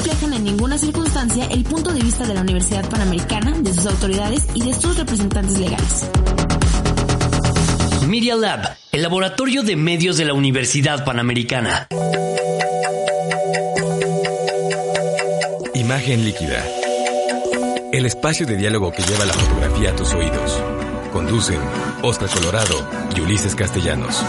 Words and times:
No 0.00 0.06
reflejan 0.06 0.32
en 0.32 0.44
ninguna 0.44 0.78
circunstancia 0.78 1.44
el 1.50 1.62
punto 1.62 1.92
de 1.92 2.00
vista 2.00 2.26
de 2.26 2.32
la 2.32 2.40
Universidad 2.40 2.88
Panamericana, 2.88 3.52
de 3.60 3.74
sus 3.74 3.84
autoridades 3.84 4.46
y 4.54 4.64
de 4.64 4.72
sus 4.72 4.96
representantes 4.96 5.58
legales. 5.58 6.08
Media 8.08 8.34
Lab, 8.34 8.76
el 8.92 9.02
laboratorio 9.02 9.62
de 9.62 9.76
medios 9.76 10.16
de 10.16 10.24
la 10.24 10.32
Universidad 10.32 11.04
Panamericana. 11.04 11.86
Imagen 15.74 16.24
líquida. 16.24 16.64
El 17.92 18.06
espacio 18.06 18.46
de 18.46 18.56
diálogo 18.56 18.92
que 18.92 19.02
lleva 19.02 19.26
la 19.26 19.34
fotografía 19.34 19.90
a 19.90 19.96
tus 19.96 20.14
oídos. 20.14 20.62
Conducen 21.12 21.60
Oscar 22.00 22.30
Colorado 22.30 22.88
y 23.14 23.20
Ulises 23.20 23.54
Castellanos. 23.54 24.24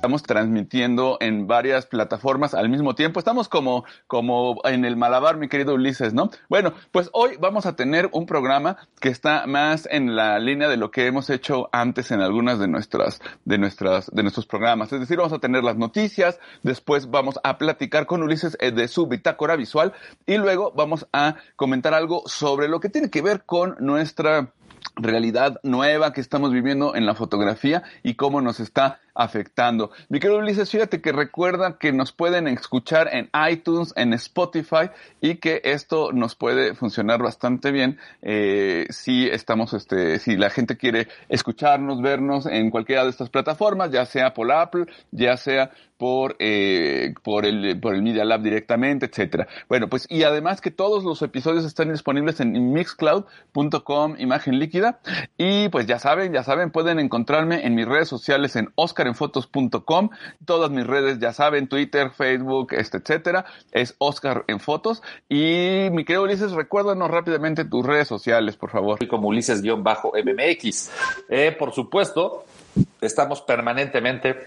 Estamos 0.00 0.22
transmitiendo 0.22 1.18
en 1.20 1.46
varias 1.46 1.84
plataformas 1.84 2.54
al 2.54 2.70
mismo 2.70 2.94
tiempo. 2.94 3.18
Estamos 3.20 3.50
como, 3.50 3.84
como 4.06 4.62
en 4.64 4.86
el 4.86 4.96
Malabar, 4.96 5.36
mi 5.36 5.46
querido 5.46 5.74
Ulises, 5.74 6.14
¿no? 6.14 6.30
Bueno, 6.48 6.72
pues 6.90 7.10
hoy 7.12 7.36
vamos 7.38 7.66
a 7.66 7.76
tener 7.76 8.08
un 8.12 8.24
programa 8.24 8.78
que 8.98 9.10
está 9.10 9.46
más 9.46 9.86
en 9.90 10.16
la 10.16 10.38
línea 10.38 10.70
de 10.70 10.78
lo 10.78 10.90
que 10.90 11.06
hemos 11.06 11.28
hecho 11.28 11.68
antes 11.70 12.12
en 12.12 12.22
algunas 12.22 12.58
de 12.58 12.66
nuestras, 12.66 13.20
de 13.44 13.58
nuestras, 13.58 14.10
de 14.10 14.22
nuestros 14.22 14.46
programas. 14.46 14.90
Es 14.90 15.00
decir, 15.00 15.18
vamos 15.18 15.34
a 15.34 15.38
tener 15.38 15.62
las 15.64 15.76
noticias, 15.76 16.40
después 16.62 17.10
vamos 17.10 17.38
a 17.44 17.58
platicar 17.58 18.06
con 18.06 18.22
Ulises 18.22 18.56
eh, 18.58 18.70
de 18.70 18.88
su 18.88 19.06
bitácora 19.06 19.54
visual 19.54 19.92
y 20.24 20.38
luego 20.38 20.72
vamos 20.74 21.08
a 21.12 21.34
comentar 21.56 21.92
algo 21.92 22.22
sobre 22.24 22.68
lo 22.68 22.80
que 22.80 22.88
tiene 22.88 23.10
que 23.10 23.20
ver 23.20 23.42
con 23.44 23.76
nuestra 23.80 24.54
realidad 24.96 25.60
nueva 25.62 26.12
que 26.12 26.20
estamos 26.20 26.52
viviendo 26.52 26.94
en 26.94 27.06
la 27.06 27.14
fotografía 27.14 27.82
y 28.02 28.14
cómo 28.14 28.40
nos 28.40 28.60
está 28.60 29.00
afectando. 29.14 29.90
Mi 30.08 30.20
querido 30.20 30.38
Ulises, 30.38 30.70
fíjate 30.70 31.00
que 31.00 31.12
recuerda 31.12 31.78
que 31.78 31.92
nos 31.92 32.12
pueden 32.12 32.48
escuchar 32.48 33.08
en 33.12 33.30
iTunes, 33.50 33.92
en 33.96 34.12
Spotify 34.14 34.90
y 35.20 35.36
que 35.36 35.60
esto 35.64 36.12
nos 36.12 36.34
puede 36.34 36.74
funcionar 36.74 37.22
bastante 37.22 37.70
bien 37.70 37.98
eh, 38.22 38.86
si 38.90 39.28
estamos, 39.28 39.74
este, 39.74 40.18
si 40.18 40.36
la 40.36 40.50
gente 40.50 40.76
quiere 40.76 41.08
escucharnos, 41.28 42.00
vernos 42.00 42.46
en 42.46 42.70
cualquiera 42.70 43.04
de 43.04 43.10
estas 43.10 43.30
plataformas, 43.30 43.90
ya 43.90 44.06
sea 44.06 44.32
por 44.32 44.50
Apple, 44.50 44.86
ya 45.10 45.36
sea 45.36 45.70
por, 46.00 46.34
eh, 46.38 47.12
por 47.22 47.44
el, 47.44 47.78
por 47.78 47.94
el 47.94 48.02
Media 48.02 48.24
Lab 48.24 48.40
directamente, 48.40 49.04
etcétera. 49.04 49.46
Bueno, 49.68 49.90
pues, 49.90 50.06
y 50.08 50.22
además 50.22 50.62
que 50.62 50.70
todos 50.70 51.04
los 51.04 51.20
episodios 51.20 51.66
están 51.66 51.92
disponibles 51.92 52.40
en 52.40 52.72
mixcloud.com, 52.72 54.14
imagen 54.18 54.58
líquida. 54.58 55.00
Y 55.36 55.68
pues 55.68 55.84
ya 55.84 55.98
saben, 55.98 56.32
ya 56.32 56.42
saben, 56.42 56.70
pueden 56.70 57.00
encontrarme 57.00 57.66
en 57.66 57.74
mis 57.74 57.86
redes 57.86 58.08
sociales 58.08 58.56
en 58.56 58.70
oscarenfotos.com. 58.76 60.08
Todas 60.46 60.70
mis 60.70 60.86
redes, 60.86 61.18
ya 61.18 61.34
saben, 61.34 61.68
Twitter, 61.68 62.10
Facebook, 62.12 62.72
este, 62.72 62.96
etcétera, 62.96 63.44
es 63.70 63.94
Oscar 63.98 64.46
en 64.48 64.58
Fotos. 64.58 65.02
Y 65.28 65.88
mi 65.92 66.06
querido 66.06 66.22
Ulises, 66.22 66.52
recuérdanos 66.52 67.10
rápidamente 67.10 67.66
tus 67.66 67.84
redes 67.84 68.08
sociales, 68.08 68.56
por 68.56 68.70
favor. 68.70 69.06
Como 69.06 69.28
Ulises-MMX. 69.28 70.90
Eh, 71.28 71.54
por 71.58 71.74
supuesto, 71.74 72.46
estamos 73.02 73.42
permanentemente 73.42 74.46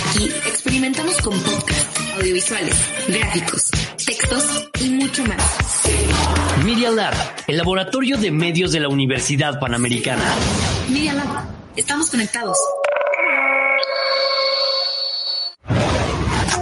Aquí 0.10 0.26
experimentamos 0.48 1.16
con 1.22 1.40
podcasts, 1.42 2.00
audiovisuales, 2.18 2.76
gráficos, 3.08 3.70
textos 4.04 4.68
y 4.80 4.90
mucho 4.90 5.24
más. 5.26 5.84
Media 6.64 6.90
Lab, 6.90 7.14
el 7.48 7.58
laboratorio 7.58 8.18
de 8.18 8.32
medios 8.32 8.72
de 8.72 8.80
la 8.80 8.90
Universidad 8.90 9.60
Panamericana. 9.60 10.24
Media 10.90 11.14
Lab, 11.14 11.46
estamos 11.76 12.10
conectados. 12.10 12.58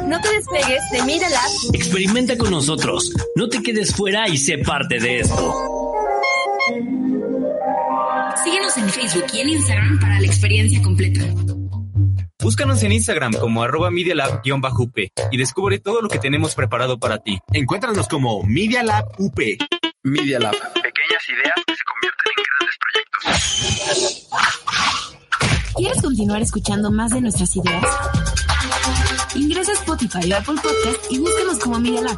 No 0.06 0.19
te 0.19 0.34
despegues 0.34 0.81
de 0.91 1.03
Media 1.03 1.30
Lab. 1.30 1.50
Experimenta 1.74 2.38
con 2.38 2.51
nosotros. 2.51 3.13
No 3.38 3.47
te 3.47 3.63
quedes 3.63 3.95
fuera 3.95 4.28
y 4.28 4.38
sé 4.38 4.57
parte 4.57 5.00
de 5.00 5.22
esto. 5.22 5.94
Síguenos 8.73 8.78
en 8.78 8.89
Facebook 8.89 9.25
y 9.34 9.39
en 9.41 9.50
Instagram 9.50 10.00
para 10.00 10.19
la 10.19 10.25
experiencia 10.25 10.81
completa. 10.81 11.22
Búscanos 12.39 12.81
en 12.84 12.91
Instagram 12.91 13.34
como 13.34 13.63
arroba 13.63 13.91
medialab-up 13.91 14.94
y 15.31 15.38
descubre 15.38 15.79
todo 15.79 16.01
lo 16.01 16.09
que 16.09 16.19
tenemos 16.19 16.56
preparado 16.56 17.00
para 17.00 17.19
ti. 17.19 17.39
Encuéntranos 17.51 18.07
como 18.07 18.44
Media 18.44 18.83
Lab 18.83 19.06
UP. 19.17 19.39
Media 20.03 20.39
Lab. 20.39 20.53
Pequeñas 20.73 21.29
ideas 21.29 21.53
que 21.67 21.75
se 21.75 21.83
convierten 21.83 22.31
en 22.38 22.44
grandes 22.50 22.78
proyectos. 22.79 24.29
¿Quieres 25.75 26.01
continuar 26.01 26.41
escuchando 26.41 26.91
más 26.91 27.12
de 27.12 27.22
nuestras 27.22 27.56
ideas? 27.56 27.85
Ingresa 29.35 29.72
a 29.72 29.75
Spotify 29.75 30.31
o 30.31 30.38
Apple 30.38 30.56
Podcast 30.56 31.12
y 31.12 31.19
búscanos 31.19 31.59
como 31.59 31.79
Media 31.79 32.01
Lab. 32.01 32.17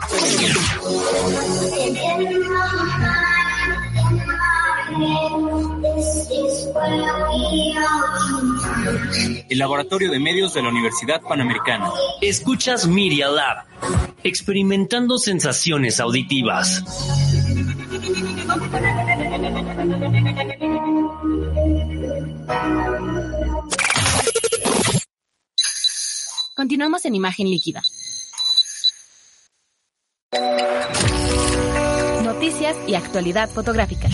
El 9.50 9.60
laboratorio 9.60 10.12
de 10.12 10.20
medios 10.20 10.54
de 10.54 10.62
la 10.62 10.70
Universidad 10.70 11.22
Panamericana. 11.22 11.90
Escuchas 12.22 12.88
Media 12.88 13.30
Lab, 13.30 13.66
experimentando 14.24 15.18
sensaciones 15.18 16.00
auditivas. 16.00 16.84
Continuamos 26.56 27.06
en 27.06 27.16
Imagen 27.16 27.50
Líquida. 27.50 27.84
Noticias 32.24 32.76
y 32.88 32.96
actualidad 32.96 33.50
fotográfica. 33.50 34.10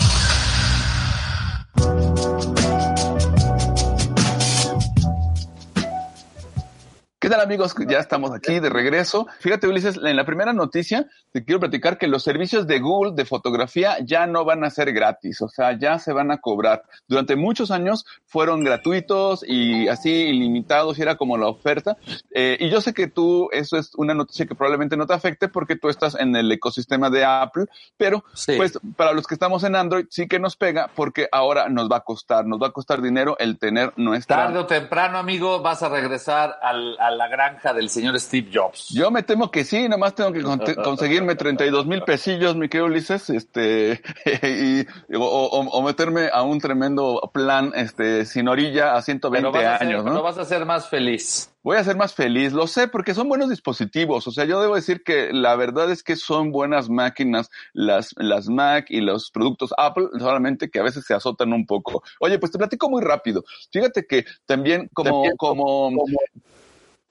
¿Qué 7.22 7.28
tal 7.30 7.40
amigos? 7.40 7.72
Ya 7.86 8.00
estamos 8.00 8.32
aquí 8.32 8.58
de 8.58 8.68
regreso. 8.68 9.28
Fíjate 9.38 9.68
Ulises, 9.68 9.96
en 9.96 10.16
la 10.16 10.24
primera 10.24 10.52
noticia 10.52 11.06
te 11.30 11.44
quiero 11.44 11.60
platicar 11.60 11.96
que 11.96 12.08
los 12.08 12.24
servicios 12.24 12.66
de 12.66 12.80
Google 12.80 13.12
de 13.14 13.24
fotografía 13.24 13.96
ya 14.04 14.26
no 14.26 14.44
van 14.44 14.64
a 14.64 14.70
ser 14.70 14.92
gratis, 14.92 15.40
o 15.40 15.48
sea, 15.48 15.78
ya 15.78 16.00
se 16.00 16.12
van 16.12 16.32
a 16.32 16.38
cobrar. 16.38 16.82
Durante 17.06 17.36
muchos 17.36 17.70
años 17.70 18.04
fueron 18.26 18.64
gratuitos 18.64 19.44
y 19.46 19.86
así 19.86 20.10
ilimitados 20.10 20.98
y 20.98 21.02
era 21.02 21.14
como 21.14 21.38
la 21.38 21.46
oferta. 21.46 21.96
Eh, 22.32 22.56
y 22.58 22.68
yo 22.70 22.80
sé 22.80 22.92
que 22.92 23.06
tú, 23.06 23.48
eso 23.52 23.78
es 23.78 23.94
una 23.94 24.14
noticia 24.14 24.44
que 24.44 24.56
probablemente 24.56 24.96
no 24.96 25.06
te 25.06 25.14
afecte 25.14 25.46
porque 25.46 25.76
tú 25.76 25.88
estás 25.90 26.16
en 26.16 26.34
el 26.34 26.50
ecosistema 26.50 27.08
de 27.08 27.24
Apple, 27.24 27.66
pero 27.96 28.24
Sí. 28.34 28.54
pues 28.56 28.80
para 28.96 29.12
los 29.12 29.28
que 29.28 29.34
estamos 29.34 29.62
en 29.62 29.76
Android 29.76 30.06
sí 30.10 30.26
que 30.26 30.40
nos 30.40 30.56
pega 30.56 30.90
porque 30.96 31.28
ahora 31.30 31.68
nos 31.68 31.88
va 31.88 31.98
a 31.98 32.00
costar, 32.00 32.44
nos 32.46 32.60
va 32.60 32.66
a 32.66 32.72
costar 32.72 33.00
dinero 33.00 33.36
el 33.38 33.60
tener 33.60 33.92
nuestra... 33.96 34.38
Tarde 34.38 34.58
o 34.58 34.66
temprano, 34.66 35.18
amigo, 35.18 35.62
vas 35.62 35.84
a 35.84 35.88
regresar 35.88 36.58
al- 36.60 36.96
la 37.14 37.28
granja 37.28 37.72
del 37.72 37.88
señor 37.88 38.18
Steve 38.20 38.50
Jobs. 38.52 38.88
Yo 38.90 39.10
me 39.10 39.22
temo 39.22 39.50
que 39.50 39.64
sí, 39.64 39.88
nomás 39.88 40.14
tengo 40.14 40.32
que 40.32 40.42
con- 40.42 40.58
conseguirme 40.84 41.34
32 41.34 41.86
mil 41.86 42.02
pesillos, 42.02 42.56
mi 42.56 42.68
querido 42.68 42.86
Ulises, 42.86 43.30
este, 43.30 44.00
y, 44.42 45.14
o, 45.16 45.20
o- 45.24 45.68
o 45.70 45.82
meterme 45.82 46.28
a 46.32 46.42
un 46.42 46.58
tremendo 46.60 47.30
plan, 47.32 47.72
este, 47.74 48.24
sin 48.24 48.48
orilla 48.48 48.94
a 48.94 49.02
120 49.02 49.40
Pero 49.40 49.52
vas, 49.52 49.74
a 49.74 49.78
ser, 49.78 49.88
años, 49.88 50.02
pero 50.04 50.14
¿no? 50.16 50.22
vas 50.22 50.38
a 50.38 50.44
ser 50.44 50.66
más 50.66 50.88
feliz. 50.88 51.48
Voy 51.64 51.76
a 51.76 51.84
ser 51.84 51.96
más 51.96 52.12
feliz, 52.12 52.52
lo 52.52 52.66
sé, 52.66 52.88
porque 52.88 53.14
son 53.14 53.28
buenos 53.28 53.48
dispositivos. 53.48 54.26
O 54.26 54.32
sea, 54.32 54.44
yo 54.46 54.60
debo 54.60 54.74
decir 54.74 55.04
que 55.04 55.32
la 55.32 55.54
verdad 55.54 55.92
es 55.92 56.02
que 56.02 56.16
son 56.16 56.50
buenas 56.50 56.88
máquinas 56.90 57.50
las, 57.72 58.14
las 58.16 58.48
Mac 58.48 58.86
y 58.88 59.00
los 59.00 59.30
productos 59.30 59.72
Apple, 59.78 60.08
solamente 60.18 60.70
que 60.70 60.80
a 60.80 60.82
veces 60.82 61.04
se 61.06 61.14
azotan 61.14 61.52
un 61.52 61.64
poco. 61.64 62.02
Oye, 62.18 62.40
pues 62.40 62.50
te 62.50 62.58
platico 62.58 62.90
muy 62.90 63.00
rápido. 63.00 63.44
Fíjate 63.70 64.04
que 64.08 64.24
también 64.44 64.90
como, 64.92 65.22
como, 65.36 65.90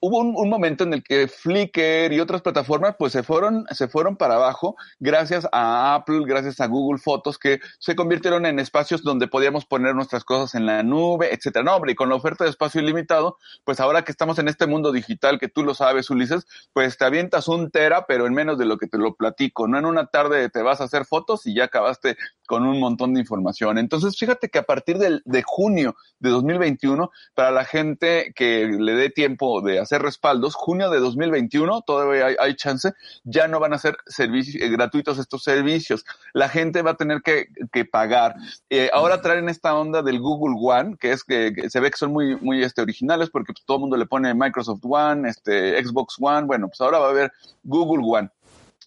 hubo 0.02 0.18
un, 0.18 0.50
momento 0.50 0.84
en 0.84 0.94
el 0.94 1.04
que 1.04 1.28
Flickr 1.28 2.12
y 2.12 2.20
otras 2.20 2.42
plataformas 2.42 2.96
pues 2.98 3.14
se 3.14 3.22
fueron, 3.22 3.66
se 3.70 3.88
fueron 3.88 4.18
para 4.18 4.36
abajo 4.36 4.76
gracias 5.00 5.48
a 5.52 5.94
Apple, 5.94 6.24
gracias 6.26 6.60
a 6.60 6.66
Google 6.66 7.00
Fotos 7.00 7.38
que 7.38 7.60
se 7.80 7.96
convirtieron 7.96 8.48
en 8.48 8.58
espacios 8.58 9.04
donde 9.04 9.28
podíamos 9.28 9.66
poner 9.66 9.94
nuestras 9.94 10.24
cosas 10.24 10.56
en 10.56 10.66
la 10.66 10.82
nube, 10.82 11.34
etcétera. 11.34 11.64
No, 11.64 11.76
hombre, 11.76 11.92
y 11.92 11.96
con 11.96 12.10
la 12.10 12.16
oferta 12.16 12.44
de 12.44 12.50
espacio 12.50 12.82
ilimitado, 12.82 13.38
pues 13.64 13.80
ahora 13.80 14.04
que 14.04 14.12
estamos 14.12 14.40
en 14.40 14.48
este 14.48 14.66
mundo 14.66 14.92
digital 14.92 15.40
que 15.40 15.48
tú 15.48 15.64
lo 15.64 15.76
sabes, 15.76 16.10
Ulises, 16.10 16.48
pues 16.74 16.98
te 16.98 17.06
avientas 17.06 17.48
un 17.48 17.70
tera, 17.70 18.06
pero 18.08 18.26
en 18.26 18.34
menos 18.34 18.58
de 18.58 18.66
lo 18.66 18.78
que 18.78 18.88
te 18.88 18.98
lo 18.98 19.14
platico. 19.14 19.68
No 19.68 19.78
en 19.78 19.86
una 19.86 20.08
tarde 20.08 20.50
te 20.50 20.64
vas 20.64 20.82
a 20.82 20.86
hacer 20.86 21.06
fotos 21.06 21.46
y 21.46 21.54
ya 21.54 21.66
acabaste 21.66 22.18
con 22.52 22.66
un 22.66 22.82
montón 22.82 23.14
de 23.14 23.22
información. 23.22 23.78
Entonces, 23.78 24.18
fíjate 24.20 24.50
que 24.50 24.60
a 24.60 24.64
partir 24.64 24.98
del, 24.98 25.22
de 25.24 25.42
junio 25.42 25.96
de 26.20 26.32
2021, 26.32 27.10
para 27.34 27.50
la 27.50 27.64
gente 27.64 28.34
que 28.36 28.66
le 28.68 28.94
dé 28.94 29.10
tiempo 29.10 29.62
de 29.62 29.80
hacer 29.80 30.02
respaldos, 30.02 30.54
junio 30.54 30.90
de 30.90 31.00
2021, 31.00 31.82
todavía 31.84 32.26
hay, 32.26 32.36
hay 32.38 32.56
chance, 32.58 32.92
ya 33.24 33.48
no 33.48 33.62
van 33.62 33.72
a 33.72 33.78
ser 33.78 33.96
servicios, 34.06 34.62
eh, 34.62 34.68
gratuitos 34.68 35.18
estos 35.18 35.44
servicios. 35.44 36.04
La 36.34 36.50
gente 36.50 36.82
va 36.82 36.92
a 36.92 36.98
tener 36.98 37.22
que, 37.22 37.48
que 37.72 37.86
pagar. 37.86 38.36
Eh, 38.70 38.90
ahora 38.92 39.22
traen 39.22 39.48
esta 39.48 39.74
onda 39.74 40.02
del 40.02 40.20
Google 40.20 40.58
One, 40.60 40.98
que 41.00 41.14
es 41.14 41.24
que, 41.24 41.54
que 41.56 41.70
se 41.70 41.80
ve 41.80 41.90
que 41.90 41.98
son 41.98 42.12
muy, 42.12 42.36
muy 42.36 42.62
este, 42.66 42.82
originales 42.82 43.30
porque 43.30 43.54
pues, 43.54 43.64
todo 43.64 43.78
el 43.78 43.82
mundo 43.84 43.96
le 43.96 44.08
pone 44.08 44.34
Microsoft 44.34 44.82
One, 44.84 45.30
este, 45.30 45.82
Xbox 45.82 46.18
One. 46.20 46.48
Bueno, 46.48 46.68
pues 46.68 46.82
ahora 46.82 47.00
va 47.00 47.08
a 47.08 47.12
haber 47.12 47.32
Google 47.64 48.04
One 48.06 48.30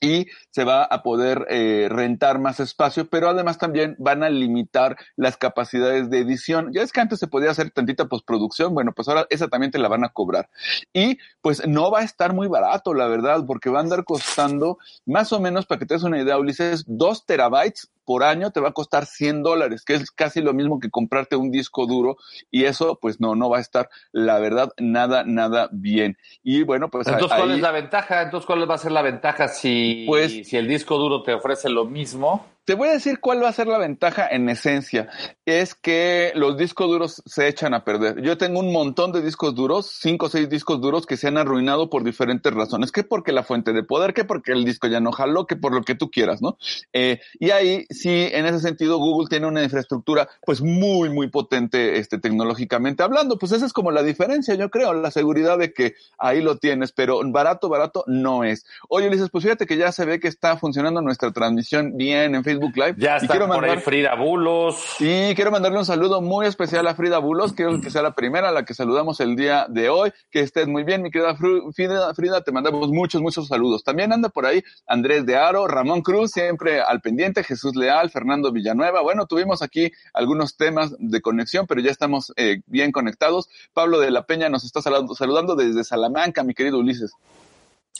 y 0.00 0.26
se 0.50 0.64
va 0.64 0.84
a 0.84 1.02
poder 1.02 1.46
eh, 1.48 1.88
rentar 1.90 2.38
más 2.38 2.60
espacio, 2.60 3.08
pero 3.08 3.28
además 3.28 3.58
también 3.58 3.96
van 3.98 4.22
a 4.22 4.28
limitar 4.28 4.96
las 5.16 5.36
capacidades 5.36 6.10
de 6.10 6.20
edición. 6.20 6.72
Ya 6.72 6.82
es 6.82 6.92
que 6.92 7.00
antes 7.00 7.18
se 7.18 7.28
podía 7.28 7.50
hacer 7.50 7.70
tantita 7.70 8.06
postproducción, 8.06 8.74
bueno, 8.74 8.92
pues 8.92 9.08
ahora 9.08 9.26
esa 9.30 9.48
también 9.48 9.72
te 9.72 9.78
la 9.78 9.88
van 9.88 10.04
a 10.04 10.10
cobrar. 10.10 10.48
Y 10.92 11.18
pues 11.40 11.66
no 11.66 11.90
va 11.90 12.00
a 12.00 12.04
estar 12.04 12.34
muy 12.34 12.48
barato, 12.48 12.94
la 12.94 13.06
verdad, 13.06 13.44
porque 13.46 13.70
va 13.70 13.78
a 13.78 13.82
andar 13.82 14.04
costando 14.04 14.78
más 15.06 15.32
o 15.32 15.40
menos, 15.40 15.66
para 15.66 15.78
que 15.78 15.86
te 15.86 15.94
des 15.94 16.02
una 16.02 16.20
idea, 16.20 16.38
Ulises, 16.38 16.84
dos 16.86 17.24
terabytes 17.26 17.90
por 18.04 18.22
año 18.24 18.50
te 18.50 18.60
va 18.60 18.68
a 18.68 18.72
costar 18.72 19.06
100 19.06 19.42
dólares, 19.42 19.84
que 19.84 19.94
es 19.94 20.10
casi 20.10 20.40
lo 20.40 20.52
mismo 20.52 20.78
que 20.80 20.90
comprarte 20.90 21.36
un 21.36 21.50
disco 21.50 21.86
duro 21.86 22.16
y 22.50 22.64
eso 22.64 22.98
pues 23.00 23.20
no, 23.20 23.34
no 23.34 23.48
va 23.50 23.58
a 23.58 23.60
estar, 23.60 23.88
la 24.12 24.38
verdad, 24.38 24.70
nada, 24.78 25.24
nada 25.24 25.68
bien. 25.72 26.16
Y 26.42 26.62
bueno, 26.62 26.90
pues 26.90 27.06
Entonces, 27.08 27.32
ahí- 27.32 27.40
¿cuál 27.42 27.50
es 27.56 27.60
la 27.60 27.70
ventaja? 27.72 28.22
Entonces, 28.22 28.46
¿cuál 28.46 28.70
va 28.70 28.74
a 28.74 28.78
ser 28.78 28.92
la 28.92 29.02
ventaja 29.02 29.48
si, 29.48 30.04
Pues- 30.06 30.46
si 30.48 30.56
el 30.56 30.68
disco 30.68 30.96
duro 30.98 31.22
te 31.22 31.32
ofrece 31.34 31.68
lo 31.68 31.84
mismo? 31.84 32.46
Te 32.64 32.72
voy 32.72 32.88
a 32.88 32.92
decir 32.92 33.20
cuál 33.20 33.42
va 33.42 33.50
a 33.50 33.52
ser 33.52 33.66
la 33.66 33.76
ventaja 33.76 34.26
en 34.26 34.48
esencia. 34.48 35.10
Es 35.44 35.74
que 35.74 36.32
los 36.34 36.56
discos 36.56 36.88
duros 36.88 37.22
se 37.26 37.46
echan 37.46 37.74
a 37.74 37.84
perder. 37.84 38.22
Yo 38.22 38.38
tengo 38.38 38.60
un 38.60 38.72
montón 38.72 39.12
de 39.12 39.20
discos 39.20 39.54
duros, 39.54 39.90
cinco 40.00 40.26
o 40.26 40.28
seis 40.30 40.48
discos 40.48 40.80
duros 40.80 41.04
que 41.04 41.18
se 41.18 41.28
han 41.28 41.36
arruinado 41.36 41.90
por 41.90 42.04
diferentes 42.04 42.50
razones. 42.54 42.90
Que 42.90 43.04
porque 43.04 43.32
la 43.32 43.42
fuente 43.42 43.74
de 43.74 43.82
poder, 43.82 44.14
que 44.14 44.24
porque 44.24 44.52
el 44.52 44.64
disco 44.64 44.86
ya 44.86 44.98
no 44.98 45.12
jaló, 45.12 45.46
que 45.46 45.56
por 45.56 45.74
lo 45.74 45.82
que 45.82 45.94
tú 45.94 46.10
quieras, 46.10 46.40
¿no? 46.40 46.56
Eh, 46.94 47.20
y 47.38 47.50
ahí 47.50 47.84
sí, 47.90 48.30
en 48.32 48.46
ese 48.46 48.60
sentido, 48.60 48.96
Google 48.96 49.28
tiene 49.28 49.46
una 49.46 49.62
infraestructura 49.62 50.30
pues 50.46 50.62
muy, 50.62 51.10
muy 51.10 51.28
potente 51.28 51.98
este, 51.98 52.18
tecnológicamente 52.18 53.02
hablando. 53.02 53.38
Pues 53.38 53.52
esa 53.52 53.66
es 53.66 53.74
como 53.74 53.90
la 53.90 54.02
diferencia, 54.02 54.54
yo 54.54 54.70
creo, 54.70 54.94
la 54.94 55.10
seguridad 55.10 55.58
de 55.58 55.74
que 55.74 55.96
ahí 56.16 56.40
lo 56.40 56.56
tienes, 56.56 56.92
pero 56.92 57.20
barato, 57.30 57.68
barato 57.68 58.04
no 58.06 58.42
es. 58.42 58.64
Oye, 58.88 59.08
Ulises, 59.08 59.28
pues 59.28 59.44
fíjate 59.44 59.66
que 59.66 59.76
ya 59.76 59.92
se 59.92 60.06
ve 60.06 60.18
que 60.18 60.28
está 60.28 60.56
funcionando 60.56 61.02
nuestra 61.02 61.30
transmisión 61.30 61.98
bien 61.98 62.34
en 62.34 62.42
Facebook 62.54 62.76
Live. 62.76 62.94
Ya 62.98 63.14
y 63.14 63.16
está 63.16 63.28
quiero 63.28 63.46
por 63.46 63.56
mandar, 63.56 63.78
ahí 63.78 63.82
Frida 63.82 64.14
Bulos. 64.14 64.76
Sí, 64.98 65.32
quiero 65.34 65.50
mandarle 65.50 65.78
un 65.78 65.84
saludo 65.84 66.20
muy 66.20 66.46
especial 66.46 66.86
a 66.86 66.94
Frida 66.94 67.18
Bulos, 67.18 67.52
quiero 67.52 67.80
que 67.80 67.90
sea 67.90 68.02
la 68.02 68.14
primera 68.14 68.48
a 68.48 68.52
la 68.52 68.64
que 68.64 68.74
saludamos 68.74 69.20
el 69.20 69.36
día 69.36 69.66
de 69.68 69.88
hoy, 69.88 70.12
que 70.30 70.40
estés 70.40 70.66
muy 70.66 70.84
bien, 70.84 71.02
mi 71.02 71.10
querida 71.10 71.36
Frida, 71.36 72.14
Frida, 72.14 72.42
te 72.42 72.52
mandamos 72.52 72.88
muchos, 72.90 73.20
muchos 73.20 73.48
saludos. 73.48 73.84
También 73.84 74.12
anda 74.12 74.28
por 74.28 74.46
ahí 74.46 74.62
Andrés 74.86 75.26
de 75.26 75.36
Aro, 75.36 75.66
Ramón 75.66 76.02
Cruz, 76.02 76.32
siempre 76.32 76.80
al 76.80 77.00
pendiente, 77.00 77.44
Jesús 77.44 77.74
Leal, 77.74 78.10
Fernando 78.10 78.52
Villanueva. 78.52 79.02
Bueno, 79.02 79.26
tuvimos 79.26 79.62
aquí 79.62 79.92
algunos 80.12 80.56
temas 80.56 80.94
de 80.98 81.20
conexión, 81.20 81.66
pero 81.66 81.80
ya 81.80 81.90
estamos 81.90 82.32
eh, 82.36 82.60
bien 82.66 82.92
conectados. 82.92 83.48
Pablo 83.72 84.00
de 84.00 84.10
la 84.10 84.26
Peña 84.26 84.48
nos 84.48 84.64
está 84.64 84.80
saludando, 84.80 85.14
saludando 85.14 85.56
desde 85.56 85.84
Salamanca, 85.84 86.42
mi 86.42 86.54
querido 86.54 86.78
Ulises. 86.78 87.12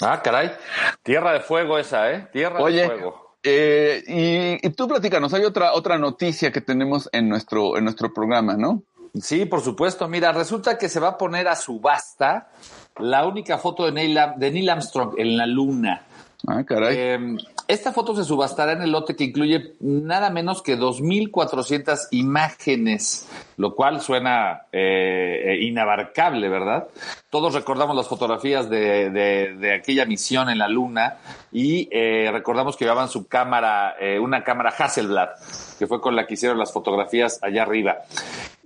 Ah, 0.01 0.21
caray. 0.23 0.53
Tierra 1.03 1.33
de 1.33 1.41
fuego 1.41 1.79
esa, 1.79 2.11
¿eh? 2.11 2.29
Tierra 2.33 2.61
Oye, 2.61 2.83
de 2.83 2.87
fuego. 2.87 3.24
Eh, 3.45 4.03
y, 4.09 4.67
y 4.67 4.71
tú 4.71 4.89
platícanos, 4.89 5.35
hay 5.35 5.45
otra, 5.45 5.75
otra 5.75 5.99
noticia 5.99 6.51
que 6.51 6.63
tenemos 6.63 7.11
en 7.13 7.29
nuestro, 7.29 7.77
en 7.77 7.85
nuestro 7.85 8.13
programa, 8.13 8.57
¿no? 8.57 8.83
Sí, 9.21 9.45
por 9.45 9.61
supuesto. 9.61 10.09
Mira, 10.09 10.33
resulta 10.33 10.77
que 10.77 10.89
se 10.89 10.99
va 10.99 11.09
a 11.09 11.19
poner 11.19 11.47
a 11.47 11.55
subasta 11.55 12.49
la 12.99 13.27
única 13.27 13.59
foto 13.59 13.85
de 13.85 13.93
Neil, 13.93 14.19
de 14.37 14.51
Neil 14.51 14.71
Armstrong 14.71 15.15
en 15.19 15.37
la 15.37 15.47
luna. 15.47 16.03
Ah, 16.47 16.65
caray. 16.65 16.97
Eh, 16.99 17.37
esta 17.67 17.93
foto 17.93 18.15
se 18.15 18.25
subastará 18.25 18.73
en 18.73 18.83
el 18.83 18.93
lote 18.93 19.17
que 19.17 19.25
incluye 19.25 19.73
nada 19.81 20.31
menos 20.31 20.61
que 20.63 20.79
2.400 20.79 22.09
imágenes, 22.11 23.29
lo 23.57 23.75
cual 23.75 24.01
suena 24.01 24.63
eh, 24.73 25.43
eh, 25.47 25.59
inabarcable, 25.63 26.49
¿verdad? 26.49 26.89
Todos 27.31 27.55
recordamos 27.55 27.97
las 27.97 28.07
fotografías 28.09 28.69
de, 28.69 29.11
de- 29.11 29.55
de 29.57 29.75
aquella 29.75 30.05
misión 30.07 30.51
en 30.51 30.59
la 30.59 30.69
Luna 30.69 31.17
y 31.53 31.89
eh, 31.91 32.29
recordamos 32.33 32.77
que 32.77 32.85
llevaban 32.85 33.09
su 33.09 33.27
cámara, 33.29 33.97
eh, 34.01 34.19
una 34.19 34.45
cámara 34.45 34.75
Hasselblad, 34.77 35.31
que 35.79 35.87
fue 35.87 36.01
con 36.01 36.15
la 36.17 36.27
que 36.27 36.35
hicieron 36.35 36.59
las 36.59 36.73
fotografías 36.73 37.39
allá 37.43 37.63
arriba. 37.63 37.99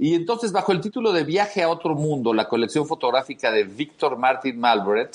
Y 0.01 0.15
entonces, 0.15 0.53
bajo 0.53 0.71
el 0.71 0.81
título 0.81 1.13
de 1.13 1.25
Viaje 1.25 1.63
a 1.63 1.69
otro 1.69 1.95
mundo, 1.97 2.33
la 2.33 2.49
colección 2.49 2.87
fotográfica 2.87 3.51
de 3.51 3.65
Victor 3.65 4.17
Martin 4.17 4.59
Malbret, 4.61 5.11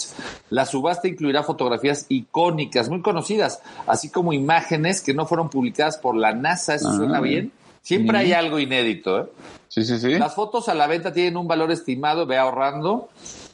la 0.50 0.66
subasta 0.66 1.08
incluirá 1.08 1.42
fotografías 1.44 2.06
icónicas, 2.10 2.90
muy 2.90 3.02
conocidas, 3.02 3.62
así 3.88 4.10
como 4.10 4.34
imágenes 4.34 5.02
que 5.02 5.14
no 5.14 5.26
fueron 5.26 5.50
publicadas 5.50 5.98
por 5.98 6.16
la 6.18 6.34
NASA. 6.34 6.76
¿Eso 6.76 6.90
Ah. 6.90 6.96
suena 6.98 7.22
bien? 7.22 7.52
Siempre 7.82 8.18
hay 8.18 8.34
algo 8.34 8.60
inédito. 8.60 9.22
¿eh? 9.22 9.25
Sí, 9.70 9.84
sí, 9.84 9.98
sí. 10.00 10.10
Las 10.16 10.36
fotos 10.36 10.68
a 10.70 10.74
la 10.74 10.88
venta 10.88 11.13
tienen 11.13 11.38
un 11.38 11.48
valor 11.48 11.72
estimado, 11.72 12.25
ve 12.25 12.38
ahorrando, 12.38 13.10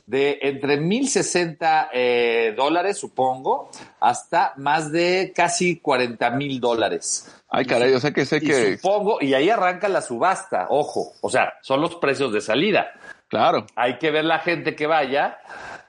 de 0.06 0.40
entre 0.42 0.80
1.060 0.82 1.90
eh, 1.94 2.54
dólares, 2.58 2.98
supongo, 2.98 3.70
hasta 4.00 4.54
más 4.58 4.92
de 4.92 5.32
casi 5.36 5.78
40 5.78 6.32
mil 6.32 6.60
dólares. 6.60 7.28
Ay, 7.52 7.66
caray, 7.66 7.94
o 7.94 8.00
sea 8.00 8.12
que 8.12 8.26
sé 8.26 8.38
Y 8.38 8.42
que. 8.48 8.78
supongo, 8.78 9.18
y 9.22 9.34
ahí 9.34 9.50
arranca 9.50 9.90
la 9.90 10.02
subasta, 10.02 10.68
ojo, 10.70 11.14
o 11.22 11.30
sea, 11.30 11.54
son 11.62 11.82
los 11.82 11.96
precios 11.96 12.32
de 12.32 12.42
salida. 12.42 12.92
Claro. 13.28 13.66
Hay 13.76 13.98
que 13.98 14.12
ver 14.12 14.26
la 14.26 14.40
gente 14.40 14.76
que 14.76 14.86
vaya, 14.88 15.40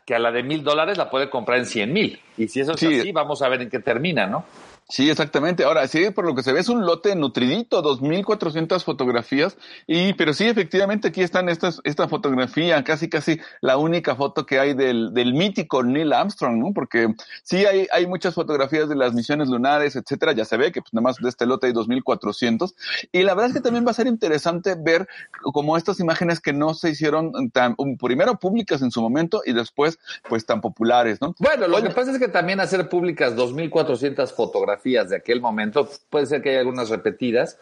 que 0.07 0.15
a 0.15 0.19
la 0.19 0.31
de 0.33 0.43
mil 0.43 0.65
dólares 0.65 0.97
la 0.99 1.11
puede 1.11 1.29
comprar 1.31 1.59
en 1.59 1.67
100 1.67 1.93
mil. 1.93 2.21
Y 2.39 2.49
si 2.49 2.61
eso 2.61 2.73
es 2.73 2.81
Sí. 2.81 3.01
así, 3.01 3.13
vamos 3.13 3.43
a 3.43 3.49
ver 3.49 3.63
en 3.63 3.71
qué 3.71 3.79
termina, 3.81 4.27
¿no? 4.27 4.45
Sí, 4.91 5.09
exactamente. 5.09 5.63
Ahora, 5.63 5.87
sí, 5.87 6.11
por 6.11 6.27
lo 6.27 6.35
que 6.35 6.43
se 6.43 6.53
ve 6.53 6.59
es 6.59 6.69
un 6.69 6.85
lote 6.85 7.15
nutridito, 7.15 7.81
2.400 7.81 8.83
fotografías. 8.83 9.57
Y, 9.87 10.15
pero 10.15 10.35
sí, 10.35 10.49
efectivamente, 10.49 11.09
aquí 11.09 11.23
están 11.23 11.49
estas, 11.49 11.81
esta 11.85 12.09
fotografía, 12.09 12.83
casi, 12.83 13.09
casi 13.09 13.39
la 13.61 13.77
única 13.77 14.17
foto 14.17 14.47
que 14.47 14.59
hay 14.59 14.75
del, 14.75 15.15
del 15.15 15.33
mítico 15.33 15.85
Neil 15.85 16.13
Armstrong, 16.13 16.59
¿no? 16.59 16.73
Porque 16.75 17.15
sí 17.45 17.65
hay, 17.67 17.87
hay 17.93 18.09
muchas 18.09 18.35
fotografías 18.35 18.89
de 18.89 18.97
las 18.97 19.15
misiones 19.15 19.49
lunares, 19.49 19.95
etcétera. 19.95 20.33
Ya 20.33 20.45
se 20.45 20.57
ve 20.57 20.73
que 20.73 20.81
pues, 20.83 20.93
nada 20.93 21.05
más 21.05 21.19
de 21.19 21.29
este 21.29 21.47
lote 21.47 21.69
hay 21.69 21.73
2.400. 21.73 22.75
Y 23.13 23.23
la 23.23 23.35
verdad 23.35 23.51
es 23.51 23.55
que 23.55 23.61
también 23.61 23.87
va 23.87 23.93
a 23.93 23.95
ser 23.95 24.09
interesante 24.09 24.75
ver 24.77 25.07
como 25.41 25.77
estas 25.77 26.01
imágenes 26.01 26.41
que 26.41 26.53
no 26.53 26.75
se 26.75 26.91
hicieron 26.91 27.51
tan, 27.53 27.77
um, 27.79 27.97
primero 27.97 28.41
públicas 28.41 28.83
en 28.83 28.91
su 28.91 29.01
momento 29.01 29.43
y 29.47 29.53
después, 29.53 30.01
pues, 30.29 30.45
tan 30.47 30.61
populares, 30.61 31.21
¿no? 31.21 31.37
Bueno, 31.39 31.69
lo 31.69 31.77
Oye, 31.77 31.89
que 31.89 31.95
pasa 31.95 32.11
es 32.11 32.19
que 32.19 32.27
también 32.27 32.59
hacer 32.59 32.89
públicas 32.89 33.37
2.400 33.37 34.35
fotografías 34.35 34.80
de 34.83 35.17
aquel 35.17 35.41
momento, 35.41 35.89
puede 36.09 36.27
ser 36.27 36.43
que 36.43 36.51
haya 36.51 36.61
algunas 36.61 36.89
repetidas, 36.89 37.59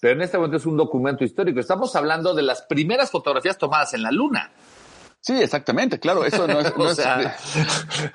pero 0.00 0.14
en 0.14 0.22
este 0.22 0.36
momento 0.38 0.56
es 0.56 0.66
un 0.66 0.76
documento 0.76 1.24
histórico. 1.24 1.60
Estamos 1.60 1.94
hablando 1.96 2.34
de 2.34 2.42
las 2.42 2.62
primeras 2.62 3.10
fotografías 3.10 3.58
tomadas 3.58 3.94
en 3.94 4.02
la 4.02 4.10
Luna. 4.10 4.50
Sí, 5.24 5.40
exactamente, 5.40 6.00
claro, 6.00 6.24
eso 6.24 6.48
no 6.48 6.58
es, 6.58 6.76
no 6.76 6.82
o, 6.84 6.88
es- 6.88 6.96
sea, 6.96 7.36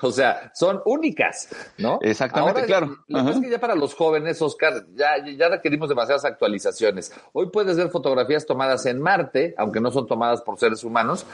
o 0.02 0.12
sea, 0.12 0.52
son 0.54 0.82
únicas, 0.84 1.48
¿no? 1.78 1.98
Exactamente, 2.02 2.60
Ahora, 2.60 2.66
claro. 2.66 2.98
Lo 3.06 3.24
que 3.24 3.30
es 3.30 3.40
que 3.40 3.48
ya 3.50 3.58
para 3.58 3.74
los 3.74 3.94
jóvenes, 3.94 4.42
Oscar, 4.42 4.84
ya, 4.94 5.12
ya 5.34 5.48
requerimos 5.48 5.88
demasiadas 5.88 6.26
actualizaciones. 6.26 7.10
Hoy 7.32 7.48
puedes 7.50 7.78
ver 7.78 7.88
fotografías 7.88 8.44
tomadas 8.44 8.84
en 8.84 9.00
Marte, 9.00 9.54
aunque 9.56 9.80
no 9.80 9.90
son 9.90 10.06
tomadas 10.06 10.42
por 10.42 10.58
seres 10.58 10.84
humanos, 10.84 11.24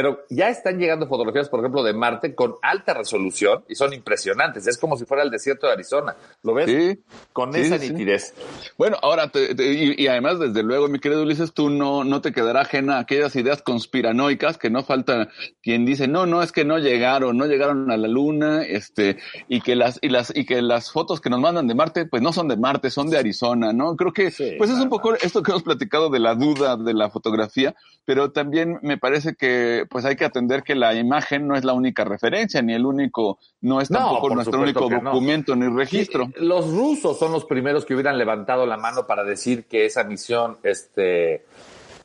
pero 0.00 0.24
ya 0.30 0.48
están 0.48 0.78
llegando 0.78 1.08
fotografías, 1.08 1.48
por 1.48 1.58
ejemplo, 1.58 1.82
de 1.82 1.92
Marte 1.92 2.32
con 2.36 2.54
alta 2.62 2.94
resolución 2.94 3.64
y 3.68 3.74
son 3.74 3.92
impresionantes. 3.92 4.64
Es 4.68 4.78
como 4.78 4.96
si 4.96 5.04
fuera 5.04 5.24
el 5.24 5.30
desierto 5.32 5.66
de 5.66 5.72
Arizona. 5.72 6.14
¿Lo 6.44 6.54
ves? 6.54 6.66
Sí. 6.66 7.02
Con 7.32 7.52
Sí, 7.52 7.62
esa 7.62 7.80
sí. 7.80 7.90
nitidez. 7.90 8.32
Bueno, 8.76 8.96
ahora, 9.02 9.28
te- 9.30 9.56
te- 9.56 9.72
y, 9.72 9.94
y 10.00 10.06
además, 10.06 10.38
desde 10.38 10.62
luego, 10.62 10.86
mi 10.86 11.00
querido 11.00 11.22
Ulises, 11.22 11.52
tú 11.52 11.68
no, 11.68 12.04
no 12.04 12.20
te 12.20 12.30
quedará 12.30 12.60
ajena 12.60 12.98
a 12.98 13.00
aquellas 13.00 13.34
ideas 13.34 13.60
conspiranoicas 13.60 14.56
que 14.56 14.70
no 14.70 14.84
falta 14.84 15.30
quien 15.64 15.84
dice, 15.84 16.06
no, 16.06 16.26
no, 16.26 16.44
es 16.44 16.52
que 16.52 16.64
no 16.64 16.78
llegaron, 16.78 17.36
no 17.36 17.46
llegaron 17.46 17.90
a 17.90 17.96
la 17.96 18.06
luna, 18.06 18.62
este, 18.62 19.18
y 19.48 19.60
que 19.62 19.74
las, 19.74 19.98
y 20.00 20.10
las, 20.10 20.32
y 20.32 20.46
que 20.46 20.62
las 20.62 20.92
fotos 20.92 21.20
que 21.20 21.28
nos 21.28 21.40
mandan 21.40 21.66
de 21.66 21.74
Marte, 21.74 22.06
pues 22.06 22.22
no 22.22 22.32
son 22.32 22.46
de 22.46 22.56
Marte, 22.56 22.90
son 22.90 23.10
de 23.10 23.18
Arizona, 23.18 23.72
¿no? 23.72 23.96
Creo 23.96 24.12
que, 24.12 24.32
pues 24.58 24.70
es 24.70 24.78
un 24.78 24.90
poco 24.90 25.14
esto 25.14 25.42
que 25.42 25.50
hemos 25.50 25.64
platicado 25.64 26.08
de 26.08 26.20
la 26.20 26.36
duda 26.36 26.76
de 26.76 26.94
la 26.94 27.10
fotografía, 27.10 27.74
pero 28.04 28.30
también 28.30 28.78
me 28.82 28.96
parece 28.96 29.34
que, 29.34 29.86
pues 29.88 30.04
hay 30.04 30.16
que 30.16 30.24
atender 30.24 30.62
que 30.62 30.74
la 30.74 30.94
imagen 30.94 31.46
no 31.46 31.56
es 31.56 31.64
la 31.64 31.72
única 31.72 32.04
referencia, 32.04 32.62
ni 32.62 32.74
el 32.74 32.84
único, 32.86 33.38
no 33.62 33.80
es 33.80 33.88
tampoco 33.88 34.34
nuestro 34.34 34.60
único 34.60 34.88
no. 34.88 35.00
documento 35.00 35.56
ni 35.56 35.66
registro. 35.68 36.30
Los 36.36 36.70
rusos 36.70 37.18
son 37.18 37.32
los 37.32 37.44
primeros 37.44 37.84
que 37.84 37.94
hubieran 37.94 38.18
levantado 38.18 38.66
la 38.66 38.76
mano 38.76 39.06
para 39.06 39.24
decir 39.24 39.64
que 39.66 39.86
esa 39.86 40.04
misión 40.04 40.58
este, 40.62 41.44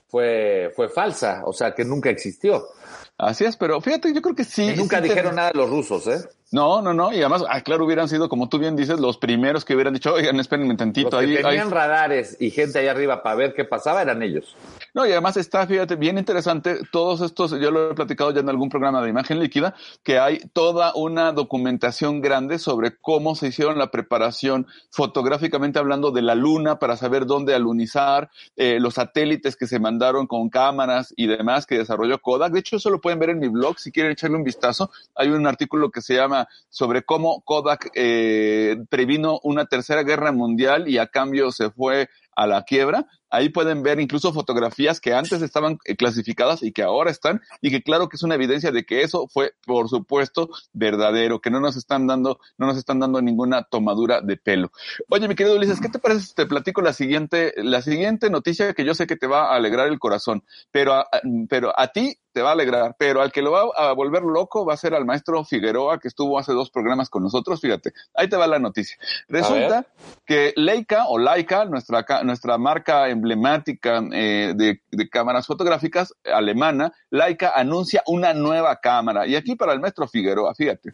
fue, 0.08 0.72
fue 0.76 0.90
falsa, 0.90 1.42
o 1.46 1.54
sea, 1.54 1.74
que 1.74 1.84
nunca 1.86 2.10
existió. 2.10 2.64
Así 3.18 3.46
es, 3.46 3.58
pero 3.58 3.80
fíjate, 3.80 4.14
yo 4.14 4.22
creo 4.22 4.36
que 4.36 4.44
sí. 4.44 4.72
Y 4.72 4.76
nunca 4.76 4.98
sí 4.98 5.04
te- 5.04 5.10
dijeron 5.10 5.36
nada 5.36 5.52
los 5.54 5.70
rusos, 5.70 6.08
¿eh? 6.08 6.20
No, 6.54 6.82
no, 6.84 6.94
no. 6.94 7.12
Y 7.12 7.18
además, 7.18 7.44
ah, 7.50 7.62
claro, 7.62 7.84
hubieran 7.84 8.08
sido, 8.08 8.30
como 8.30 8.48
tú 8.48 8.60
bien 8.60 8.76
dices, 8.76 9.00
los 9.00 9.18
primeros 9.18 9.66
que 9.66 9.74
hubieran 9.74 9.94
dicho, 9.94 10.14
oigan, 10.14 10.40
espérenme 10.40 10.76
tantito. 10.76 11.10
Los 11.10 11.20
que 11.20 11.32
ahí, 11.32 11.38
ahí- 11.38 11.44
tenían 11.44 11.72
radares 11.72 12.38
y 12.40 12.52
gente 12.52 12.78
allá 12.78 12.92
arriba 12.92 13.24
para 13.24 13.36
ver 13.36 13.54
qué 13.56 13.66
pasaba 13.66 14.04
eran 14.04 14.22
ellos. 14.22 14.56
No, 14.94 15.06
y 15.08 15.12
además 15.12 15.36
está, 15.38 15.66
fíjate, 15.66 15.96
bien 15.96 16.20
interesante, 16.20 16.78
todos 16.92 17.22
estos, 17.22 17.52
yo 17.60 17.72
lo 17.72 17.90
he 17.92 17.96
platicado 17.96 18.30
ya 18.30 18.42
en 18.42 18.50
algún 18.50 18.70
programa 18.70 19.02
de 19.02 19.10
imagen 19.10 19.40
líquida, 19.40 19.74
que 20.04 20.20
hay 20.20 20.38
toda 20.54 20.94
una 20.94 21.32
documentación 21.32 22.22
grande 22.22 22.60
sobre 22.60 22.96
cómo 23.02 23.34
se 23.34 23.48
hicieron 23.48 23.80
la 23.80 23.90
preparación 23.90 24.68
fotográficamente 24.92 25.80
hablando 25.80 26.12
de 26.12 26.22
la 26.22 26.36
luna 26.36 26.78
para 26.78 26.98
saber 26.98 27.26
dónde 27.26 27.56
alunizar, 27.56 28.30
eh, 28.56 28.80
los 28.80 28.94
satélites 28.94 29.56
que 29.56 29.66
se 29.66 29.80
mandaron 29.80 30.28
con 30.28 30.50
cámaras 30.50 31.14
y 31.18 31.26
demás 31.26 31.66
que 31.66 31.80
desarrolló 31.80 32.20
Kodak. 32.22 32.54
De 32.54 32.60
hecho, 32.60 32.76
eso 32.76 32.92
lo 32.92 33.02
pueden 33.02 33.18
ver 33.18 33.32
en 33.32 33.40
mi 33.40 33.48
blog 33.48 33.80
si 33.80 33.92
quieren 33.92 34.12
echarle 34.12 34.38
un 34.38 34.44
vistazo. 34.44 34.92
Hay 35.16 35.30
un 35.30 35.48
artículo 35.48 35.90
que 35.90 36.02
se 36.02 36.14
llama 36.16 36.43
sobre 36.70 37.04
cómo 37.04 37.42
Kodak 37.42 37.92
eh, 37.96 38.78
previno 38.90 39.40
una 39.44 39.66
tercera 39.66 40.04
guerra 40.04 40.32
mundial 40.32 40.88
y 40.88 40.98
a 40.98 41.08
cambio 41.08 41.52
se 41.52 41.70
fue 41.72 42.10
a 42.36 42.48
la 42.48 42.64
quiebra. 42.64 43.06
Ahí 43.34 43.50
pueden 43.50 43.82
ver 43.82 44.00
incluso 44.00 44.32
fotografías 44.32 45.02
que 45.02 45.16
antes 45.16 45.42
estaban 45.42 45.80
eh, 45.86 45.96
clasificadas 45.96 46.62
y 46.62 46.72
que 46.72 46.84
ahora 46.84 47.10
están, 47.10 47.42
y 47.62 47.72
que 47.72 47.82
claro 47.82 48.08
que 48.08 48.16
es 48.16 48.22
una 48.22 48.36
evidencia 48.36 48.72
de 48.72 48.86
que 48.86 49.02
eso 49.02 49.28
fue, 49.28 49.56
por 49.66 49.90
supuesto, 49.90 50.52
verdadero, 50.72 51.42
que 51.42 51.50
no 51.50 51.60
nos 51.60 51.76
están 51.76 52.06
dando, 52.06 52.40
no 52.60 52.68
nos 52.68 52.78
están 52.78 53.00
dando 53.00 53.24
ninguna 53.24 53.64
tomadura 53.64 54.22
de 54.22 54.38
pelo. 54.38 54.72
Oye, 55.10 55.28
mi 55.28 55.34
querido 55.34 55.56
Ulises, 55.56 55.82
¿qué 55.82 55.90
te 55.90 55.98
parece 55.98 56.28
si 56.28 56.36
te 56.36 56.46
platico 56.46 56.84
la 56.84 56.94
siguiente, 56.94 57.56
la 57.58 57.82
siguiente 57.82 58.30
noticia 58.30 58.76
que 58.76 58.86
yo 58.86 58.94
sé 58.94 59.08
que 59.08 59.16
te 59.16 59.26
va 59.26 59.52
a 59.52 59.56
alegrar 59.56 59.88
el 59.88 59.98
corazón, 59.98 60.44
pero 60.72 60.94
a, 60.94 61.08
pero 61.50 61.74
a 61.76 61.88
ti 61.88 62.20
te 62.34 62.42
va 62.42 62.50
a 62.50 62.54
alegrar, 62.54 62.96
pero 62.98 63.22
al 63.22 63.32
que 63.32 63.42
lo 63.42 63.52
va 63.52 63.64
a 63.78 63.94
volver 63.94 64.24
loco 64.24 64.66
va 64.66 64.74
a 64.74 64.78
ser 64.78 64.96
al 64.96 65.06
maestro 65.06 65.46
Figueroa, 65.46 66.00
que 66.00 66.08
estuvo 66.08 66.40
hace 66.40 66.52
dos 66.52 66.72
programas 66.72 67.10
con 67.10 67.24
nosotros. 67.24 67.62
Fíjate, 67.62 67.94
ahí 68.16 68.28
te 68.28 68.36
va 68.36 68.48
la 68.48 68.60
noticia. 68.60 68.98
Resulta 69.28 69.86
que 70.26 70.52
Leica 70.56 71.06
o 71.08 71.20
Leica, 71.20 71.66
nuestra, 71.66 72.04
nuestra 72.24 72.58
marca 72.58 73.08
emblemática 73.28 74.04
eh, 74.12 74.54
de, 74.56 74.82
de 74.92 75.10
cámaras 75.10 75.48
fotográficas 75.48 76.14
alemana, 76.26 76.92
Leica 77.10 77.54
anuncia 77.56 78.04
una 78.06 78.34
nueva 78.34 78.76
cámara. 78.78 79.26
Y 79.26 79.36
aquí 79.36 79.56
para 79.56 79.74
el 79.74 79.80
maestro 79.80 80.08
Figueroa, 80.08 80.54
fíjate. 80.54 80.94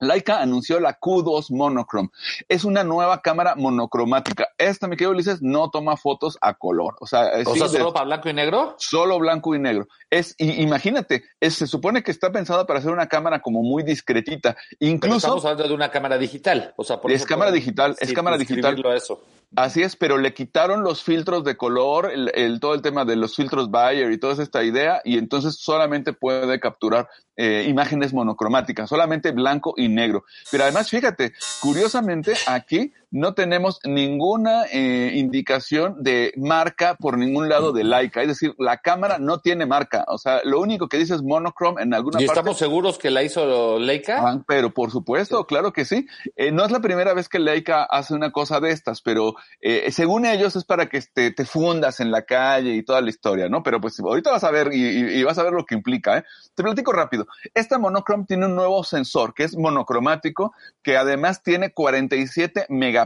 Leica 0.00 0.40
anunció 0.40 0.80
la 0.80 0.98
Q2 0.98 1.46
Monochrome. 1.50 2.10
Es 2.48 2.64
una 2.64 2.82
nueva 2.84 3.22
cámara 3.22 3.54
monocromática. 3.54 4.48
Esta, 4.58 4.86
mi 4.88 4.96
querido 4.96 5.12
Ulises, 5.12 5.40
no 5.40 5.70
toma 5.70 5.96
fotos 5.96 6.36
a 6.40 6.54
color. 6.54 6.96
O 7.00 7.06
sea, 7.06 7.30
O 7.46 7.52
sí, 7.54 7.60
sea, 7.60 7.68
de- 7.68 7.78
solo 7.78 7.92
para 7.92 8.04
blanco 8.06 8.28
y 8.28 8.34
negro. 8.34 8.74
solo 8.76 9.18
blanco 9.18 9.54
y 9.54 9.60
negro. 9.60 9.86
Es, 10.10 10.34
y, 10.36 10.60
imagínate, 10.62 11.24
es- 11.40 11.54
se 11.54 11.66
supone 11.66 12.02
que 12.02 12.10
está 12.10 12.30
pensada 12.32 12.66
para 12.66 12.82
ser 12.82 12.90
una 12.90 13.06
cámara 13.06 13.40
como 13.40 13.62
muy 13.62 13.82
discretita. 13.82 14.56
Pero 14.78 14.92
Incluso, 14.92 15.16
estamos 15.16 15.44
hablando 15.44 15.68
de 15.68 15.74
una 15.74 15.90
cámara 15.90 16.18
digital. 16.18 16.74
O 16.76 16.84
sea, 16.84 17.00
por 17.00 17.10
Es 17.12 17.24
cámara 17.24 17.52
digital, 17.52 17.96
es 17.98 18.12
cámara 18.12 18.36
digital. 18.36 18.76
eso. 18.96 19.22
Así 19.56 19.82
es, 19.82 19.96
pero 19.96 20.18
le 20.18 20.34
quitaron 20.34 20.82
los 20.82 21.02
filtros 21.02 21.44
de 21.44 21.56
color, 21.56 22.10
el, 22.12 22.30
el- 22.34 22.60
todo 22.60 22.74
el 22.74 22.82
tema 22.82 23.04
de 23.04 23.16
los 23.16 23.36
filtros 23.36 23.70
Bayer 23.70 24.10
y 24.12 24.18
toda 24.18 24.42
esta 24.42 24.62
idea, 24.64 25.00
y 25.04 25.18
entonces 25.18 25.56
solamente 25.56 26.12
puede 26.12 26.58
capturar 26.60 27.08
eh, 27.36 27.64
imágenes 27.68 28.12
monocromáticas, 28.12 28.88
solamente 28.88 29.32
blanco 29.32 29.74
y 29.76 29.88
negro. 29.88 30.24
Pero 30.50 30.64
además, 30.64 30.88
fíjate, 30.90 31.32
curiosamente 31.58 32.34
aquí 32.46 32.92
no 33.14 33.34
tenemos 33.34 33.78
ninguna 33.84 34.64
eh, 34.72 35.12
indicación 35.14 36.02
de 36.02 36.32
marca 36.36 36.96
por 36.98 37.16
ningún 37.16 37.48
lado 37.48 37.72
de 37.72 37.84
Leica, 37.84 38.22
es 38.22 38.28
decir, 38.28 38.54
la 38.58 38.78
cámara 38.78 39.18
no 39.18 39.38
tiene 39.38 39.66
marca, 39.66 40.04
o 40.08 40.18
sea, 40.18 40.40
lo 40.42 40.60
único 40.60 40.88
que 40.88 40.98
dice 40.98 41.14
es 41.14 41.22
monochrome 41.22 41.80
en 41.82 41.94
alguna 41.94 42.20
¿Y 42.20 42.26
parte. 42.26 42.40
estamos 42.40 42.58
seguros 42.58 42.98
que 42.98 43.12
la 43.12 43.22
hizo 43.22 43.78
Leica? 43.78 44.18
Ah, 44.20 44.42
pero 44.48 44.74
por 44.74 44.90
supuesto, 44.90 45.46
claro 45.46 45.72
que 45.72 45.84
sí. 45.84 46.06
Eh, 46.34 46.50
no 46.50 46.64
es 46.64 46.72
la 46.72 46.80
primera 46.80 47.14
vez 47.14 47.28
que 47.28 47.38
Leica 47.38 47.84
hace 47.84 48.14
una 48.14 48.32
cosa 48.32 48.58
de 48.58 48.72
estas, 48.72 49.00
pero 49.00 49.34
eh, 49.60 49.92
según 49.92 50.26
ellos 50.26 50.56
es 50.56 50.64
para 50.64 50.86
que 50.86 51.00
te, 51.00 51.30
te 51.30 51.44
fundas 51.44 52.00
en 52.00 52.10
la 52.10 52.22
calle 52.22 52.74
y 52.74 52.82
toda 52.82 53.00
la 53.00 53.10
historia, 53.10 53.48
¿no? 53.48 53.62
Pero 53.62 53.80
pues 53.80 53.98
ahorita 54.00 54.32
vas 54.32 54.42
a 54.42 54.50
ver 54.50 54.70
y, 54.72 54.82
y- 54.84 55.20
y 55.20 55.22
vas 55.22 55.38
a 55.38 55.44
ver 55.44 55.52
lo 55.52 55.64
que 55.64 55.76
implica, 55.76 56.18
¿eh? 56.18 56.24
Te 56.56 56.62
platico 56.64 56.92
rápido. 56.92 57.26
Esta 57.54 57.78
monochrome 57.78 58.24
tiene 58.26 58.46
un 58.46 58.56
nuevo 58.56 58.82
sensor 58.82 59.34
que 59.34 59.44
es 59.44 59.56
monocromático, 59.56 60.52
que 60.82 60.96
además 60.96 61.42
tiene 61.42 61.72
47 61.72 62.66
megapíxeles, 62.68 63.03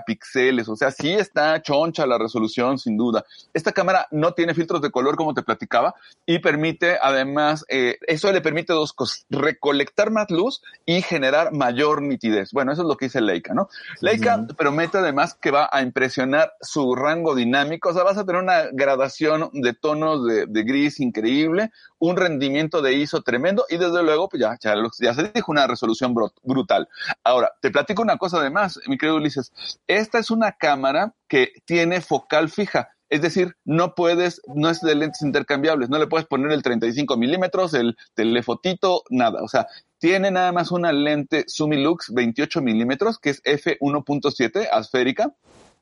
o 0.69 0.76
sea, 0.76 0.90
sí 0.90 1.12
está 1.12 1.61
choncha 1.62 2.07
la 2.07 2.19
resolución, 2.19 2.78
sin 2.78 2.97
duda. 2.97 3.25
Esta 3.52 3.73
cámara 3.73 4.07
no 4.11 4.33
tiene 4.33 4.55
filtros 4.55 4.81
de 4.83 4.90
color, 4.90 5.17
como 5.17 5.35
te 5.35 5.43
platicaba, 5.43 5.95
y 6.26 6.38
permite 6.38 6.99
además, 7.00 7.64
eh, 7.69 7.99
eso 8.07 8.31
le 8.33 8.40
permite 8.40 8.73
dos 8.73 8.93
cosas, 8.93 9.26
recolectar 9.31 10.11
más 10.11 10.31
luz 10.31 10.62
y 10.87 11.02
generar 11.02 11.52
mayor 11.52 12.02
nitidez. 12.02 12.52
Bueno, 12.52 12.73
eso 12.73 12.83
es 12.83 12.88
lo 12.88 12.97
que 12.97 13.07
dice 13.07 13.21
Leica, 13.21 13.55
¿no? 13.55 13.69
Leica 14.00 14.47
promete 14.57 14.99
además 14.99 15.35
que 15.35 15.50
va 15.50 15.69
a 15.73 15.83
impresionar 15.83 16.52
su 16.61 16.95
rango 16.95 17.35
dinámico, 17.35 17.90
o 17.90 17.93
sea, 17.95 18.02
vas 18.05 18.19
a 18.19 18.25
tener 18.25 18.43
una 18.43 18.64
gradación 18.73 19.50
de 19.52 19.75
tonos 19.75 20.26
de, 20.26 20.47
de 20.47 20.62
gris 20.62 21.00
increíble, 21.00 21.71
un 21.99 22.17
rendimiento 22.17 22.81
de 22.83 22.95
ISO 22.95 23.23
tremendo 23.23 23.64
y 23.69 23.76
desde 23.76 24.02
luego, 24.02 24.28
pues 24.28 24.40
ya, 24.40 24.57
ya, 24.61 24.75
ya 25.00 25.14
se 25.14 25.31
dijo, 25.35 25.50
una 25.52 25.67
resolución 25.67 26.14
brut- 26.14 26.35
brutal. 26.43 26.88
Ahora, 27.25 27.52
te 27.61 27.71
platico 27.71 28.02
una 28.02 28.17
cosa 28.17 28.38
además, 28.38 28.78
mi 28.87 28.97
querido 28.97 29.17
Ulises. 29.17 29.52
Esta 29.88 30.18
es 30.18 30.30
una 30.30 30.52
cámara 30.52 31.14
que 31.28 31.52
tiene 31.64 32.00
focal 32.02 32.50
fija. 32.50 32.90
Es 33.09 33.23
decir, 33.23 33.57
no 33.64 33.95
puedes, 33.95 34.42
no 34.54 34.68
es 34.68 34.83
de 34.83 34.95
lentes 34.95 35.23
intercambiables, 35.23 35.88
no 35.88 35.99
le 35.99 36.07
puedes 36.07 36.26
poner 36.26 36.52
el 36.52 36.62
35 36.62 37.16
milímetros, 37.16 37.73
el 37.73 37.97
telefotito, 38.14 39.02
nada. 39.09 39.42
O 39.42 39.49
sea, 39.49 39.66
tiene 39.99 40.30
nada 40.30 40.52
más 40.52 40.71
una 40.71 40.92
lente 40.92 41.45
Sumilux 41.49 42.12
28 42.12 42.61
milímetros, 42.61 43.18
que 43.18 43.30
es 43.30 43.42
f1.7 43.42 44.68
asférica. 44.71 45.33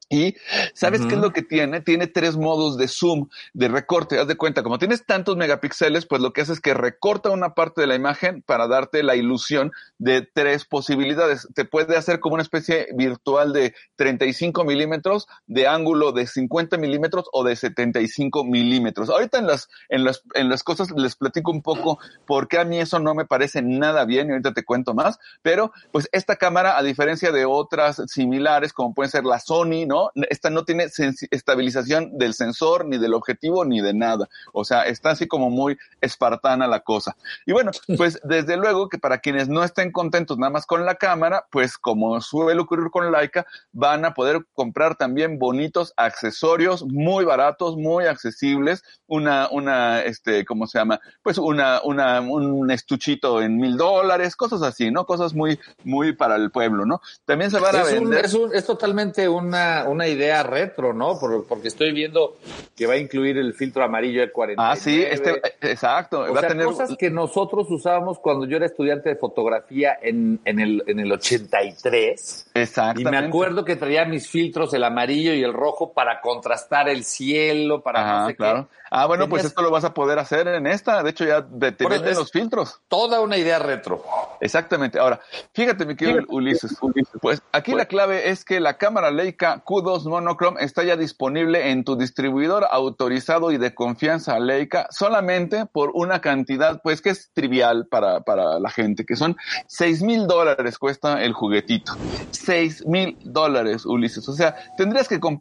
Y 0.09 0.37
¿sabes 0.73 1.05
qué 1.05 1.15
es 1.15 1.21
lo 1.21 1.33
que 1.33 1.43
tiene? 1.43 1.81
Tiene 1.81 2.07
tres 2.07 2.37
modos 2.37 2.77
de 2.79 2.87
zoom, 2.87 3.29
de 3.55 3.67
recorte. 3.67 4.21
Haz 4.21 4.29
de 4.29 4.37
cuenta, 4.37 4.63
como 4.63 4.79
tienes 4.79 5.05
tantos 5.05 5.37
megapíxeles, 5.37 6.07
pues 6.07 6.23
lo 6.23 6.33
que 6.33 6.43
hace 6.43 6.53
es 6.53 6.61
que 6.61 6.75
recorta 6.75 7.31
una 7.31 7.55
parte 7.55 7.81
de 7.81 7.89
la 7.89 7.97
imagen 7.97 8.43
para 8.43 8.69
darte 8.69 9.03
la 9.03 9.17
ilusión 9.17 9.73
de 9.99 10.23
tres 10.23 10.65
posibilidades. 10.65 11.49
Te 11.55 11.65
puede 11.65 11.97
hacer 11.97 12.21
como 12.21 12.35
una 12.35 12.45
especie 12.45 12.87
virtual 12.95 13.53
de 13.53 13.75
35 13.97 14.65
milímetros, 14.65 15.27
de 15.49 15.67
ángulo 15.67 16.13
de 16.13 16.29
50 16.29 16.77
milímetros 16.77 17.25
o 17.33 17.43
de 17.43 17.57
75 17.57 18.45
milímetros. 18.45 19.11
Ahorita 19.11 19.39
en 19.39 19.49
las, 19.49 19.69
en 19.89 20.05
las, 20.05 20.23
en 20.35 20.49
las 20.49 20.63
cosas 20.63 20.93
les 20.93 21.17
platico 21.17 21.51
un 21.51 21.63
poco 21.63 21.99
por 22.27 22.47
qué 22.47 22.59
a 22.59 22.65
mí 22.65 22.79
eso 22.79 23.01
no 23.01 23.15
me 23.17 23.25
parece 23.25 23.61
nada 23.61 24.05
bien 24.05 24.29
y 24.29 24.31
ahorita 24.31 24.55
te 24.55 24.65
cuento 24.65 24.95
más. 24.95 25.19
Pero 25.43 25.73
pues 25.91 26.09
esta 26.13 26.37
cámara, 26.37 26.79
a 26.79 26.85
diferencia 26.85 27.33
de 27.33 27.45
otras 27.45 28.01
similares, 28.07 28.73
como 28.73 28.95
pueden 28.95 29.11
ser 29.11 29.25
la 29.25 29.41
Sony, 29.41 29.85
¿no? 29.85 29.96
Esta 30.31 30.51
no 30.51 30.65
tiene 30.65 30.87
estabilización 31.31 32.17
del 32.19 32.35
sensor, 32.35 32.87
ni 32.87 32.99
del 32.99 33.15
objetivo, 33.15 33.65
ni 33.65 33.81
de 33.81 33.95
nada. 33.95 34.29
O 34.53 34.65
sea, 34.65 34.83
está 34.83 35.11
así 35.11 35.27
como 35.27 35.51
muy 35.51 35.77
espartana 36.01 36.67
la 36.67 36.81
cosa. 36.81 37.17
Y 37.47 37.53
bueno, 37.53 37.71
pues 37.97 38.21
desde 38.25 38.57
luego 38.57 38.89
que 38.89 38.99
para 38.99 39.19
quienes 39.19 39.49
no 39.49 39.65
estén 39.65 39.93
contentos 39.93 40.39
nada 40.39 40.51
más 40.51 40.67
con 40.67 40.85
la 40.85 40.95
cámara, 40.97 41.47
pues 41.51 41.79
como 41.79 42.21
suele 42.21 42.61
ocurrir 42.61 42.91
con 42.91 43.11
Leica, 43.13 43.47
van 43.73 44.05
a 44.05 44.15
poder 44.15 44.45
comprar 44.55 44.97
también 44.97 45.39
bonitos 45.39 45.93
accesorios 45.97 46.85
muy 46.85 47.25
baratos, 47.25 47.77
muy 47.77 48.07
accesibles, 48.07 48.83
una, 49.07 49.49
una, 49.51 50.03
este, 50.03 50.45
¿cómo 50.45 50.67
se 50.67 50.79
llama? 50.79 51.01
Pues 51.23 51.39
una, 51.39 51.81
una, 51.85 52.21
un 52.21 52.71
estuchito 52.71 53.41
en 53.43 53.57
mil 53.57 53.77
dólares, 53.77 54.37
cosas 54.37 54.63
así, 54.63 54.91
¿no? 54.91 55.07
Cosas 55.07 55.35
muy, 55.35 55.59
muy 55.85 56.13
para 56.15 56.37
el 56.37 56.51
pueblo, 56.51 56.85
¿no? 56.87 57.01
También 57.25 57.51
se 57.51 57.59
van 57.61 57.77
a 57.77 57.83
Es, 57.83 57.93
un- 57.93 58.11
vender. 58.11 58.25
es 58.25 58.35
un- 58.35 58.55
es 58.55 58.65
totalmente 58.67 59.29
una, 59.29 59.85
una 59.89 60.07
idea 60.09 60.43
retro, 60.43 60.93
¿no? 60.93 61.19
Por- 61.19 61.47
porque 61.47 61.69
estoy 61.69 61.93
viendo 61.93 62.37
que 62.77 62.87
va 62.87 62.95
a 62.95 62.99
incluir 62.99 63.39
el 63.39 63.55
filtro 63.55 63.85
amarillo 63.85 64.21
de 64.21 64.31
40. 64.33 64.71
Ah, 64.71 64.77
sí, 64.77 65.03
este, 65.03 65.41
exacto. 65.63 66.21
O 66.21 66.33
va 66.35 66.41
sea, 66.41 66.49
a 66.49 66.53
tener 66.53 66.67
cosas 66.67 66.97
que 66.99 67.11
nosotros 67.11 67.71
usábamos 67.71 68.19
cuando 68.19 68.47
yo 68.47 68.57
era 68.57 68.67
estudiante 68.67 69.09
de 69.09 69.17
fotografía 69.17 69.97
en, 70.01 70.41
en, 70.45 70.61
el, 70.61 70.83
en 70.87 71.01
el 71.01 71.11
83. 71.13 72.51
Y 72.55 72.59
Exactamente. 72.61 73.11
me 73.11 73.19
acuerdo 73.19 73.65
que 73.65 73.77
traía 73.77 74.05
mis 74.05 74.29
filtros, 74.29 74.73
el 74.75 74.85
amarillo 74.85 75.33
y 75.35 75.43
el 75.43 75.53
rojo, 75.53 75.93
para 75.93 76.21
contrastar 76.21 76.89
el 76.89 77.05
cielo, 77.05 77.83
para 77.83 78.03
no 78.03 78.17
Ajá, 78.19 78.27
sé 78.29 78.37
claro. 78.37 78.69
qué. 78.71 78.77
Ah, 78.91 79.07
bueno, 79.07 79.29
pues 79.29 79.45
esto 79.45 79.63
lo 79.63 79.71
vas 79.71 79.85
a 79.85 79.93
poder 79.93 80.19
hacer 80.19 80.47
en 80.47 80.67
esta. 80.67 81.03
De 81.03 81.11
hecho, 81.11 81.25
ya 81.25 81.45
te, 81.45 81.73
te 81.73 81.85
los 82.15 82.31
filtros. 82.31 82.81
Toda 82.89 83.21
una 83.21 83.37
idea 83.37 83.59
retro. 83.59 84.05
Exactamente. 84.41 84.99
Ahora, 84.99 85.21
fíjate, 85.55 85.85
mi 85.85 85.97
querido 85.97 86.23
Ulises. 86.29 86.77
Pues 87.21 87.43
aquí 87.53 87.75
la 87.75 87.87
clave 87.87 88.31
es 88.31 88.45
que 88.45 88.61
la 88.61 88.79
cámara 88.79 89.11
Leica 89.11 89.61
Q2 89.83 90.09
Monochrome 90.09 90.63
está 90.63 90.85
ya 90.85 90.97
disponible 90.97 91.71
en 91.71 91.85
tu 91.85 91.97
distribuidor 91.97 92.67
autorizado 92.71 93.53
y 93.53 93.59
de 93.59 93.75
confianza 93.75 94.39
Leica 94.39 94.87
solamente 94.91 95.67
por 95.67 95.91
una 95.95 96.21
cantidad, 96.21 96.81
pues 96.83 97.03
que 97.03 97.11
es 97.11 97.31
trivial 97.35 97.87
para, 97.91 98.21
para 98.21 98.59
la 98.59 98.71
gente, 98.71 99.05
que 99.05 99.17
son 99.17 99.37
seis 99.67 100.03
mil 100.03 100.27
dólares 100.27 100.79
cuesta 100.79 101.23
el 101.23 101.33
juguetito. 101.35 101.93
Seis 102.31 102.87
mil 102.87 103.17
dólares, 103.25 103.85
Ulises. 103.85 104.27
O 104.29 104.33
sea, 104.33 104.57
tendrías 104.77 105.09
que, 105.09 105.21
con- 105.21 105.41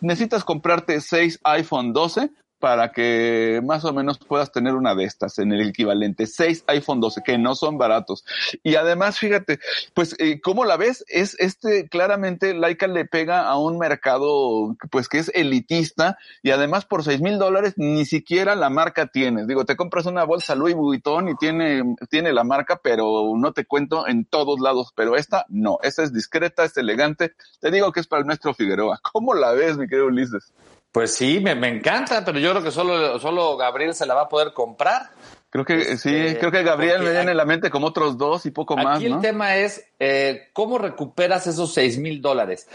necesitas 0.00 0.44
comprarte 0.44 1.00
seis 1.00 1.40
iPhone 1.44 1.92
12 1.92 2.30
para 2.60 2.92
que 2.92 3.60
más 3.64 3.84
o 3.84 3.92
menos 3.92 4.18
puedas 4.18 4.52
tener 4.52 4.74
una 4.74 4.94
de 4.94 5.04
estas 5.04 5.38
en 5.38 5.52
el 5.52 5.68
equivalente. 5.68 6.26
Seis 6.26 6.62
iPhone 6.66 7.00
12, 7.00 7.22
que 7.24 7.38
no 7.38 7.54
son 7.54 7.78
baratos. 7.78 8.24
Y 8.62 8.76
además, 8.76 9.18
fíjate, 9.18 9.58
pues, 9.94 10.14
eh, 10.18 10.40
¿cómo 10.40 10.64
la 10.64 10.76
ves? 10.76 11.04
Es 11.08 11.34
este, 11.40 11.88
claramente, 11.88 12.54
Leica 12.54 12.86
le 12.86 13.06
pega 13.06 13.48
a 13.48 13.58
un 13.58 13.78
mercado, 13.78 14.76
pues, 14.90 15.08
que 15.08 15.18
es 15.18 15.30
elitista 15.34 16.18
y 16.42 16.50
además 16.50 16.84
por 16.84 17.02
seis 17.02 17.20
mil 17.20 17.38
dólares 17.38 17.74
ni 17.76 18.04
siquiera 18.04 18.54
la 18.54 18.68
marca 18.68 19.06
tienes. 19.06 19.46
Digo, 19.46 19.64
te 19.64 19.76
compras 19.76 20.06
una 20.06 20.24
bolsa 20.24 20.54
Louis 20.54 20.74
Vuitton 20.74 21.30
y 21.30 21.36
tiene, 21.36 21.96
tiene 22.10 22.32
la 22.32 22.44
marca, 22.44 22.80
pero 22.82 23.32
no 23.36 23.52
te 23.52 23.64
cuento 23.64 24.06
en 24.06 24.26
todos 24.26 24.60
lados. 24.60 24.92
Pero 24.94 25.16
esta, 25.16 25.46
no. 25.48 25.78
Esta 25.82 26.02
es 26.02 26.12
discreta, 26.12 26.64
es 26.64 26.76
elegante. 26.76 27.32
Te 27.58 27.70
digo 27.70 27.90
que 27.90 28.00
es 28.00 28.06
para 28.06 28.20
el 28.20 28.26
nuestro 28.26 28.52
Figueroa. 28.52 29.00
¿Cómo 29.12 29.32
la 29.34 29.52
ves, 29.52 29.78
mi 29.78 29.88
querido 29.88 30.06
Ulises? 30.06 30.52
Pues 30.92 31.14
sí, 31.14 31.40
me, 31.40 31.54
me 31.54 31.68
encanta, 31.68 32.24
pero 32.24 32.38
yo 32.38 32.50
creo 32.50 32.62
que 32.62 32.70
solo, 32.72 33.18
solo 33.20 33.56
Gabriel 33.56 33.94
se 33.94 34.06
la 34.06 34.14
va 34.14 34.22
a 34.22 34.28
poder 34.28 34.52
comprar. 34.52 35.10
Creo 35.50 35.64
que 35.64 35.80
Este, 35.80 35.96
sí, 35.98 36.36
creo 36.38 36.52
que 36.52 36.62
Gabriel 36.62 37.02
me 37.02 37.10
viene 37.10 37.32
en 37.32 37.36
la 37.36 37.44
mente 37.44 37.70
como 37.70 37.88
otros 37.88 38.16
dos 38.16 38.46
y 38.46 38.50
poco 38.52 38.76
más, 38.76 38.96
Aquí 38.96 39.06
el 39.06 39.20
tema 39.20 39.56
es 39.56 39.84
eh, 39.98 40.48
cómo 40.52 40.78
recuperas 40.78 41.46
esos 41.48 41.74
seis 41.74 41.98
mil 41.98 42.22
dólares. 42.22 42.68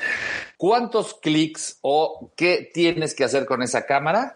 ¿Cuántos 0.58 1.14
clics 1.16 1.78
o 1.82 2.32
qué 2.36 2.70
tienes 2.74 3.16
que 3.16 3.24
hacer 3.24 3.46
con 3.46 3.62
esa 3.64 3.86
cámara 3.86 4.36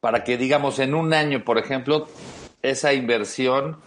para 0.00 0.22
que, 0.22 0.36
digamos, 0.36 0.78
en 0.78 0.94
un 0.94 1.12
año, 1.12 1.44
por 1.44 1.58
ejemplo, 1.58 2.08
esa 2.62 2.92
inversión 2.92 3.80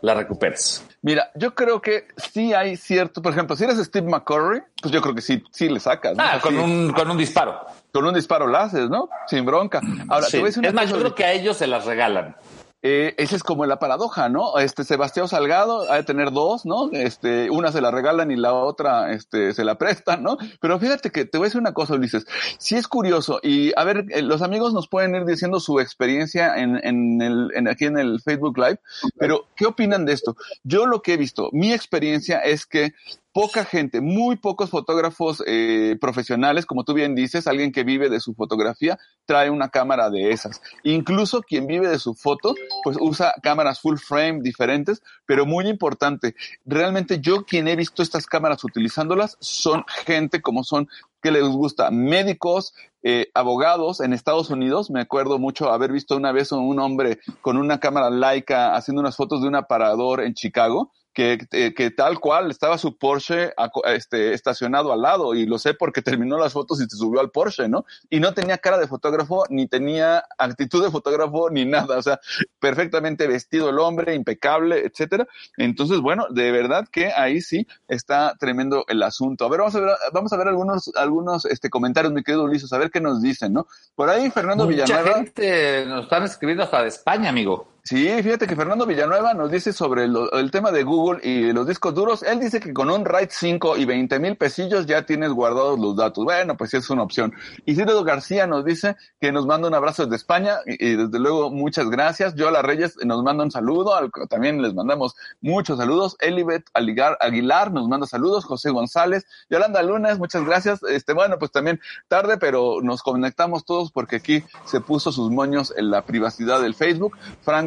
la 0.00 0.14
recuperes? 0.14 0.82
Mira, 1.02 1.30
yo 1.34 1.54
creo 1.54 1.80
que 1.82 2.08
sí 2.16 2.54
hay 2.54 2.76
cierto, 2.76 3.20
por 3.22 3.32
ejemplo, 3.32 3.54
si 3.54 3.64
eres 3.64 3.78
Steve 3.78 4.08
McCurry, 4.08 4.62
pues 4.80 4.92
yo 4.92 5.00
creo 5.02 5.14
que 5.14 5.22
sí, 5.22 5.42
sí 5.50 5.68
le 5.68 5.80
sacas. 5.80 6.16
¿no? 6.16 6.22
Ah, 6.22 6.38
con 6.42 6.54
Sí, 6.54 6.58
un, 6.60 6.92
con 6.92 7.10
un 7.10 7.18
disparo. 7.18 7.66
Con 7.92 8.04
un 8.06 8.14
disparo 8.14 8.46
la 8.46 8.62
haces, 8.62 8.88
¿no? 8.90 9.08
Sin 9.26 9.44
bronca. 9.44 9.80
Ahora, 10.08 10.26
Sí. 10.26 10.32
te 10.32 10.38
voy 10.38 10.46
a 10.46 10.48
decir 10.48 10.60
una 10.60 10.68
Es 10.68 10.74
más, 10.74 10.90
yo 10.90 10.98
creo 10.98 11.14
que 11.14 11.24
a 11.24 11.32
ellos 11.32 11.56
se 11.56 11.66
las 11.66 11.84
regalan. 11.84 12.36
Eh, 12.82 13.14
esa 13.18 13.36
es 13.36 13.42
como 13.42 13.66
la 13.66 13.78
paradoja, 13.78 14.30
¿no? 14.30 14.58
Este 14.58 14.84
Sebastián 14.84 15.28
Salgado 15.28 15.92
ha 15.92 15.96
de 15.96 16.02
tener 16.02 16.30
dos, 16.32 16.64
¿no? 16.64 16.88
Este, 16.92 17.50
una 17.50 17.72
se 17.72 17.82
la 17.82 17.90
regalan 17.90 18.30
y 18.30 18.36
la 18.36 18.54
otra, 18.54 19.12
este, 19.12 19.52
se 19.52 19.64
la 19.64 19.74
prestan, 19.76 20.22
¿no? 20.22 20.38
Pero 20.62 20.78
fíjate 20.78 21.10
que 21.10 21.26
te 21.26 21.36
voy 21.36 21.44
a 21.44 21.48
decir 21.48 21.60
una 21.60 21.74
cosa, 21.74 21.92
Ulises. 21.92 22.24
Sí 22.56 22.76
es 22.76 22.88
curioso 22.88 23.38
y 23.42 23.74
a 23.78 23.84
ver, 23.84 24.06
eh, 24.08 24.22
los 24.22 24.40
amigos 24.40 24.72
nos 24.72 24.88
pueden 24.88 25.14
ir 25.14 25.26
diciendo 25.26 25.60
su 25.60 25.78
experiencia 25.78 26.56
en, 26.56 26.80
en 26.82 27.20
el, 27.20 27.50
en, 27.54 27.68
aquí 27.68 27.84
en 27.84 27.98
el 27.98 28.18
Facebook 28.22 28.56
Live, 28.56 28.78
pero 29.18 29.44
¿qué 29.56 29.66
opinan 29.66 30.06
de 30.06 30.14
esto? 30.14 30.34
Yo 30.64 30.86
lo 30.86 31.02
que 31.02 31.12
he 31.12 31.16
visto, 31.18 31.50
mi 31.52 31.74
experiencia 31.74 32.38
es 32.38 32.64
que 32.64 32.94
poca 33.32 33.64
gente, 33.64 34.00
muy 34.00 34.36
pocos 34.36 34.70
fotógrafos 34.70 35.42
eh, 35.46 35.96
profesionales, 36.00 36.66
como 36.66 36.84
tú 36.84 36.94
bien 36.94 37.14
dices, 37.14 37.46
alguien 37.46 37.72
que 37.72 37.84
vive 37.84 38.08
de 38.08 38.20
su 38.20 38.34
fotografía, 38.34 38.98
trae 39.24 39.50
una 39.50 39.68
cámara 39.68 40.10
de 40.10 40.30
esas. 40.30 40.60
Incluso 40.82 41.42
quien 41.42 41.66
vive 41.66 41.88
de 41.88 41.98
su 41.98 42.14
foto, 42.14 42.54
pues 42.82 42.96
usa 43.00 43.34
cámaras 43.42 43.80
full 43.80 43.98
frame 43.98 44.40
diferentes, 44.42 45.02
pero 45.26 45.46
muy 45.46 45.68
importante, 45.68 46.34
realmente 46.64 47.20
yo 47.20 47.44
quien 47.44 47.68
he 47.68 47.76
visto 47.76 48.02
estas 48.02 48.26
cámaras 48.26 48.64
utilizándolas 48.64 49.36
son 49.40 49.84
gente 50.04 50.42
como 50.42 50.64
son 50.64 50.88
que 51.22 51.30
les 51.30 51.44
gusta 51.44 51.90
médicos, 51.90 52.74
eh, 53.02 53.30
abogados 53.34 54.00
en 54.00 54.12
Estados 54.12 54.50
Unidos. 54.50 54.90
Me 54.90 55.00
acuerdo 55.00 55.38
mucho 55.38 55.70
haber 55.70 55.92
visto 55.92 56.16
una 56.16 56.32
vez 56.32 56.52
a 56.52 56.56
un 56.56 56.78
hombre 56.78 57.18
con 57.40 57.56
una 57.56 57.78
cámara 57.78 58.10
laica 58.10 58.74
haciendo 58.74 59.00
unas 59.00 59.16
fotos 59.16 59.42
de 59.42 59.48
un 59.48 59.54
aparador 59.54 60.22
en 60.22 60.34
Chicago. 60.34 60.92
Que, 61.12 61.38
que, 61.50 61.74
que 61.74 61.90
tal 61.90 62.20
cual 62.20 62.52
estaba 62.52 62.78
su 62.78 62.96
Porsche 62.96 63.52
este, 63.86 64.32
estacionado 64.32 64.92
al 64.92 65.02
lado 65.02 65.34
y 65.34 65.44
lo 65.44 65.58
sé 65.58 65.74
porque 65.74 66.02
terminó 66.02 66.38
las 66.38 66.52
fotos 66.52 66.80
y 66.80 66.84
se 66.84 66.96
subió 66.96 67.20
al 67.20 67.30
Porsche, 67.30 67.68
¿no? 67.68 67.84
Y 68.08 68.20
no 68.20 68.32
tenía 68.32 68.58
cara 68.58 68.78
de 68.78 68.86
fotógrafo, 68.86 69.44
ni 69.50 69.66
tenía 69.66 70.24
actitud 70.38 70.84
de 70.84 70.90
fotógrafo, 70.90 71.50
ni 71.50 71.64
nada, 71.64 71.98
o 71.98 72.02
sea, 72.02 72.20
perfectamente 72.60 73.26
vestido 73.26 73.70
el 73.70 73.78
hombre, 73.80 74.14
impecable, 74.14 74.86
etcétera. 74.86 75.26
Entonces, 75.56 75.98
bueno, 76.00 76.26
de 76.30 76.52
verdad 76.52 76.86
que 76.90 77.06
ahí 77.12 77.40
sí 77.40 77.66
está 77.88 78.34
tremendo 78.38 78.84
el 78.88 79.02
asunto. 79.02 79.44
A 79.44 79.48
ver, 79.48 79.58
vamos 79.60 79.74
a 79.74 79.80
ver, 79.80 79.90
vamos 80.12 80.32
a 80.32 80.36
ver 80.36 80.48
algunos, 80.48 80.92
algunos 80.94 81.44
este, 81.44 81.70
comentarios, 81.70 82.12
mi 82.12 82.22
querido 82.22 82.44
Ulises, 82.44 82.72
a 82.72 82.78
ver 82.78 82.90
qué 82.90 83.00
nos 83.00 83.20
dicen, 83.20 83.52
¿no? 83.52 83.66
Por 83.96 84.08
ahí 84.08 84.30
Fernando 84.30 84.64
Mucha 84.64 84.84
Villanueva. 84.84 85.16
gente 85.16 85.86
nos 85.86 86.04
están 86.04 86.22
escribiendo 86.22 86.64
hasta 86.64 86.82
de 86.82 86.88
España, 86.88 87.30
amigo. 87.30 87.66
Sí, 87.82 88.08
fíjate 88.22 88.46
que 88.46 88.54
Fernando 88.54 88.84
Villanueva 88.86 89.32
nos 89.32 89.50
dice 89.50 89.72
sobre 89.72 90.06
lo- 90.06 90.30
el 90.32 90.50
tema 90.50 90.70
de 90.70 90.82
Google 90.84 91.20
y 91.26 91.50
los 91.52 91.66
discos 91.66 91.94
duros. 91.94 92.22
Él 92.22 92.38
dice 92.38 92.60
que 92.60 92.74
con 92.74 92.90
un 92.90 93.04
RAID 93.06 93.28
5 93.32 93.76
y 93.78 93.86
20 93.86 94.18
mil 94.18 94.36
pesillos 94.36 94.84
ya 94.86 95.06
tienes 95.06 95.30
guardados 95.32 95.78
los 95.80 95.96
datos. 95.96 96.22
Bueno, 96.24 96.56
pues 96.56 96.70
sí 96.70 96.76
es 96.76 96.90
una 96.90 97.02
opción. 97.02 97.32
Isidro 97.64 98.04
García 98.04 98.46
nos 98.46 98.64
dice 98.66 98.96
que 99.18 99.32
nos 99.32 99.46
manda 99.46 99.66
un 99.66 99.74
abrazo 99.74 100.04
desde 100.04 100.16
España 100.16 100.58
y, 100.66 100.94
desde 100.94 101.18
luego 101.18 101.50
muchas 101.50 101.88
gracias. 101.88 102.34
Yola 102.34 102.60
Reyes 102.62 102.96
nos 103.04 103.22
manda 103.24 103.44
un 103.44 103.50
saludo, 103.50 103.94
al- 103.94 104.10
también 104.28 104.60
les 104.60 104.74
mandamos 104.74 105.16
muchos 105.40 105.78
saludos. 105.78 106.16
Elibet 106.20 106.66
Aguilar 106.74 107.72
nos 107.72 107.88
manda 107.88 108.06
saludos. 108.06 108.44
José 108.44 108.70
González, 108.70 109.24
Yolanda 109.48 109.82
Lunas, 109.82 110.18
muchas 110.18 110.44
gracias. 110.44 110.82
Este, 110.82 111.12
bueno, 111.14 111.38
pues 111.38 111.50
también 111.50 111.80
tarde, 112.08 112.36
pero 112.36 112.82
nos 112.82 113.02
conectamos 113.02 113.64
todos 113.64 113.90
porque 113.90 114.16
aquí 114.16 114.44
se 114.66 114.80
puso 114.80 115.10
sus 115.12 115.30
moños 115.30 115.72
en 115.76 115.90
la 115.90 116.02
privacidad 116.02 116.60
del 116.60 116.74
Facebook. 116.74 117.16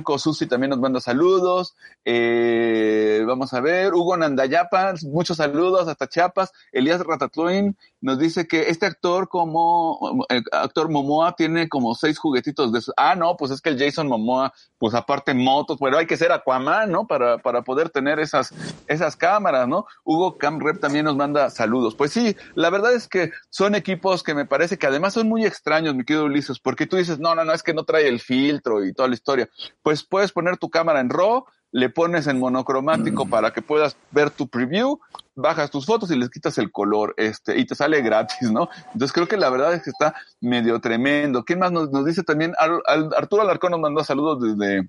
Franco 0.04 0.20
Susi 0.20 0.48
también 0.48 0.72
nos 0.72 0.80
manda 0.80 1.00
saludos. 1.00 1.76
Eh, 2.04 3.24
vamos 3.26 3.54
a 3.54 3.62
ver, 3.62 3.94
Hugo 3.94 4.18
Nandayapa, 4.18 4.96
muchos 5.04 5.38
saludos 5.38 5.88
hasta 5.88 6.10
Chiapas. 6.10 6.52
Elías 6.74 7.00
Ratatouille 7.00 7.74
nos 8.04 8.20
dice 8.20 8.48
que 8.48 8.70
este 8.70 8.86
actor 8.86 9.30
como 9.30 10.26
el 10.28 10.44
actor 10.52 10.89
Momoa 10.89 11.36
tiene 11.38 11.70
como 11.70 11.96
seis 11.96 12.20
juguetitos 12.20 12.74
de 12.74 12.82
ah 12.98 13.16
no 13.16 13.38
pues 13.38 13.50
es 13.52 13.62
que 13.62 13.70
el 13.70 13.80
Jason 13.80 14.08
Momoa 14.08 14.54
pues 14.78 14.94
aparte 14.94 15.34
motos 15.34 15.78
pero 15.80 15.98
hay 15.98 16.06
que 16.06 16.18
ser 16.18 16.34
Aquaman 16.34 16.92
no 16.92 17.08
para 17.08 17.38
para 17.38 17.62
poder 17.62 17.89
tener 17.89 18.20
esas 18.20 18.54
esas 18.88 19.16
cámaras 19.16 19.70
no 19.70 19.86
Hugo 20.04 20.38
Camrep 20.38 20.82
también 20.82 21.06
nos 21.06 21.16
manda 21.16 21.50
saludos. 21.50 21.96
Pues 21.96 22.12
sí 22.12 22.36
la 22.56 22.70
verdad 22.70 22.94
es 22.94 23.08
que 23.08 23.32
son 23.50 23.74
equipos 23.74 24.22
que 24.22 24.36
me 24.36 24.46
parece 24.46 24.78
que 24.78 24.88
además 24.88 25.13
son 25.13 25.30
muy 25.30 25.46
extraños 25.46 25.96
mi 25.96 26.04
querido 26.04 26.26
Ulises 26.26 26.60
porque 26.60 26.88
tú 26.88 26.98
dices 26.98 27.20
no 27.20 27.34
no 27.36 27.46
no 27.46 27.54
es 27.54 27.63
que 27.63 27.74
no 27.74 27.86
trae 27.86 28.10
el 28.10 28.20
filtro 28.20 28.86
y 28.86 28.94
toda 28.94 29.08
la 29.08 29.16
historia. 29.16 29.50
Pues 29.82 30.04
puedes 30.04 30.34
poner 30.34 30.58
tu 30.58 30.70
cámara 30.70 31.00
en 31.00 31.10
RAW 31.10 31.46
le 31.74 31.90
pones 31.90 32.28
en 32.28 32.40
monocromático 32.40 33.26
para 33.28 33.52
que 33.52 33.62
puedas 33.62 33.98
ver 34.12 34.30
tu 34.30 34.48
preview, 34.48 35.00
bajas 35.36 35.72
tus 35.72 35.86
fotos 35.88 36.12
y 36.12 36.16
les 36.16 36.30
quitas 36.30 36.58
el 36.60 36.72
color, 36.72 37.16
este, 37.18 37.58
y 37.58 37.66
te 37.66 37.74
sale 37.74 38.02
gratis, 38.02 38.52
¿no? 38.52 38.70
Entonces 38.94 39.12
creo 39.12 39.28
que 39.28 39.38
la 39.38 39.50
verdad 39.50 39.74
es 39.74 39.84
que 39.84 39.90
está 39.90 40.14
medio 40.40 40.80
tremendo. 40.80 41.44
¿Quién 41.44 41.58
más 41.60 41.72
nos, 41.72 41.90
nos 41.90 42.06
dice 42.06 42.22
también? 42.24 42.54
Ar- 42.60 42.82
Arturo 43.18 43.42
Alarcón 43.42 43.72
nos 43.72 43.80
mandó 43.80 44.04
saludos 44.04 44.40
desde, 44.42 44.88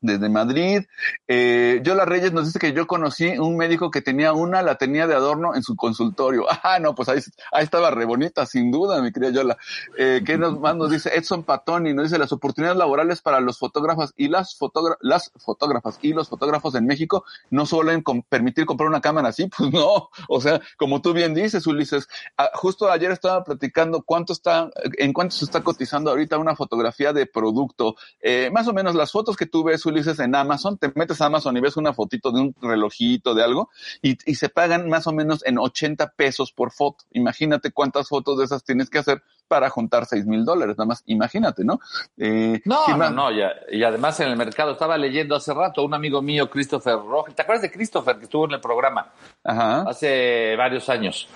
desde 0.00 0.28
Madrid. 0.28 0.82
Eh, 1.28 1.80
Yola 1.82 2.04
Reyes 2.04 2.32
nos 2.32 2.46
dice 2.46 2.58
que 2.58 2.72
yo 2.72 2.86
conocí 2.86 3.26
un 3.38 3.56
médico 3.56 3.90
que 3.90 4.02
tenía 4.02 4.32
una, 4.32 4.62
la 4.62 4.76
tenía 4.76 5.06
de 5.06 5.14
adorno 5.14 5.54
en 5.54 5.62
su 5.62 5.76
consultorio. 5.76 6.46
Ah, 6.68 6.80
no, 6.80 6.94
pues 6.96 7.08
ahí, 7.08 7.20
ahí 7.52 7.62
estaba 7.62 7.90
re 7.92 8.04
bonita, 8.06 8.44
sin 8.44 8.72
duda, 8.72 9.00
mi 9.00 9.12
querida 9.12 9.30
Yola. 9.30 9.56
Eh, 9.96 10.22
¿Qué 10.26 10.36
nos, 10.36 10.58
más 10.58 10.74
nos 10.74 10.90
dice? 10.90 11.10
Edson 11.14 11.44
Patoni 11.44 11.94
nos 11.94 12.06
dice 12.06 12.18
las 12.18 12.32
oportunidades 12.32 12.76
laborales 12.78 13.22
para 13.22 13.40
los 13.40 13.58
fotógrafos 13.58 14.12
y 14.16 14.26
las, 14.28 14.58
fotógra- 14.58 14.96
las 15.00 15.30
fotógrafas 15.38 15.98
y 16.02 16.12
los 16.12 16.28
fotógrafos 16.28 16.74
en 16.74 16.86
México 16.86 17.24
no 17.50 17.66
suelen 17.66 18.02
permitir 18.28 18.66
comprar 18.66 18.88
una 18.88 19.00
cámara 19.00 19.28
así, 19.28 19.48
pues 19.56 19.70
no. 19.72 20.08
O 20.28 20.40
sea, 20.40 20.60
como 20.76 21.00
tú 21.02 21.12
bien 21.12 21.34
dices, 21.34 21.66
Ulises, 21.68 22.08
ah, 22.36 22.50
justo 22.54 22.90
ayer 22.90 23.12
estaba 23.12 23.44
platicando 23.44 24.02
cuánto 24.02 24.32
está, 24.32 24.68
en 24.98 25.12
cuánto 25.12 25.36
se 25.36 25.44
está 25.44 25.62
cotizando 25.62 26.10
ahorita 26.10 26.36
una 26.38 26.56
fotografía 26.56 27.12
de 27.12 27.26
producto. 27.26 27.94
Eh, 28.20 28.50
más 28.52 28.66
o 28.66 28.72
menos 28.72 28.94
las 28.96 29.12
fotos 29.12 29.36
que 29.36 29.46
tú 29.46 29.62
ves, 29.62 29.85
Ulises, 29.86 30.18
en 30.20 30.34
Amazon, 30.34 30.76
te 30.78 30.90
metes 30.94 31.20
a 31.20 31.26
Amazon 31.26 31.56
y 31.56 31.60
ves 31.60 31.76
una 31.76 31.92
fotito 31.92 32.30
de 32.32 32.40
un 32.40 32.54
relojito, 32.60 33.34
de 33.34 33.42
algo, 33.44 33.70
y, 34.02 34.18
y 34.30 34.34
se 34.34 34.48
pagan 34.48 34.88
más 34.88 35.06
o 35.06 35.12
menos 35.12 35.44
en 35.46 35.58
80 35.58 36.12
pesos 36.16 36.52
por 36.52 36.70
foto. 36.72 37.04
Imagínate 37.12 37.70
cuántas 37.72 38.08
fotos 38.08 38.38
de 38.38 38.44
esas 38.44 38.62
tienes 38.64 38.90
que 38.90 38.98
hacer 38.98 39.22
para 39.48 39.70
juntar 39.70 40.06
6 40.06 40.26
mil 40.26 40.44
dólares, 40.44 40.76
nada 40.76 40.88
más, 40.88 41.02
imagínate, 41.06 41.64
¿no? 41.64 41.78
Eh, 42.18 42.60
No, 42.64 42.80
¿qué 42.86 42.94
no, 42.94 43.10
no, 43.10 43.30
ya- 43.30 43.52
y 43.70 43.82
además 43.84 44.18
en 44.18 44.28
el 44.30 44.36
mercado 44.36 44.72
estaba 44.72 44.98
leyendo 44.98 45.36
hace 45.36 45.54
rato 45.54 45.84
un 45.84 45.94
amigo 45.94 46.20
mío, 46.20 46.50
Christopher 46.50 46.96
Rojas. 46.96 47.34
¿Te 47.36 47.42
acuerdas 47.42 47.62
de 47.62 47.70
Christopher 47.70 48.16
que 48.18 48.24
estuvo 48.24 48.46
en 48.46 48.52
el 48.54 48.60
programa 48.60 49.12
Ajá. 49.44 49.82
hace 49.88 50.56
varios 50.56 50.88
años? 50.88 51.28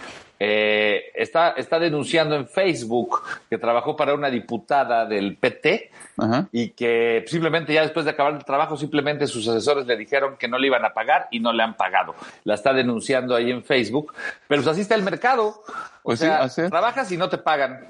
Eh, 0.43 1.13
está, 1.15 1.51
está 1.51 1.79
denunciando 1.79 2.35
en 2.35 2.49
Facebook 2.49 3.21
que 3.51 3.59
trabajó 3.59 3.95
para 3.95 4.15
una 4.15 4.31
diputada 4.31 5.05
del 5.05 5.37
PT 5.37 5.91
Ajá. 6.17 6.49
y 6.51 6.71
que 6.71 7.25
simplemente 7.27 7.75
ya 7.75 7.83
después 7.83 8.07
de 8.07 8.13
acabar 8.13 8.33
el 8.33 8.45
trabajo, 8.45 8.75
simplemente 8.79 9.27
sus 9.27 9.47
asesores 9.47 9.87
le 9.87 9.99
dijeron 9.99 10.39
que 10.39 10.49
no 10.49 10.59
le 10.59 10.69
iban 10.69 10.83
a 10.83 10.95
pagar 10.95 11.29
y 11.31 11.41
no 11.41 11.53
le 11.53 11.63
han 11.63 11.75
pagado. 11.75 12.15
La 12.45 12.55
está 12.55 12.73
denunciando 12.73 13.37
ahí 13.37 13.51
en 13.51 13.63
Facebook, 13.63 14.15
pero 14.49 14.63
pues 14.63 14.73
así 14.73 14.81
está 14.81 14.95
el 14.95 15.03
mercado. 15.03 15.49
O 15.49 15.65
Pues 16.05 16.21
sea, 16.21 16.49
trabajas 16.71 17.13
y 17.13 17.19
no 17.19 17.29
te 17.29 17.37
pagan. 17.37 17.87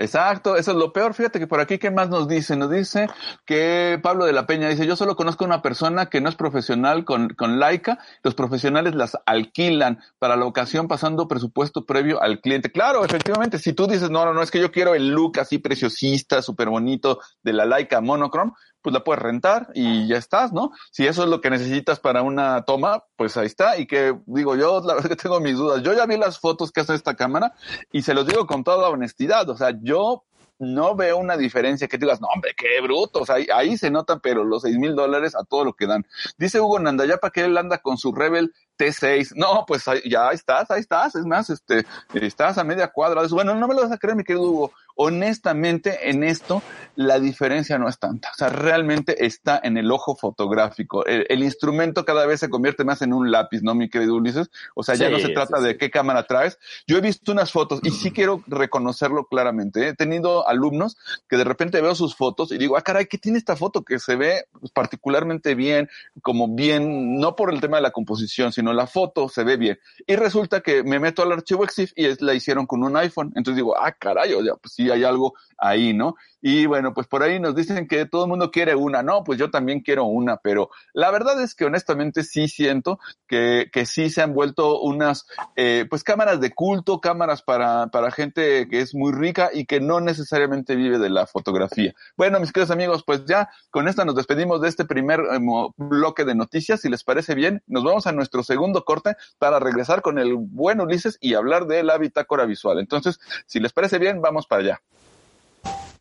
Exacto, 0.00 0.56
eso 0.56 0.70
es 0.70 0.76
lo 0.78 0.94
peor. 0.94 1.12
Fíjate 1.12 1.38
que 1.38 1.46
por 1.46 1.60
aquí, 1.60 1.76
¿qué 1.76 1.90
más 1.90 2.08
nos 2.08 2.26
dice? 2.26 2.56
Nos 2.56 2.70
dice 2.70 3.06
que 3.44 4.00
Pablo 4.02 4.24
de 4.24 4.32
la 4.32 4.46
Peña 4.46 4.70
dice, 4.70 4.86
yo 4.86 4.96
solo 4.96 5.14
conozco 5.14 5.44
a 5.44 5.46
una 5.46 5.60
persona 5.60 6.06
que 6.06 6.22
no 6.22 6.30
es 6.30 6.36
profesional 6.36 7.04
con, 7.04 7.28
con 7.28 7.60
Laika, 7.60 7.98
los 8.22 8.34
profesionales 8.34 8.94
las 8.94 9.18
alquilan 9.26 9.98
para 10.18 10.36
la 10.36 10.46
ocasión 10.46 10.88
pasando 10.88 11.28
presupuesto 11.28 11.84
previo 11.84 12.22
al 12.22 12.40
cliente. 12.40 12.72
Claro, 12.72 13.04
efectivamente, 13.04 13.58
si 13.58 13.74
tú 13.74 13.86
dices, 13.86 14.08
no, 14.08 14.24
no, 14.24 14.32
no, 14.32 14.40
es 14.40 14.50
que 14.50 14.58
yo 14.58 14.72
quiero 14.72 14.94
el 14.94 15.10
look 15.10 15.38
así 15.38 15.58
preciosista, 15.58 16.40
súper 16.40 16.70
bonito 16.70 17.20
de 17.42 17.52
la 17.52 17.66
Laika 17.66 18.00
Monochrome, 18.00 18.52
pues 18.82 18.92
la 18.94 19.04
puedes 19.04 19.22
rentar 19.22 19.68
y 19.74 20.06
ya 20.08 20.16
estás, 20.16 20.52
¿no? 20.52 20.70
Si 20.90 21.06
eso 21.06 21.22
es 21.24 21.28
lo 21.28 21.40
que 21.40 21.50
necesitas 21.50 22.00
para 22.00 22.22
una 22.22 22.62
toma, 22.62 23.04
pues 23.16 23.36
ahí 23.36 23.46
está. 23.46 23.78
Y 23.78 23.86
que 23.86 24.18
digo 24.26 24.56
yo, 24.56 24.80
la 24.84 24.94
verdad 24.94 25.08
que 25.10 25.16
tengo 25.16 25.40
mis 25.40 25.56
dudas. 25.56 25.82
Yo 25.82 25.92
ya 25.92 26.06
vi 26.06 26.16
las 26.16 26.38
fotos 26.38 26.72
que 26.72 26.80
hace 26.80 26.94
esta 26.94 27.14
cámara 27.16 27.52
y 27.92 28.02
se 28.02 28.14
los 28.14 28.26
digo 28.26 28.46
con 28.46 28.64
toda 28.64 28.88
honestidad. 28.88 29.48
O 29.50 29.56
sea, 29.56 29.72
yo 29.82 30.24
no 30.62 30.94
veo 30.94 31.16
una 31.16 31.38
diferencia 31.38 31.88
que 31.88 31.96
digas, 31.96 32.20
no, 32.20 32.28
hombre, 32.34 32.52
qué 32.54 32.80
bruto. 32.82 33.20
O 33.20 33.26
sea, 33.26 33.36
ahí, 33.36 33.46
ahí 33.54 33.78
se 33.78 33.90
notan, 33.90 34.20
pero 34.20 34.44
los 34.44 34.60
seis 34.62 34.76
mil 34.76 34.94
dólares 34.94 35.34
a 35.34 35.42
todo 35.44 35.64
lo 35.64 35.72
que 35.72 35.86
dan. 35.86 36.04
Dice 36.36 36.60
Hugo 36.60 36.78
Nandayapa 36.78 37.30
que 37.30 37.44
él 37.46 37.56
anda 37.56 37.78
con 37.78 37.96
su 37.96 38.12
Rebel 38.12 38.52
T6. 38.78 39.32
No, 39.36 39.64
pues 39.66 39.88
ahí- 39.88 40.02
ya 40.08 40.30
estás, 40.32 40.70
ahí 40.70 40.80
estás. 40.80 41.14
Es 41.14 41.24
más, 41.24 41.48
este, 41.48 41.86
estás 42.12 42.58
a 42.58 42.64
media 42.64 42.88
cuadra. 42.88 43.22
Bueno, 43.30 43.54
no 43.54 43.68
me 43.68 43.74
lo 43.74 43.82
vas 43.82 43.92
a 43.92 43.96
creer, 43.96 44.16
mi 44.16 44.24
querido 44.24 44.44
Hugo. 44.50 44.72
Honestamente, 45.02 46.10
en 46.10 46.22
esto, 46.22 46.62
la 46.94 47.18
diferencia 47.18 47.78
no 47.78 47.88
es 47.88 47.98
tanta. 47.98 48.28
O 48.32 48.34
sea, 48.34 48.50
realmente 48.50 49.24
está 49.24 49.58
en 49.62 49.78
el 49.78 49.90
ojo 49.90 50.14
fotográfico. 50.14 51.06
El, 51.06 51.24
el 51.30 51.42
instrumento 51.42 52.04
cada 52.04 52.26
vez 52.26 52.40
se 52.40 52.50
convierte 52.50 52.84
más 52.84 53.00
en 53.00 53.14
un 53.14 53.30
lápiz, 53.30 53.62
¿no, 53.62 53.74
mi 53.74 53.88
querido 53.88 54.16
Ulises? 54.16 54.50
O 54.74 54.82
sea, 54.82 54.96
ya 54.96 55.08
no 55.08 55.18
se 55.18 55.30
trata 55.30 55.56
sí, 55.56 55.64
de 55.64 55.78
qué 55.78 55.90
cámara 55.90 56.26
traes. 56.26 56.58
Yo 56.86 56.98
he 56.98 57.00
visto 57.00 57.32
unas 57.32 57.50
fotos 57.50 57.80
y 57.82 57.92
sí 57.92 58.10
quiero 58.10 58.44
reconocerlo 58.46 59.24
claramente. 59.24 59.88
He 59.88 59.94
tenido 59.94 60.46
alumnos 60.46 60.98
que 61.30 61.38
de 61.38 61.44
repente 61.44 61.80
veo 61.80 61.94
sus 61.94 62.14
fotos 62.14 62.52
y 62.52 62.58
digo, 62.58 62.76
ah, 62.76 62.82
caray, 62.82 63.06
¿qué 63.06 63.16
tiene 63.16 63.38
esta 63.38 63.56
foto 63.56 63.82
que 63.82 63.98
se 63.98 64.16
ve 64.16 64.48
particularmente 64.74 65.54
bien, 65.54 65.88
como 66.20 66.46
bien, 66.46 67.18
no 67.18 67.36
por 67.36 67.54
el 67.54 67.62
tema 67.62 67.78
de 67.78 67.84
la 67.84 67.90
composición, 67.90 68.52
sino 68.52 68.74
la 68.74 68.86
foto 68.86 69.30
se 69.30 69.44
ve 69.44 69.56
bien? 69.56 69.78
Y 70.06 70.16
resulta 70.16 70.60
que 70.60 70.82
me 70.82 70.98
meto 70.98 71.22
al 71.22 71.32
archivo 71.32 71.64
EXIF 71.64 71.92
y 71.96 72.04
es, 72.04 72.20
la 72.20 72.34
hicieron 72.34 72.66
con 72.66 72.82
un 72.84 72.94
iPhone. 72.98 73.32
Entonces 73.34 73.56
digo, 73.56 73.74
ah, 73.78 73.92
caray, 73.92 74.34
o 74.34 74.42
sea, 74.44 74.56
pues 74.56 74.74
sí 74.74 74.89
hay 74.90 75.04
algo 75.04 75.34
ahí, 75.58 75.92
¿no? 75.92 76.16
Y 76.42 76.66
bueno, 76.66 76.94
pues 76.94 77.06
por 77.06 77.22
ahí 77.22 77.38
nos 77.38 77.54
dicen 77.54 77.86
que 77.86 78.06
todo 78.06 78.24
el 78.24 78.30
mundo 78.30 78.50
quiere 78.50 78.74
una. 78.74 79.02
No, 79.02 79.24
pues 79.24 79.38
yo 79.38 79.50
también 79.50 79.80
quiero 79.80 80.04
una, 80.04 80.38
pero 80.38 80.70
la 80.92 81.10
verdad 81.10 81.40
es 81.42 81.54
que 81.54 81.64
honestamente 81.64 82.24
sí 82.24 82.48
siento 82.48 82.98
que, 83.26 83.70
que 83.72 83.86
sí 83.86 84.10
se 84.10 84.22
han 84.22 84.34
vuelto 84.34 84.80
unas, 84.80 85.26
eh, 85.56 85.86
pues 85.88 86.04
cámaras 86.04 86.40
de 86.40 86.52
culto, 86.52 87.00
cámaras 87.00 87.42
para, 87.42 87.88
para 87.88 88.10
gente 88.10 88.68
que 88.68 88.80
es 88.80 88.94
muy 88.94 89.12
rica 89.12 89.50
y 89.52 89.66
que 89.66 89.80
no 89.80 90.00
necesariamente 90.00 90.76
vive 90.76 90.98
de 90.98 91.10
la 91.10 91.26
fotografía. 91.26 91.94
Bueno, 92.16 92.40
mis 92.40 92.52
queridos 92.52 92.70
amigos, 92.70 93.02
pues 93.04 93.24
ya 93.26 93.50
con 93.70 93.88
esta 93.88 94.04
nos 94.04 94.14
despedimos 94.14 94.60
de 94.60 94.68
este 94.68 94.84
primer 94.84 95.20
eh, 95.20 95.38
bloque 95.76 96.24
de 96.24 96.34
noticias. 96.34 96.80
Si 96.80 96.88
les 96.88 97.04
parece 97.04 97.34
bien, 97.34 97.62
nos 97.66 97.84
vamos 97.84 98.06
a 98.06 98.12
nuestro 98.12 98.42
segundo 98.42 98.84
corte 98.84 99.16
para 99.38 99.58
regresar 99.58 100.02
con 100.02 100.18
el 100.18 100.34
buen 100.36 100.80
Ulises 100.80 101.18
y 101.20 101.34
hablar 101.34 101.66
de 101.66 101.82
la 101.82 101.98
bitácora 101.98 102.46
visual. 102.46 102.78
Entonces, 102.78 103.20
si 103.46 103.60
les 103.60 103.72
parece 103.72 103.98
bien, 103.98 104.20
vamos 104.20 104.46
para 104.46 104.62
allá. 104.62 104.82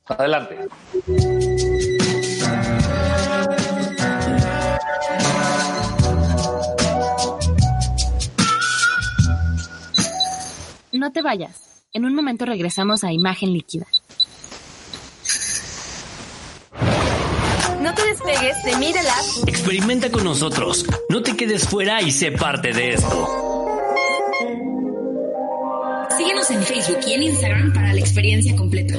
Adelante. 0.09 0.57
No 10.91 11.11
te 11.11 11.21
vayas. 11.21 11.83
En 11.93 12.05
un 12.05 12.15
momento 12.15 12.45
regresamos 12.45 13.03
a 13.03 13.13
Imagen 13.13 13.53
Líquida. 13.53 13.85
No 17.81 17.93
te 17.93 18.05
despegues 18.05 18.63
de 18.63 18.77
Media 18.77 19.01
Lab. 19.03 19.47
Experimenta 19.47 20.11
con 20.11 20.23
nosotros. 20.23 20.85
No 21.09 21.21
te 21.21 21.37
quedes 21.37 21.67
fuera 21.67 22.01
y 22.01 22.11
sé 22.11 22.31
parte 22.31 22.73
de 22.73 22.93
esto. 22.93 23.27
Síguenos 26.17 26.51
en 26.51 26.63
Facebook 26.63 26.99
y 27.07 27.13
en 27.13 27.23
Instagram 27.23 27.73
para 27.73 27.93
la 27.93 27.99
experiencia 27.99 28.55
completa. 28.55 28.95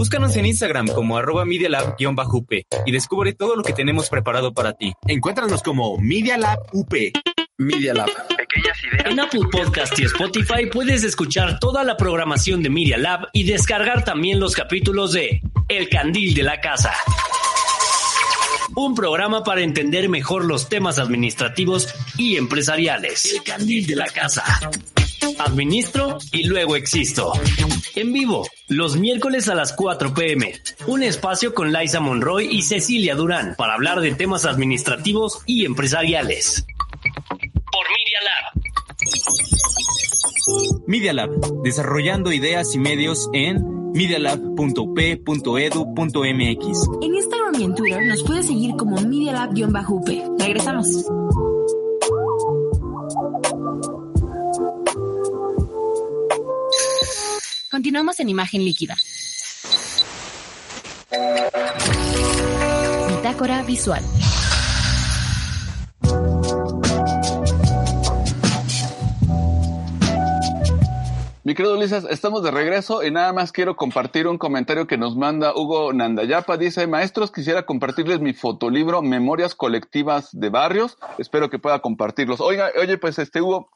Búscanos 0.00 0.34
en 0.36 0.46
Instagram 0.46 0.86
como 0.86 1.18
arroba 1.18 1.44
medialab-up 1.44 2.48
y 2.86 2.90
descubre 2.90 3.34
todo 3.34 3.54
lo 3.54 3.62
que 3.62 3.74
tenemos 3.74 4.08
preparado 4.08 4.54
para 4.54 4.72
ti. 4.72 4.94
Encuéntranos 5.06 5.62
como 5.62 5.98
Media 5.98 6.38
Lab 6.38 6.58
UP. 6.72 6.94
Media 7.58 7.92
Lab. 7.92 8.08
Pequeñas 8.34 8.78
ideas. 8.82 9.04
En 9.04 9.20
Apple 9.20 9.42
Podcast 9.52 9.98
y 9.98 10.04
Spotify 10.04 10.64
puedes 10.72 11.04
escuchar 11.04 11.58
toda 11.58 11.84
la 11.84 11.98
programación 11.98 12.62
de 12.62 12.70
Media 12.70 12.96
Lab 12.96 13.28
y 13.34 13.44
descargar 13.44 14.02
también 14.02 14.40
los 14.40 14.54
capítulos 14.54 15.12
de 15.12 15.42
El 15.68 15.90
Candil 15.90 16.32
de 16.32 16.44
la 16.44 16.62
Casa. 16.62 16.94
Un 18.76 18.94
programa 18.94 19.44
para 19.44 19.60
entender 19.60 20.08
mejor 20.08 20.46
los 20.46 20.70
temas 20.70 20.98
administrativos 20.98 21.94
y 22.16 22.38
empresariales. 22.38 23.34
El 23.34 23.42
Candil 23.42 23.86
de 23.86 23.96
la 23.96 24.06
Casa. 24.06 24.44
Administro 25.38 26.18
y 26.32 26.44
luego 26.44 26.76
existo. 26.76 27.32
En 27.94 28.12
vivo, 28.12 28.46
los 28.68 28.96
miércoles 28.96 29.48
a 29.48 29.54
las 29.54 29.72
4 29.72 30.12
pm. 30.14 30.60
Un 30.86 31.02
espacio 31.02 31.54
con 31.54 31.72
Liza 31.72 32.00
Monroy 32.00 32.46
y 32.50 32.60
Cecilia 32.62 33.14
Durán 33.14 33.54
para 33.56 33.72
hablar 33.74 34.00
de 34.00 34.12
temas 34.12 34.44
administrativos 34.44 35.40
y 35.46 35.64
empresariales. 35.64 36.66
Por 37.00 37.86
Media 37.90 38.20
Lab. 38.24 38.52
Media 40.86 41.12
Lab, 41.12 41.30
desarrollando 41.62 42.32
ideas 42.32 42.74
y 42.74 42.78
medios 42.78 43.28
en 43.32 43.92
medialab.p.edu.mx. 43.92 46.88
En 47.02 47.14
Instagram 47.14 47.54
y 47.58 47.64
en 47.64 47.74
Twitter 47.74 48.06
nos 48.06 48.22
puedes 48.22 48.46
seguir 48.46 48.76
como 48.76 49.00
Media 49.00 49.32
Lab-UP. 49.32 50.08
Regresamos. 50.38 51.06
Continuamos 57.80 58.20
en 58.20 58.28
Imagen 58.28 58.62
Líquida. 58.62 58.94
Bitácora 63.08 63.62
Visual. 63.62 64.02
Mi 71.42 71.54
querido 71.54 71.78
Ulises, 71.78 72.04
estamos 72.10 72.42
de 72.42 72.50
regreso 72.50 73.02
y 73.02 73.10
nada 73.10 73.32
más 73.32 73.50
quiero 73.50 73.76
compartir 73.76 74.28
un 74.28 74.36
comentario 74.36 74.86
que 74.86 74.98
nos 74.98 75.16
manda 75.16 75.54
Hugo 75.56 75.94
Nandayapa. 75.94 76.58
Dice, 76.58 76.86
maestros, 76.86 77.32
quisiera 77.32 77.64
compartirles 77.64 78.20
mi 78.20 78.34
fotolibro 78.34 79.00
Memorias 79.00 79.54
Colectivas 79.54 80.28
de 80.38 80.50
Barrios. 80.50 80.98
Espero 81.16 81.48
que 81.48 81.58
pueda 81.58 81.78
compartirlos. 81.78 82.42
Oiga, 82.42 82.70
oye, 82.78 82.98
pues 82.98 83.18
este 83.18 83.40
Hugo, 83.40 83.70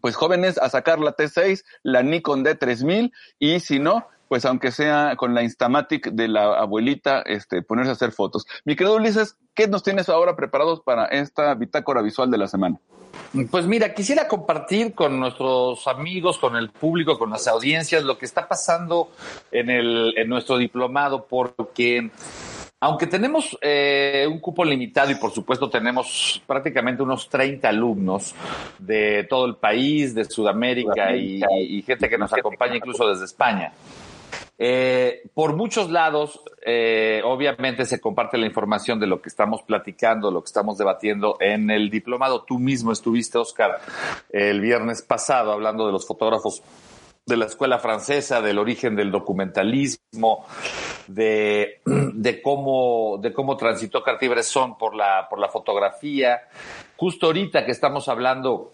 pues 0.00 0.14
jóvenes 0.14 0.58
a 0.58 0.68
sacar 0.68 1.00
la 1.00 1.16
T6, 1.16 1.64
la 1.82 2.02
Nikon 2.02 2.44
D3000 2.44 3.10
y 3.40 3.60
si 3.60 3.80
no, 3.80 4.06
pues 4.28 4.44
aunque 4.44 4.70
sea 4.70 5.16
con 5.16 5.34
la 5.34 5.42
Instamatic 5.42 6.10
de 6.12 6.28
la 6.28 6.54
abuelita, 6.58 7.22
este, 7.22 7.62
ponerse 7.62 7.90
a 7.90 7.94
hacer 7.94 8.12
fotos. 8.12 8.46
Mi 8.64 8.76
querido 8.76 8.96
Ulises, 8.96 9.36
¿qué 9.54 9.66
nos 9.66 9.82
tienes 9.82 10.08
ahora 10.08 10.36
preparados 10.36 10.80
para 10.82 11.06
esta 11.06 11.54
bitácora 11.54 12.02
visual 12.02 12.30
de 12.30 12.38
la 12.38 12.46
semana? 12.46 12.78
Pues 13.50 13.66
mira, 13.66 13.94
quisiera 13.94 14.26
compartir 14.26 14.94
con 14.94 15.18
nuestros 15.20 15.86
amigos, 15.86 16.38
con 16.38 16.56
el 16.56 16.70
público, 16.70 17.18
con 17.18 17.30
las 17.30 17.46
audiencias, 17.46 18.02
lo 18.04 18.18
que 18.18 18.26
está 18.26 18.48
pasando 18.48 19.10
en, 19.52 19.70
el, 19.70 20.14
en 20.16 20.28
nuestro 20.28 20.56
diplomado, 20.56 21.26
porque 21.26 22.10
aunque 22.80 23.06
tenemos 23.06 23.58
eh, 23.60 24.26
un 24.30 24.38
cupo 24.38 24.64
limitado 24.64 25.10
y 25.10 25.16
por 25.16 25.32
supuesto 25.32 25.68
tenemos 25.68 26.40
prácticamente 26.46 27.02
unos 27.02 27.28
30 27.28 27.68
alumnos 27.68 28.34
de 28.78 29.26
todo 29.28 29.46
el 29.46 29.56
país, 29.56 30.14
de 30.14 30.24
Sudamérica 30.24 31.14
y, 31.14 31.42
y 31.58 31.82
gente 31.82 32.08
que 32.08 32.16
nos 32.16 32.32
acompaña 32.32 32.76
incluso 32.76 33.08
desde 33.08 33.24
España. 33.24 33.72
Eh, 34.60 35.22
por 35.34 35.54
muchos 35.54 35.88
lados, 35.88 36.42
eh, 36.66 37.22
obviamente 37.24 37.84
se 37.84 38.00
comparte 38.00 38.36
la 38.38 38.46
información 38.46 38.98
de 38.98 39.06
lo 39.06 39.22
que 39.22 39.28
estamos 39.28 39.62
platicando, 39.62 40.32
lo 40.32 40.42
que 40.42 40.48
estamos 40.48 40.78
debatiendo 40.78 41.36
en 41.40 41.70
el 41.70 41.90
diplomado. 41.90 42.42
Tú 42.42 42.58
mismo 42.58 42.90
estuviste, 42.90 43.38
Oscar, 43.38 43.78
el 44.30 44.60
viernes 44.60 45.02
pasado 45.02 45.52
hablando 45.52 45.86
de 45.86 45.92
los 45.92 46.06
fotógrafos 46.06 46.62
de 47.24 47.36
la 47.36 47.44
escuela 47.44 47.78
francesa, 47.78 48.40
del 48.40 48.58
origen 48.58 48.96
del 48.96 49.12
documentalismo, 49.12 50.46
de, 51.06 51.80
cómo, 52.42 53.18
de 53.20 53.32
cómo 53.32 53.56
transitó 53.56 54.02
Cartier-Bresson 54.02 54.76
por 54.76 54.96
la 54.96 55.48
fotografía. 55.52 56.48
Justo 56.96 57.26
ahorita 57.26 57.64
que 57.64 57.70
estamos 57.70 58.08
hablando 58.08 58.72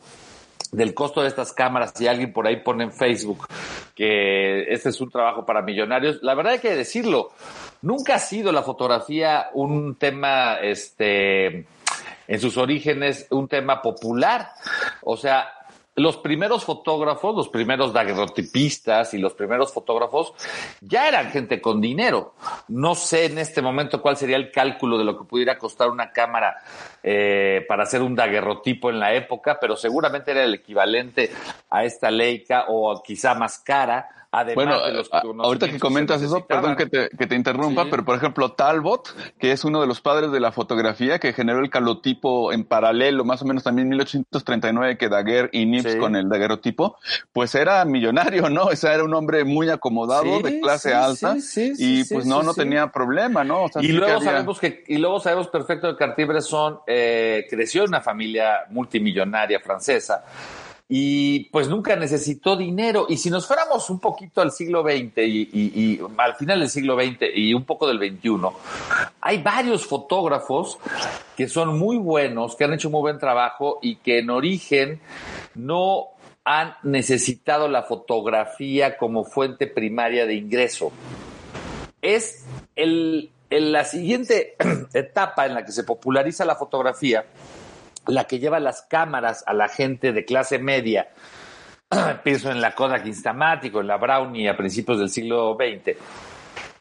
del 0.75 0.95
costo 0.95 1.23
de 1.23 1.29
estas 1.29 1.53
cámaras, 1.53 1.93
si 1.95 2.07
alguien 2.07 2.33
por 2.33 2.47
ahí 2.47 2.57
pone 2.57 2.85
en 2.85 2.93
Facebook 2.93 3.47
que 3.95 4.65
este 4.73 4.89
es 4.89 5.01
un 5.01 5.11
trabajo 5.11 5.47
para 5.47 5.63
millonarios, 5.63 6.19
la 6.23 6.35
verdad 6.35 6.55
hay 6.55 6.59
que 6.59 6.75
decirlo, 6.75 7.31
nunca 7.83 8.17
ha 8.17 8.19
sido 8.19 8.51
la 8.51 8.63
fotografía 8.63 9.51
un 9.55 9.95
tema, 9.95 10.55
este, 10.61 11.67
en 12.27 12.41
sus 12.41 12.57
orígenes, 12.57 13.27
un 13.31 13.49
tema 13.49 13.83
popular. 13.83 14.49
O 15.03 15.17
sea, 15.17 15.49
los 15.97 16.17
primeros 16.17 16.65
fotógrafos, 16.65 17.37
los 17.37 17.49
primeros 17.49 17.93
daguerrotipistas 17.93 19.15
y 19.15 19.19
los 19.19 19.35
primeros 19.35 19.73
fotógrafos 19.73 20.35
ya 20.81 21.09
eran 21.09 21.31
gente 21.31 21.61
con 21.61 21.81
dinero. 21.81 22.35
No 22.69 22.95
sé 22.95 23.27
en 23.27 23.39
este 23.39 23.63
momento 23.63 24.03
cuál 24.03 24.17
sería 24.17 24.37
el 24.37 24.51
cálculo 24.51 24.99
de 24.99 25.05
lo 25.05 25.17
que 25.17 25.25
pudiera 25.25 25.57
costar 25.57 25.91
una 25.91 26.11
cámara 26.11 26.57
eh, 27.03 27.65
para 27.69 27.85
hacer 27.85 28.03
un 28.03 28.17
daguerrotipo 28.17 28.91
en 28.91 28.99
la 28.99 29.15
época, 29.15 29.59
pero 29.61 29.77
seguramente 29.77 30.33
era 30.33 30.43
el 30.43 30.55
equivalente 30.55 31.31
a 31.71 31.85
esta 31.85 32.11
Leica 32.11 32.65
o 32.69 33.01
quizá 33.03 33.35
más 33.35 33.59
cara 33.59 34.24
bueno, 34.55 34.75
ahorita 35.41 35.69
que 35.69 35.79
comentas 35.79 36.23
eso, 36.23 36.47
perdón 36.47 36.77
que 36.77 36.87
te, 36.87 37.09
que 37.11 37.27
te 37.27 37.35
interrumpa, 37.35 37.87
pero 37.91 38.05
por 38.05 38.17
ejemplo 38.17 38.53
Talbot, 38.53 39.15
que 39.39 39.53
es 39.53 39.65
uno 39.65 39.81
de 39.81 39.87
los 39.87 40.01
padres 40.01 40.33
de 40.33 40.41
la 40.41 40.53
fotografía, 40.53 41.19
que 41.19 41.33
generó 41.33 41.61
el 41.61 41.71
calotipo 41.71 42.53
en 42.53 42.65
paralelo, 42.65 43.25
más 43.25 43.43
o 43.43 43.45
menos 43.45 43.63
también 43.63 43.87
en 43.87 43.91
1839 43.91 44.99
que 44.99 45.09
Daguerre 45.09 45.51
y 45.53 45.67
Nips 45.67 45.97
con 45.97 46.17
el 46.17 46.29
daguerrotipo, 46.29 46.97
pues 47.33 47.55
era 47.55 47.85
millonario, 47.85 48.49
¿no? 48.51 48.65
O 48.75 48.77
sea, 48.77 48.95
era 48.95 49.05
un 49.05 49.15
hombre 49.15 49.45
muy 49.45 49.71
acomodado, 49.71 50.41
de 50.41 50.59
clase 50.61 50.93
alta, 50.93 51.37
y 51.57 52.03
pues 52.05 52.27
no, 52.27 52.43
no 52.43 52.53
tenía 52.55 52.89
problema, 52.89 53.45
¿no? 53.45 53.67
y 53.81 53.89
luego 53.89 54.21
sabemos 54.21 54.59
que, 54.59 54.83
y 54.89 54.99
luego 54.99 55.21
sabemos 55.21 55.49
perfecto 55.49 55.93
que 55.93 55.97
Cartier-Bresson 55.97 56.81
eh, 56.87 57.47
creció 57.49 57.83
en 57.83 57.91
una 57.91 58.01
familia 58.01 58.65
multimillonaria 58.71 59.61
francesa, 59.61 60.25
y 60.89 61.49
pues 61.51 61.69
nunca 61.69 61.97
necesitó 61.97 62.57
dinero. 62.57 63.07
Y 63.09 63.17
si 63.17 63.31
nos 63.31 63.47
fuéramos 63.47 63.89
un 63.91 64.01
poquito 64.01 64.41
al 64.41 64.53
siglo 64.53 64.83
XX 64.83 65.19
y, 65.19 66.01
al 66.17 66.35
final 66.35 66.61
del 66.61 66.69
siglo 66.69 66.97
XX 66.97 67.23
y 67.35 67.55
un 67.55 67.65
poco 67.65 67.89
del 67.89 67.99
XXI, 67.99 68.31
hay 69.21 69.43
varios 69.43 69.87
fotógrafos 69.87 70.79
que 71.37 71.49
son 71.49 71.79
muy 71.79 71.97
buenos, 71.97 72.57
que 72.57 72.65
han 72.65 72.75
hecho 72.75 72.91
muy 72.91 73.01
buen 73.01 73.19
trabajo 73.19 73.79
y 73.83 73.97
que 73.97 74.19
en 74.19 74.31
origen 74.31 75.01
no 75.55 76.09
han 76.45 76.75
necesitado 76.83 77.69
la 77.69 77.85
fotografía 77.85 78.99
como 78.99 79.25
fuente 79.25 79.67
primaria 79.67 80.27
de 80.27 80.35
ingreso. 80.35 80.93
Es 82.03 82.45
el, 82.77 83.31
la 83.49 83.85
siguiente 83.85 84.57
etapa 84.93 85.47
en 85.47 85.55
la 85.55 85.65
que 85.65 85.73
se 85.73 85.85
populariza 85.85 86.45
la 86.45 86.57
fotografía 86.57 87.25
la 88.07 88.25
que 88.25 88.39
lleva 88.39 88.61
las 88.61 88.83
cámaras 88.83 89.45
a 89.47 89.55
la 89.55 89.69
gente 89.69 90.13
de 90.13 90.25
clase 90.25 90.59
media, 90.59 91.09
pienso 92.25 92.51
en 92.51 92.61
la 92.61 92.75
Kodak 92.75 93.07
Instamatic 93.07 93.75
o 93.75 93.81
en 93.81 93.87
la 93.87 93.97
Brownie 93.97 94.49
a 94.49 94.57
principios 94.57 94.99
del 94.99 95.11
siglo 95.11 95.57
XX, 95.57 95.97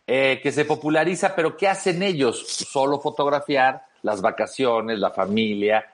eh, 0.06 0.40
que 0.42 0.52
se 0.52 0.66
populariza, 0.66 1.36
pero 1.36 1.56
¿qué 1.56 1.68
hacen 1.68 2.04
ellos? 2.04 2.46
Solo 2.48 3.00
fotografiar 3.00 3.84
las 4.02 4.22
vacaciones, 4.22 5.00
la 5.00 5.12
familia, 5.12 5.86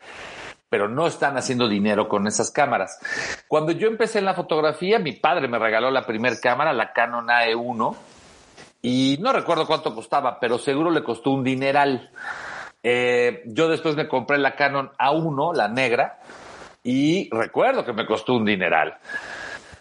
pero 0.70 0.88
no 0.88 1.08
están 1.08 1.38
haciendo 1.38 1.68
dinero 1.68 2.08
con 2.08 2.28
esas 2.28 2.52
cámaras. 2.52 3.00
Cuando 3.48 3.72
yo 3.72 3.88
empecé 3.88 4.20
en 4.20 4.26
la 4.26 4.34
fotografía, 4.34 5.00
mi 5.00 5.14
padre 5.14 5.48
me 5.48 5.60
regaló 5.60 5.92
la 5.92 6.06
primera 6.06 6.40
cámara, 6.40 6.74
la 6.74 6.94
Canon 6.94 7.28
AE1, 7.28 7.96
y 8.82 9.18
no 9.20 9.34
recuerdo 9.34 9.68
cuánto 9.68 9.94
costaba, 9.94 10.40
pero 10.40 10.58
seguro 10.58 10.90
le 10.90 11.04
costó 11.04 11.32
un 11.32 11.44
dineral. 11.44 12.12
Eh, 12.84 13.44
yo 13.46 13.68
después 13.68 13.96
me 13.96 14.08
compré 14.08 14.38
la 14.38 14.56
Canon 14.56 14.92
A1, 14.98 15.56
la 15.56 15.68
negra, 15.68 16.20
y 16.84 17.30
recuerdo 17.32 17.86
que 17.86 17.94
me 17.94 18.06
costó 18.06 18.36
un 18.36 18.46
dineral. 18.46 18.98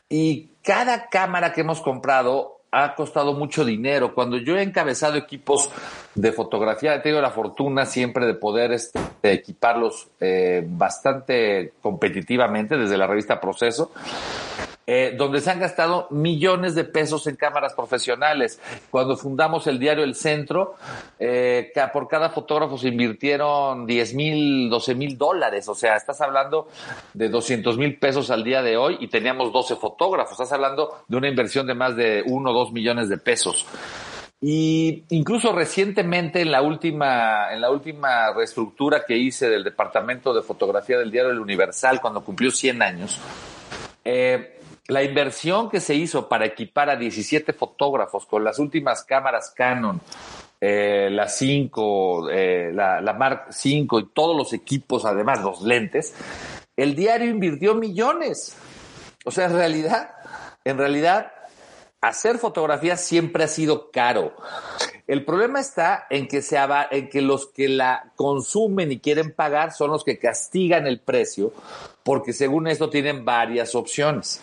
Y 0.08 0.50
cada 0.62 1.08
cámara 1.08 1.52
que 1.52 1.60
hemos 1.60 1.80
comprado 1.80 2.58
ha 2.70 2.94
costado 2.94 3.34
mucho 3.34 3.64
dinero. 3.64 4.14
Cuando 4.14 4.36
yo 4.36 4.56
he 4.56 4.62
encabezado 4.62 5.16
equipos 5.16 5.70
de 6.14 6.32
fotografía, 6.32 6.94
he 6.94 7.00
tenido 7.00 7.22
la 7.22 7.30
fortuna 7.30 7.86
siempre 7.86 8.26
de 8.26 8.34
poder 8.34 8.72
este, 8.72 8.98
equiparlos 9.22 10.08
eh, 10.20 10.64
bastante 10.66 11.72
competitivamente 11.80 12.76
desde 12.76 12.98
la 12.98 13.06
revista 13.06 13.40
Proceso. 13.40 13.92
Eh, 14.90 15.14
donde 15.18 15.42
se 15.42 15.50
han 15.50 15.60
gastado 15.60 16.06
millones 16.08 16.74
de 16.74 16.82
pesos 16.82 17.26
en 17.26 17.36
cámaras 17.36 17.74
profesionales. 17.74 18.58
Cuando 18.90 19.18
fundamos 19.18 19.66
el 19.66 19.78
diario 19.78 20.02
El 20.02 20.14
Centro, 20.14 20.76
eh, 21.18 21.70
por 21.92 22.08
cada 22.08 22.30
fotógrafo 22.30 22.78
se 22.78 22.88
invirtieron 22.88 23.84
10 23.84 24.14
mil, 24.14 24.70
12 24.70 24.94
mil 24.94 25.18
dólares. 25.18 25.68
O 25.68 25.74
sea, 25.74 25.94
estás 25.94 26.22
hablando 26.22 26.68
de 27.12 27.28
200 27.28 27.76
mil 27.76 27.98
pesos 27.98 28.30
al 28.30 28.42
día 28.42 28.62
de 28.62 28.78
hoy 28.78 28.96
y 28.98 29.08
teníamos 29.08 29.52
12 29.52 29.76
fotógrafos. 29.76 30.32
Estás 30.32 30.52
hablando 30.52 31.02
de 31.06 31.18
una 31.18 31.28
inversión 31.28 31.66
de 31.66 31.74
más 31.74 31.94
de 31.94 32.22
1 32.24 32.50
o 32.50 32.54
2 32.54 32.72
millones 32.72 33.10
de 33.10 33.18
pesos. 33.18 33.66
Y 34.40 35.04
incluso 35.10 35.52
recientemente 35.52 36.40
en 36.40 36.50
la 36.50 36.62
última, 36.62 37.52
en 37.52 37.60
la 37.60 37.70
última 37.70 38.32
reestructura 38.32 39.04
que 39.06 39.18
hice 39.18 39.50
del 39.50 39.64
departamento 39.64 40.32
de 40.32 40.40
fotografía 40.40 40.96
del 40.96 41.10
diario 41.10 41.30
El 41.30 41.40
Universal, 41.40 42.00
cuando 42.00 42.24
cumplió 42.24 42.50
100 42.50 42.80
años, 42.80 43.20
eh, 44.02 44.54
la 44.88 45.02
inversión 45.02 45.68
que 45.68 45.80
se 45.80 45.94
hizo 45.94 46.28
para 46.28 46.46
equipar 46.46 46.88
a 46.88 46.96
17 46.96 47.52
fotógrafos 47.52 48.24
con 48.24 48.42
las 48.42 48.58
últimas 48.58 49.04
cámaras 49.04 49.52
Canon, 49.54 50.00
eh, 50.60 51.10
la 51.12 51.28
5, 51.28 52.30
eh, 52.30 52.70
la, 52.72 53.14
Mark 53.16 53.48
5 53.50 54.00
y 54.00 54.08
todos 54.08 54.34
los 54.34 54.54
equipos, 54.54 55.04
además 55.04 55.42
los 55.42 55.60
lentes, 55.60 56.14
el 56.74 56.94
diario 56.96 57.28
invirtió 57.28 57.74
millones. 57.74 58.56
O 59.26 59.30
sea, 59.30 59.44
en 59.46 59.52
realidad, 59.52 60.10
en 60.64 60.78
realidad, 60.78 61.32
hacer 62.00 62.38
fotografía 62.38 62.96
siempre 62.96 63.44
ha 63.44 63.48
sido 63.48 63.90
caro. 63.90 64.34
El 65.06 65.22
problema 65.26 65.60
está 65.60 66.06
en 66.08 66.28
que, 66.28 66.40
se, 66.40 66.56
en 66.90 67.10
que 67.10 67.20
los 67.20 67.48
que 67.48 67.68
la 67.68 68.12
consumen 68.16 68.90
y 68.90 69.00
quieren 69.00 69.34
pagar 69.34 69.72
son 69.72 69.90
los 69.90 70.02
que 70.02 70.18
castigan 70.18 70.86
el 70.86 70.98
precio, 70.98 71.52
porque 72.02 72.32
según 72.32 72.68
esto 72.68 72.88
tienen 72.88 73.26
varias 73.26 73.74
opciones. 73.74 74.40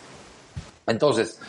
Entonces, 0.86 1.40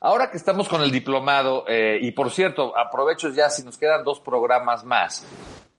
ahora 0.00 0.30
que 0.30 0.36
estamos 0.36 0.68
con 0.68 0.82
el 0.82 0.90
diplomado, 0.90 1.64
eh, 1.68 1.98
y 2.00 2.12
por 2.12 2.30
cierto, 2.30 2.76
aprovecho 2.76 3.30
ya 3.30 3.50
si 3.50 3.62
nos 3.62 3.78
quedan 3.78 4.04
dos 4.04 4.20
programas 4.20 4.84
más. 4.84 5.26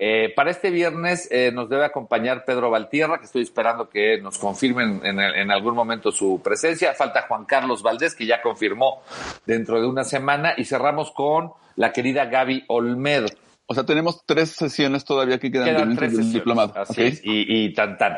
Eh, 0.03 0.33
para 0.35 0.49
este 0.49 0.71
viernes 0.71 1.27
eh, 1.29 1.51
nos 1.53 1.69
debe 1.69 1.85
acompañar 1.85 2.43
Pedro 2.43 2.71
Valtierra, 2.71 3.19
que 3.19 3.25
estoy 3.25 3.43
esperando 3.43 3.87
que 3.87 4.19
nos 4.19 4.39
confirmen 4.39 4.99
en, 5.03 5.19
en, 5.19 5.51
algún 5.51 5.75
momento 5.75 6.11
su 6.11 6.41
presencia. 6.43 6.95
Falta 6.95 7.27
Juan 7.27 7.45
Carlos 7.45 7.83
Valdés, 7.83 8.15
que 8.15 8.25
ya 8.25 8.41
confirmó 8.41 9.03
dentro 9.45 9.79
de 9.79 9.85
una 9.85 10.03
semana. 10.03 10.55
Y 10.57 10.65
cerramos 10.65 11.11
con 11.11 11.51
la 11.75 11.93
querida 11.93 12.25
Gaby 12.25 12.65
Olmedo. 12.69 13.27
O 13.71 13.73
sea, 13.73 13.85
tenemos 13.85 14.25
tres 14.25 14.49
sesiones 14.49 15.05
todavía 15.05 15.39
que 15.39 15.49
quedan, 15.49 15.65
quedan 15.65 15.95
tres 15.95 16.17
del 16.17 16.33
diplomado. 16.33 16.73
Así 16.75 17.03
es, 17.03 17.21
y, 17.23 17.65
y, 17.65 17.73
tan 17.73 17.97
tan. 17.97 18.17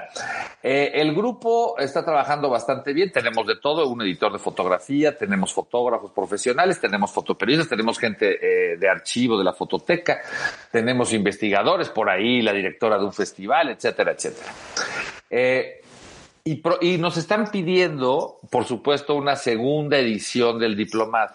Eh, 0.63 0.91
el 0.95 1.13
grupo 1.13 1.77
está 1.77 2.03
trabajando 2.03 2.49
bastante 2.49 2.91
bien. 2.91 3.11
Tenemos 3.11 3.45
de 3.45 3.57
todo, 3.57 3.87
un 3.87 4.01
editor 4.01 4.33
de 4.33 4.39
fotografía, 4.39 5.15
tenemos 5.15 5.53
fotógrafos 5.53 6.11
profesionales, 6.11 6.81
tenemos 6.81 7.11
fotoperiodistas, 7.11 7.69
tenemos 7.69 7.99
gente 7.99 8.73
eh, 8.73 8.77
de 8.77 8.89
archivo 8.89 9.37
de 9.37 9.43
la 9.43 9.53
fototeca, 9.53 10.21
tenemos 10.71 11.13
investigadores 11.13 11.89
por 11.89 12.09
ahí, 12.09 12.41
la 12.41 12.51
directora 12.51 12.97
de 12.97 13.05
un 13.05 13.13
festival, 13.13 13.69
etcétera, 13.69 14.13
etcétera. 14.13 14.51
Eh, 15.29 15.81
Y, 16.45 16.55
pro- 16.55 16.79
y 16.81 16.97
nos 16.97 17.15
están 17.15 17.49
pidiendo, 17.51 18.39
por 18.49 18.65
supuesto, 18.65 19.15
una 19.15 19.35
segunda 19.37 19.97
edición 19.97 20.59
del 20.59 20.75
diplomado. 20.75 21.31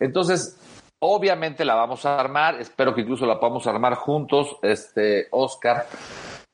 Entonces, 0.00 0.58
obviamente 1.00 1.64
la 1.64 1.74
vamos 1.74 2.04
a 2.06 2.18
armar, 2.18 2.60
espero 2.60 2.94
que 2.94 3.02
incluso 3.02 3.26
la 3.26 3.38
podamos 3.38 3.66
armar 3.66 3.94
juntos, 3.94 4.56
este, 4.62 5.28
Oscar. 5.30 5.86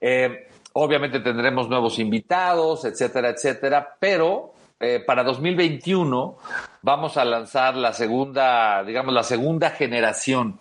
Eh, 0.00 0.48
obviamente 0.74 1.20
tendremos 1.20 1.68
nuevos 1.68 1.98
invitados, 1.98 2.84
etcétera, 2.84 3.30
etcétera, 3.30 3.96
pero 3.98 4.52
eh, 4.80 5.02
para 5.06 5.22
2021 5.22 6.36
vamos 6.82 7.16
a 7.16 7.24
lanzar 7.24 7.76
la 7.76 7.92
segunda, 7.92 8.82
digamos, 8.84 9.14
la 9.14 9.22
segunda 9.22 9.70
generación 9.70 10.58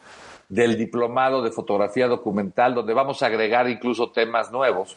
del 0.47 0.77
diplomado 0.77 1.41
de 1.41 1.51
fotografía 1.51 2.07
documental, 2.07 2.75
donde 2.75 2.93
vamos 2.93 3.21
a 3.23 3.25
agregar 3.25 3.69
incluso 3.69 4.11
temas 4.11 4.51
nuevos. 4.51 4.95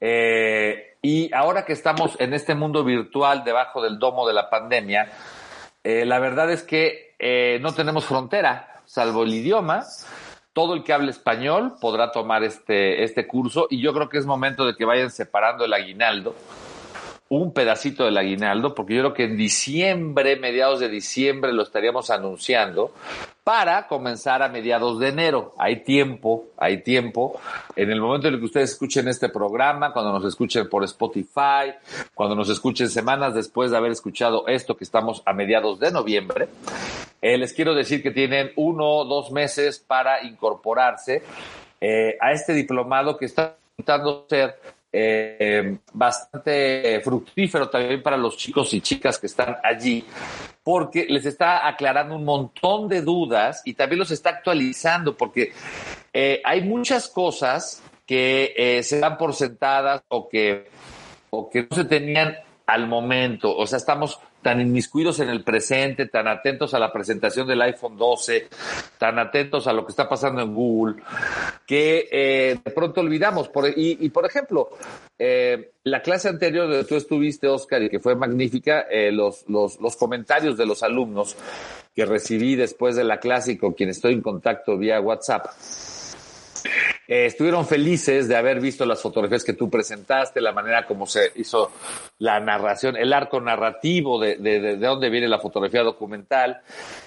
Eh, 0.00 0.96
y 1.02 1.32
ahora 1.34 1.64
que 1.64 1.72
estamos 1.72 2.18
en 2.20 2.34
este 2.34 2.54
mundo 2.54 2.84
virtual 2.84 3.44
debajo 3.44 3.82
del 3.82 3.98
domo 3.98 4.26
de 4.26 4.34
la 4.34 4.48
pandemia, 4.48 5.10
la 5.84 6.18
verdad 6.18 6.50
es 6.50 6.64
que 6.64 7.05
eh, 7.18 7.58
no 7.62 7.72
tenemos 7.72 8.04
frontera, 8.04 8.82
salvo 8.84 9.22
el 9.22 9.34
idioma. 9.34 9.84
Todo 10.52 10.74
el 10.74 10.84
que 10.84 10.92
hable 10.92 11.10
español 11.10 11.74
podrá 11.80 12.12
tomar 12.12 12.42
este, 12.42 13.04
este 13.04 13.26
curso 13.26 13.66
y 13.68 13.80
yo 13.80 13.92
creo 13.92 14.08
que 14.08 14.16
es 14.16 14.24
momento 14.24 14.64
de 14.64 14.74
que 14.74 14.86
vayan 14.86 15.10
separando 15.10 15.66
el 15.66 15.72
aguinaldo, 15.74 16.34
un 17.28 17.52
pedacito 17.52 18.04
del 18.04 18.16
aguinaldo, 18.18 18.74
porque 18.74 18.94
yo 18.94 19.00
creo 19.02 19.14
que 19.14 19.24
en 19.24 19.36
diciembre, 19.36 20.36
mediados 20.36 20.80
de 20.80 20.88
diciembre, 20.88 21.52
lo 21.52 21.62
estaríamos 21.62 22.10
anunciando 22.10 22.92
para 23.42 23.86
comenzar 23.86 24.42
a 24.42 24.48
mediados 24.48 24.98
de 24.98 25.08
enero. 25.08 25.54
Hay 25.58 25.82
tiempo, 25.82 26.46
hay 26.56 26.82
tiempo. 26.82 27.40
En 27.74 27.90
el 27.90 28.00
momento 28.00 28.28
en 28.28 28.34
el 28.34 28.40
que 28.40 28.46
ustedes 28.46 28.72
escuchen 28.72 29.08
este 29.08 29.28
programa, 29.28 29.92
cuando 29.92 30.12
nos 30.12 30.24
escuchen 30.24 30.68
por 30.68 30.84
Spotify, 30.84 31.72
cuando 32.14 32.34
nos 32.34 32.48
escuchen 32.48 32.88
semanas 32.88 33.34
después 33.34 33.70
de 33.70 33.76
haber 33.76 33.92
escuchado 33.92 34.46
esto 34.46 34.76
que 34.76 34.84
estamos 34.84 35.22
a 35.26 35.32
mediados 35.32 35.80
de 35.80 35.90
noviembre, 35.90 36.48
eh, 37.22 37.38
les 37.38 37.52
quiero 37.52 37.74
decir 37.74 38.02
que 38.02 38.10
tienen 38.10 38.52
uno 38.56 38.84
o 38.84 39.04
dos 39.04 39.32
meses 39.32 39.78
para 39.78 40.24
incorporarse 40.24 41.22
eh, 41.80 42.16
a 42.20 42.32
este 42.32 42.52
diplomado 42.52 43.16
que 43.16 43.26
está 43.26 43.56
intentando 43.76 44.26
ser 44.28 44.58
eh, 44.98 45.76
bastante 45.92 47.02
fructífero 47.04 47.68
también 47.68 48.02
para 48.02 48.16
los 48.16 48.34
chicos 48.38 48.72
y 48.72 48.80
chicas 48.80 49.18
que 49.18 49.26
están 49.26 49.58
allí, 49.62 50.02
porque 50.64 51.04
les 51.06 51.26
está 51.26 51.68
aclarando 51.68 52.16
un 52.16 52.24
montón 52.24 52.88
de 52.88 53.02
dudas 53.02 53.60
y 53.66 53.74
también 53.74 53.98
los 53.98 54.10
está 54.10 54.30
actualizando, 54.30 55.14
porque 55.14 55.52
eh, 56.14 56.40
hay 56.42 56.62
muchas 56.62 57.08
cosas 57.08 57.82
que 58.06 58.54
eh, 58.56 58.82
se 58.82 58.98
dan 58.98 59.18
por 59.18 59.34
sentadas 59.34 60.02
o 60.08 60.30
que, 60.30 60.70
o 61.28 61.50
que 61.50 61.66
no 61.68 61.76
se 61.76 61.84
tenían 61.84 62.34
al 62.64 62.86
momento. 62.86 63.54
O 63.54 63.66
sea, 63.66 63.76
estamos 63.76 64.18
tan 64.46 64.60
inmiscuidos 64.60 65.18
en 65.18 65.28
el 65.28 65.42
presente, 65.42 66.06
tan 66.06 66.28
atentos 66.28 66.72
a 66.72 66.78
la 66.78 66.92
presentación 66.92 67.48
del 67.48 67.60
iPhone 67.62 67.96
12, 67.96 68.46
tan 68.96 69.18
atentos 69.18 69.66
a 69.66 69.72
lo 69.72 69.84
que 69.84 69.90
está 69.90 70.08
pasando 70.08 70.40
en 70.40 70.54
Google, 70.54 71.02
que 71.66 72.08
eh, 72.12 72.56
de 72.64 72.70
pronto 72.70 73.00
olvidamos. 73.00 73.50
Y, 73.74 74.08
por 74.10 74.24
ejemplo, 74.24 74.68
eh, 75.18 75.72
la 75.82 76.00
clase 76.00 76.28
anterior 76.28 76.68
donde 76.68 76.84
tú 76.84 76.94
estuviste, 76.94 77.48
Oscar, 77.48 77.82
y 77.82 77.90
que 77.90 77.98
fue 77.98 78.14
magnífica, 78.14 78.82
eh, 78.82 79.10
los, 79.10 79.44
los, 79.48 79.80
los 79.80 79.96
comentarios 79.96 80.56
de 80.56 80.64
los 80.64 80.84
alumnos 80.84 81.34
que 81.92 82.06
recibí 82.06 82.54
después 82.54 82.94
de 82.94 83.02
la 83.02 83.18
clase 83.18 83.50
y 83.50 83.56
con 83.56 83.72
quien 83.72 83.88
estoy 83.88 84.12
en 84.12 84.22
contacto 84.22 84.78
vía 84.78 85.00
WhatsApp. 85.00 85.46
Eh, 87.08 87.26
estuvieron 87.26 87.66
felices 87.66 88.28
de 88.28 88.36
haber 88.36 88.60
visto 88.60 88.84
las 88.84 89.00
fotografías 89.00 89.44
que 89.44 89.52
tú 89.52 89.70
presentaste, 89.70 90.40
la 90.40 90.52
manera 90.52 90.86
como 90.86 91.06
se 91.06 91.32
hizo 91.36 91.70
la 92.18 92.40
narración, 92.40 92.96
el 92.96 93.12
arco 93.12 93.40
narrativo 93.40 94.20
de, 94.20 94.36
de, 94.36 94.60
de, 94.60 94.76
de 94.76 94.86
dónde 94.86 95.10
viene 95.10 95.28
la 95.28 95.38
fotografía 95.38 95.82
documental 95.82 96.60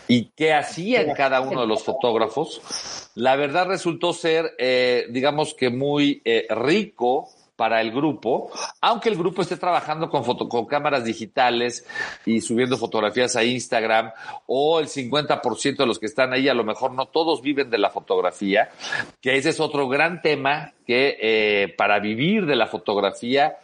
y 0.08 0.32
qué 0.36 0.54
hacían 0.54 1.14
cada 1.14 1.42
uno 1.42 1.62
de 1.62 1.68
los 1.68 1.84
fotógrafos. 1.84 3.10
La 3.16 3.36
verdad 3.36 3.68
resultó 3.68 4.14
ser, 4.14 4.56
eh, 4.58 5.08
digamos 5.10 5.54
que 5.54 5.70
muy 5.70 6.22
eh, 6.24 6.48
rico 6.50 7.30
para 7.60 7.82
el 7.82 7.92
grupo, 7.92 8.50
aunque 8.80 9.10
el 9.10 9.18
grupo 9.18 9.42
esté 9.42 9.58
trabajando 9.58 10.10
con, 10.10 10.24
foto, 10.24 10.48
con 10.48 10.66
cámaras 10.66 11.04
digitales 11.04 11.86
y 12.26 12.40
subiendo 12.40 12.78
fotografías 12.78 13.36
a 13.36 13.44
Instagram, 13.44 14.14
o 14.46 14.80
el 14.80 14.88
50% 14.88 15.76
de 15.76 15.86
los 15.86 16.00
que 16.00 16.06
están 16.06 16.32
ahí, 16.32 16.48
a 16.48 16.54
lo 16.54 16.64
mejor 16.64 16.94
no 16.94 17.08
todos 17.08 17.42
viven 17.42 17.70
de 17.70 17.78
la 17.78 17.90
fotografía, 17.90 18.70
que 19.20 19.36
ese 19.36 19.50
es 19.50 19.60
otro 19.60 19.90
gran 19.90 20.22
tema 20.22 20.72
que 20.88 21.18
eh, 21.20 21.76
para 21.78 22.00
vivir 22.00 22.46
de 22.46 22.56
la 22.56 22.68
fotografía 22.68 23.58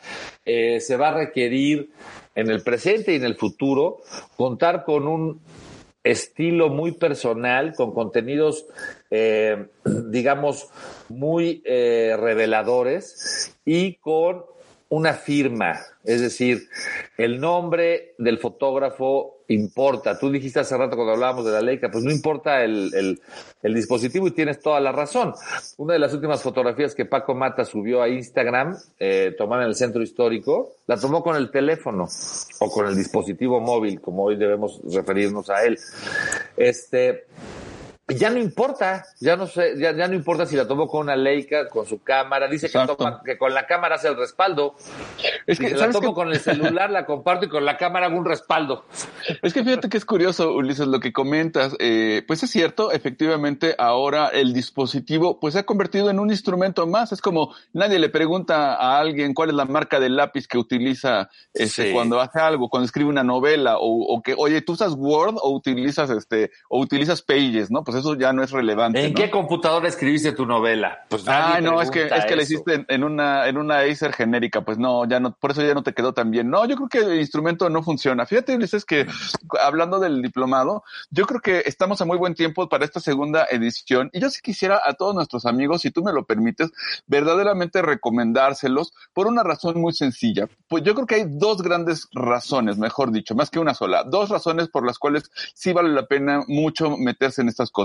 eh, 0.44 0.82
se 0.82 0.98
va 0.98 1.08
a 1.08 1.14
requerir 1.14 1.92
en 2.36 2.52
el 2.52 2.64
presente 2.64 3.14
y 3.14 3.16
en 3.16 3.24
el 3.24 3.36
futuro 3.36 4.02
contar 4.36 4.84
con 4.84 5.08
un 5.08 5.40
estilo 6.04 6.68
muy 6.68 6.92
personal, 6.92 7.74
con 7.76 7.94
contenidos, 7.94 8.66
eh, 9.10 9.68
digamos, 9.86 10.68
muy 11.10 11.62
eh, 11.65 12.15
reveladores 12.20 13.56
y 13.65 13.96
con 13.96 14.44
una 14.89 15.13
firma. 15.13 15.80
Es 16.04 16.22
decir, 16.22 16.70
el 17.18 17.39
nombre 17.39 18.13
del 18.18 18.38
fotógrafo 18.38 19.36
importa. 19.48 20.18
Tú 20.18 20.32
dijiste 20.32 20.60
hace 20.60 20.78
rato 20.78 20.96
cuando 20.96 21.13
hablábamos 21.13 21.46
de 21.46 21.52
la 21.52 21.62
Leica, 21.62 21.89
pues 21.91 22.04
no 22.04 22.12
importa 22.12 22.63
el, 22.63 23.20
el, 23.62 23.74
dispositivo 23.74 24.28
y 24.28 24.32
tienes 24.32 24.60
toda 24.60 24.80
la 24.80 24.91
razón. 24.91 25.34
Una 25.78 25.94
de 25.94 26.00
las 26.00 26.13
últimas 26.13 26.41
fotografías 26.41 26.96
que 26.96 27.06
Paco 27.06 27.36
Mata 27.36 27.65
subió 27.65 28.02
a 28.02 28.10
Instagram, 28.10 28.76
eh, 29.00 29.36
tomada 29.38 29.63
en 29.63 29.70
el 29.70 29.76
centro 29.76 30.02
histórico, 30.02 30.72
la 30.88 30.98
tomó 30.98 31.24
con 31.24 31.36
el 31.36 31.52
teléfono 31.52 32.08
o 32.60 32.72
con 32.72 32.88
el 32.88 32.96
dispositivo 32.96 33.60
móvil, 33.60 34.02
como 34.02 34.24
hoy 34.24 34.36
debemos 34.36 34.82
referirnos 34.91 35.50
a 35.50 35.63
él. 35.63 35.78
Este, 36.58 37.26
ya 38.08 38.30
no 38.30 38.38
importa, 38.38 39.04
ya 39.20 39.36
no 39.36 39.48
sé, 39.48 39.74
ya, 39.80 39.91
ya, 39.91 40.08
no 40.08 40.13
importa 40.13 40.46
si 40.46 40.56
la 40.56 40.68
tomó 40.68 40.88
con 40.88 41.02
una 41.02 41.15
Leica, 41.15 41.68
con 41.68 41.88
su 41.88 42.04
cámara, 42.04 42.48
dice 42.48 42.70
que, 42.70 42.86
toma, 42.86 43.22
que, 43.26 43.36
con 43.36 43.52
la 43.54 43.65
cámara 43.65 43.96
hace 43.96 44.10
el 44.10 44.15
respaldo. 44.15 44.76
Es 45.48 45.58
que 45.58 45.70
si 45.70 45.74
la 45.74 45.89
tomo 45.89 46.10
que... 46.10 46.13
con 46.13 46.32
el 46.32 46.39
celular, 46.39 46.91
la 46.91 47.06
comparto 47.06 47.46
y 47.46 47.50
con 47.50 47.65
la 47.65 47.78
cámara 47.78 48.06
hago 48.06 48.18
un 48.18 48.26
respaldo. 48.26 48.86
Es 49.41 49.54
que 49.54 49.63
fíjate 49.63 49.89
que 49.89 49.98
es 49.98 50.06
curioso, 50.06 50.54
Ulises, 50.54 50.86
lo 50.86 51.00
que 51.00 51.12
comentas. 51.12 51.76
Eh, 51.80 52.24
pues 52.28 52.44
es 52.44 52.52
cierto, 52.52 52.91
efectivamente, 52.91 53.74
ahora 53.80 54.28
el 54.28 54.54
dispositivo 54.54 55.39
pues 55.39 55.56
se 55.56 55.62
ha 55.62 55.65
convertido 55.65 56.12
en 56.12 56.20
un 56.20 56.30
instrumento 56.30 56.86
más. 56.86 57.12
Es 57.12 57.22
como 57.22 57.56
nadie 57.74 57.98
le 57.98 58.10
pregunta 58.10 58.76
a 58.76 59.00
alguien 59.00 59.34
cuál 59.34 59.50
es 59.50 59.56
la 59.56 59.65
marca 59.65 60.00
del 60.00 60.15
lápiz 60.15 60.48
que 60.48 60.60
utiliza 60.60 61.30
este, 61.54 61.88
sí. 61.88 61.94
cuando 61.94 62.22
hace 62.22 62.39
algo, 62.39 62.70
cuando 62.70 62.86
escribe 62.86 63.10
una 63.10 63.24
novela, 63.24 63.78
o, 63.80 64.13
o, 64.13 64.22
que, 64.22 64.36
oye, 64.38 64.62
tú 64.62 64.74
usas 64.74 64.94
Word 64.96 65.38
o 65.41 65.50
utilizas 65.50 66.12
este, 66.12 66.52
o 66.70 66.80
utilizas 66.80 67.24
Pages, 67.24 67.72
¿no? 67.72 67.84
Pues 67.84 67.95
eso 67.96 68.16
ya 68.16 68.34
no 68.34 68.44
es 68.44 68.52
relevante. 68.52 69.04
¿En 69.04 69.14
¿no? 69.14 69.16
qué 69.16 69.30
computadora 69.30 69.88
escribiste 69.88 70.32
tu 70.32 70.46
novela? 70.46 71.06
Pues 71.10 71.28
ah, 71.28 71.60
no, 71.62 71.82
es 71.82 71.90
que, 71.92 72.06
es 72.06 72.26
que 72.26 72.36
la 72.36 72.44
hiciste 72.44 72.74
en, 72.74 72.86
en, 72.88 73.04
una, 73.04 73.48
en 73.48 73.58
una 73.58 73.80
Acer 73.80 74.14
genérica, 74.14 74.62
pues 74.62 74.78
no, 74.78 75.06
ya 75.06 75.20
no, 75.20 75.36
por 75.36 75.52
eso 75.52 75.62
ya 75.62 75.74
no 75.74 75.84
te 75.84 75.94
quedó 75.94 76.14
tan 76.14 76.32
bien. 76.32 76.50
No, 76.50 76.66
yo 76.66 76.76
creo 76.76 76.90
que 76.90 77.14
el 77.14 77.20
instrumento 77.20 77.70
no 77.70 77.84
funciona. 77.84 78.26
Fíjate, 78.26 78.56
Ulises, 78.56 78.86
que 78.86 79.06
hablando 79.62 80.00
del 80.00 80.22
diplomado, 80.22 80.84
yo 81.10 81.26
creo 81.26 81.42
que 81.42 81.64
estamos 81.66 82.02
a 82.02 82.06
muy 82.06 82.18
buen 82.18 82.36
tiempo 82.36 82.68
para 82.70 82.86
esta 82.86 83.00
segunda 83.00 83.46
edición 83.50 84.10
y 84.14 84.20
yo 84.20 84.30
sí 84.30 84.42
quisiera 84.42 84.82
a 84.84 84.94
todos 84.94 85.16
nuestros 85.16 85.46
amigos, 85.46 85.82
si 85.82 85.92
tú 85.92 86.04
me 86.04 86.14
lo 86.14 86.26
permites, 86.26 86.72
verdaderamente 87.08 87.82
recomendárselos 87.82 88.94
por 89.14 89.28
una 89.28 89.44
razón 89.44 89.80
muy 89.80 89.94
sencilla. 89.94 90.48
Pues 90.68 90.84
yo 90.84 90.96
creo 90.96 91.08
que 91.08 91.16
hay 91.16 91.26
dos 91.28 91.62
grandes 91.62 92.08
razones, 92.14 92.78
mejor 92.78 93.12
dicho, 93.12 93.36
más 93.36 93.50
que 93.50 93.60
una 93.60 93.74
sola, 93.74 94.04
dos 94.04 94.30
razones 94.30 94.68
por 94.68 94.86
las 94.86 95.00
cuales 95.00 95.32
sí 95.54 95.74
vale 95.74 95.90
la 95.90 96.08
pena 96.08 96.44
mucho 96.48 96.98
meterse 96.98 97.42
en 97.42 97.50
estas 97.50 97.72
cosas. 97.72 97.85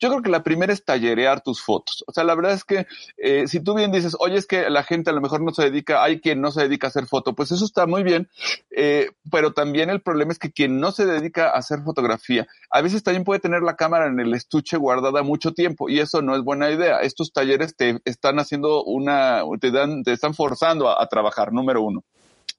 Yo 0.00 0.08
creo 0.08 0.22
que 0.22 0.30
la 0.30 0.42
primera 0.42 0.72
es 0.72 0.84
tallerear 0.84 1.40
tus 1.40 1.62
fotos. 1.62 2.04
O 2.06 2.12
sea, 2.12 2.24
la 2.24 2.34
verdad 2.34 2.52
es 2.52 2.64
que 2.64 2.86
eh, 3.16 3.46
si 3.46 3.60
tú 3.60 3.74
bien 3.74 3.92
dices, 3.92 4.16
oye, 4.20 4.36
es 4.36 4.46
que 4.46 4.70
la 4.70 4.82
gente 4.82 5.10
a 5.10 5.12
lo 5.12 5.20
mejor 5.20 5.40
no 5.42 5.52
se 5.52 5.64
dedica, 5.64 6.02
hay 6.02 6.20
quien 6.20 6.40
no 6.40 6.50
se 6.50 6.62
dedica 6.62 6.86
a 6.86 6.90
hacer 6.90 7.06
foto, 7.06 7.34
pues 7.34 7.52
eso 7.52 7.64
está 7.64 7.86
muy 7.86 8.02
bien, 8.02 8.28
eh, 8.70 9.10
pero 9.30 9.52
también 9.52 9.90
el 9.90 10.00
problema 10.00 10.32
es 10.32 10.38
que 10.38 10.52
quien 10.52 10.80
no 10.80 10.92
se 10.92 11.06
dedica 11.06 11.50
a 11.50 11.58
hacer 11.58 11.80
fotografía, 11.82 12.46
a 12.70 12.80
veces 12.80 13.02
también 13.02 13.24
puede 13.24 13.40
tener 13.40 13.62
la 13.62 13.76
cámara 13.76 14.06
en 14.06 14.20
el 14.20 14.34
estuche 14.34 14.76
guardada 14.76 15.22
mucho 15.22 15.52
tiempo 15.52 15.88
y 15.88 16.00
eso 16.00 16.22
no 16.22 16.36
es 16.36 16.42
buena 16.42 16.70
idea. 16.70 17.00
Estos 17.00 17.32
talleres 17.32 17.76
te 17.76 18.00
están 18.04 18.38
haciendo 18.38 18.84
una, 18.84 19.42
te 19.60 19.70
dan, 19.70 20.02
te 20.02 20.12
están 20.12 20.34
forzando 20.34 20.88
a, 20.88 21.02
a 21.02 21.06
trabajar, 21.08 21.52
número 21.52 21.82
uno. 21.82 22.04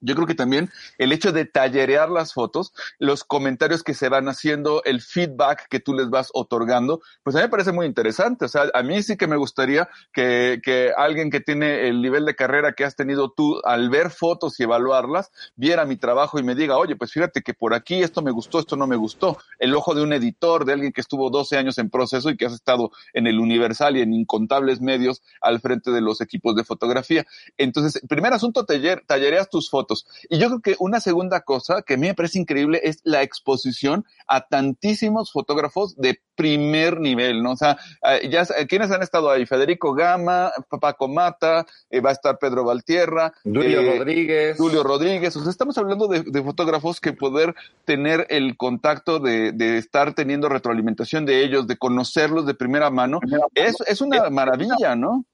Yo 0.00 0.14
creo 0.14 0.26
que 0.26 0.34
también 0.34 0.70
el 0.98 1.12
hecho 1.12 1.32
de 1.32 1.44
tallerear 1.44 2.08
las 2.08 2.32
fotos, 2.32 2.72
los 2.98 3.22
comentarios 3.22 3.82
que 3.82 3.94
se 3.94 4.08
van 4.08 4.28
haciendo, 4.28 4.82
el 4.84 5.02
feedback 5.02 5.68
que 5.68 5.80
tú 5.80 5.92
les 5.92 6.08
vas 6.08 6.30
otorgando, 6.32 7.02
pues 7.22 7.36
a 7.36 7.40
mí 7.40 7.44
me 7.44 7.50
parece 7.50 7.72
muy 7.72 7.86
interesante. 7.86 8.46
O 8.46 8.48
sea, 8.48 8.64
a 8.72 8.82
mí 8.82 9.02
sí 9.02 9.16
que 9.16 9.26
me 9.26 9.36
gustaría 9.36 9.88
que, 10.12 10.60
que 10.62 10.92
alguien 10.96 11.30
que 11.30 11.40
tiene 11.40 11.88
el 11.88 12.00
nivel 12.00 12.24
de 12.24 12.34
carrera 12.34 12.72
que 12.72 12.84
has 12.84 12.96
tenido 12.96 13.30
tú 13.30 13.60
al 13.64 13.90
ver 13.90 14.10
fotos 14.10 14.58
y 14.58 14.62
evaluarlas, 14.62 15.30
viera 15.54 15.84
mi 15.84 15.96
trabajo 15.96 16.38
y 16.38 16.42
me 16.42 16.54
diga, 16.54 16.78
oye, 16.78 16.96
pues 16.96 17.12
fíjate 17.12 17.42
que 17.42 17.52
por 17.52 17.74
aquí 17.74 18.02
esto 18.02 18.22
me 18.22 18.30
gustó, 18.30 18.58
esto 18.58 18.76
no 18.76 18.86
me 18.86 18.96
gustó. 18.96 19.36
El 19.58 19.74
ojo 19.74 19.94
de 19.94 20.02
un 20.02 20.14
editor, 20.14 20.64
de 20.64 20.72
alguien 20.72 20.92
que 20.92 21.02
estuvo 21.02 21.28
12 21.28 21.58
años 21.58 21.76
en 21.76 21.90
proceso 21.90 22.30
y 22.30 22.36
que 22.38 22.46
has 22.46 22.54
estado 22.54 22.90
en 23.12 23.26
el 23.26 23.38
Universal 23.38 23.98
y 23.98 24.00
en 24.00 24.14
incontables 24.14 24.80
medios 24.80 25.22
al 25.42 25.60
frente 25.60 25.90
de 25.90 26.00
los 26.00 26.22
equipos 26.22 26.54
de 26.54 26.64
fotografía. 26.64 27.26
Entonces, 27.58 28.00
primer 28.08 28.32
asunto, 28.32 28.64
taller, 28.64 29.04
tallereas 29.06 29.50
tus 29.50 29.68
fotos 29.68 29.89
y 30.28 30.38
yo 30.38 30.48
creo 30.48 30.60
que 30.60 30.76
una 30.78 31.00
segunda 31.00 31.40
cosa 31.40 31.82
que 31.82 31.94
a 31.94 31.96
mí 31.96 32.06
me 32.06 32.14
parece 32.14 32.38
increíble 32.38 32.80
es 32.84 33.00
la 33.04 33.22
exposición 33.22 34.04
a 34.26 34.46
tantísimos 34.46 35.32
fotógrafos 35.32 35.96
de 35.96 36.20
primer 36.40 37.00
nivel, 37.00 37.42
¿no? 37.42 37.52
O 37.52 37.56
sea, 37.56 37.76
eh, 38.02 38.30
ya, 38.30 38.46
¿quiénes 38.66 38.90
han 38.90 39.02
estado 39.02 39.30
ahí? 39.30 39.44
Federico 39.44 39.92
Gama, 39.92 40.50
Paco 40.80 41.06
Mata, 41.06 41.66
eh, 41.90 42.00
va 42.00 42.10
a 42.10 42.12
estar 42.14 42.38
Pedro 42.38 42.64
Valtierra. 42.64 43.34
Julio 43.42 43.80
eh, 43.80 43.98
Rodríguez. 43.98 44.56
Julio 44.56 44.82
Rodríguez. 44.82 45.36
O 45.36 45.42
sea, 45.42 45.50
estamos 45.50 45.76
hablando 45.76 46.08
de, 46.08 46.22
de 46.22 46.42
fotógrafos 46.42 46.98
que 46.98 47.12
poder 47.12 47.54
tener 47.84 48.26
el 48.30 48.56
contacto 48.56 49.18
de, 49.18 49.52
de, 49.52 49.76
estar 49.76 50.14
teniendo 50.14 50.48
retroalimentación 50.48 51.26
de 51.26 51.44
ellos, 51.44 51.66
de 51.66 51.76
conocerlos 51.76 52.46
de 52.46 52.54
primera 52.54 52.88
mano, 52.88 53.20
es, 53.54 53.76
es 53.86 54.00
una 54.00 54.30
maravilla, 54.30 54.96
¿no? 54.96 55.24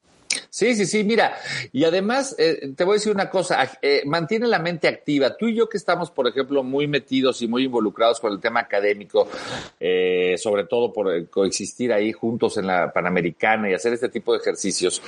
Sí, 0.50 0.74
sí, 0.74 0.86
sí, 0.86 1.04
mira, 1.04 1.36
y 1.72 1.84
además 1.84 2.34
eh, 2.38 2.72
te 2.76 2.84
voy 2.84 2.94
a 2.94 2.98
decir 2.98 3.12
una 3.12 3.30
cosa, 3.30 3.70
eh, 3.82 4.02
mantiene 4.06 4.46
la 4.46 4.58
mente 4.58 4.88
activa. 4.88 5.36
Tú 5.36 5.48
y 5.48 5.54
yo 5.54 5.68
que 5.68 5.76
estamos, 5.76 6.10
por 6.10 6.28
ejemplo, 6.28 6.62
muy 6.62 6.86
metidos 6.86 7.42
y 7.42 7.48
muy 7.48 7.64
involucrados 7.64 8.20
con 8.20 8.32
el 8.32 8.40
tema 8.40 8.60
académico, 8.60 9.28
eh, 9.80 10.36
sobre 10.38 10.64
todo 10.64 10.92
por 10.92 11.28
coexistir 11.28 11.92
ahí 11.92 12.12
juntos 12.12 12.56
en 12.56 12.66
la 12.66 12.92
Panamericana 12.92 13.70
y 13.70 13.74
hacer 13.74 13.92
este 13.92 14.08
tipo 14.08 14.32
de 14.32 14.38
ejercicios, 14.38 15.02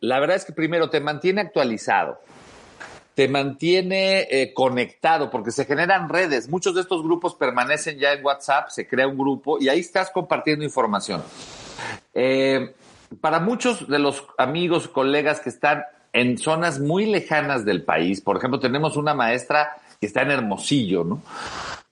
la 0.00 0.20
verdad 0.20 0.36
es 0.36 0.44
que 0.44 0.52
primero 0.52 0.88
te 0.88 1.00
mantiene 1.00 1.40
actualizado 1.40 2.20
te 3.14 3.28
mantiene 3.28 4.52
conectado 4.54 5.30
porque 5.30 5.50
se 5.50 5.66
generan 5.66 6.08
redes. 6.08 6.48
Muchos 6.48 6.74
de 6.74 6.80
estos 6.80 7.02
grupos 7.02 7.34
permanecen 7.34 7.98
ya 7.98 8.12
en 8.12 8.24
WhatsApp, 8.24 8.70
se 8.70 8.86
crea 8.86 9.06
un 9.08 9.18
grupo 9.18 9.58
y 9.60 9.68
ahí 9.68 9.80
estás 9.80 10.10
compartiendo 10.10 10.64
información. 10.64 11.22
Eh, 12.14 12.74
para 13.20 13.40
muchos 13.40 13.88
de 13.88 13.98
los 13.98 14.24
amigos, 14.38 14.88
colegas 14.88 15.40
que 15.40 15.48
están 15.48 15.84
en 16.12 16.38
zonas 16.38 16.80
muy 16.80 17.06
lejanas 17.06 17.64
del 17.64 17.82
país, 17.82 18.20
por 18.20 18.36
ejemplo, 18.36 18.60
tenemos 18.60 18.96
una 18.96 19.14
maestra 19.14 19.76
que 20.00 20.06
está 20.06 20.22
en 20.22 20.30
Hermosillo, 20.30 21.04
¿no? 21.04 21.22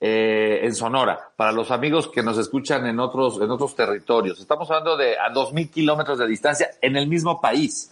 Eh, 0.01 0.61
en 0.62 0.75
Sonora, 0.75 1.19
para 1.37 1.51
los 1.51 1.73
amigos 1.73 2.09
que 2.09 2.23
nos 2.23 2.39
escuchan 2.39 2.87
en 2.87 3.01
otros, 3.01 3.41
en 3.41 3.51
otros 3.51 3.75
territorios. 3.75 4.39
Estamos 4.39 4.71
hablando 4.71 4.97
de 4.97 5.19
a 5.19 5.29
dos 5.31 5.53
mil 5.53 5.69
kilómetros 5.69 6.19
de 6.19 6.27
distancia 6.29 6.71
en 6.81 6.97
el 6.97 7.09
mismo 7.09 7.41
país. 7.41 7.91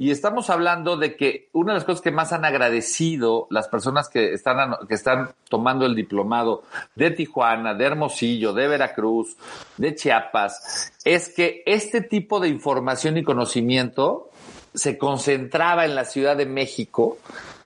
Y 0.00 0.10
estamos 0.10 0.48
hablando 0.48 0.96
de 0.96 1.14
que 1.14 1.50
una 1.52 1.74
de 1.74 1.78
las 1.80 1.84
cosas 1.84 2.00
que 2.00 2.10
más 2.10 2.32
han 2.32 2.46
agradecido 2.46 3.46
las 3.50 3.68
personas 3.68 4.08
que 4.08 4.32
están, 4.32 4.74
que 4.88 4.94
están 4.94 5.32
tomando 5.50 5.84
el 5.84 5.94
diplomado 5.94 6.62
de 6.94 7.10
Tijuana, 7.10 7.74
de 7.74 7.84
Hermosillo, 7.84 8.54
de 8.54 8.66
Veracruz, 8.66 9.36
de 9.76 9.94
Chiapas, 9.94 10.90
es 11.04 11.28
que 11.28 11.62
este 11.66 12.00
tipo 12.00 12.40
de 12.40 12.48
información 12.48 13.18
y 13.18 13.22
conocimiento 13.22 14.30
se 14.72 14.96
concentraba 14.96 15.84
en 15.84 15.94
la 15.94 16.06
Ciudad 16.06 16.34
de 16.34 16.46
México 16.46 17.18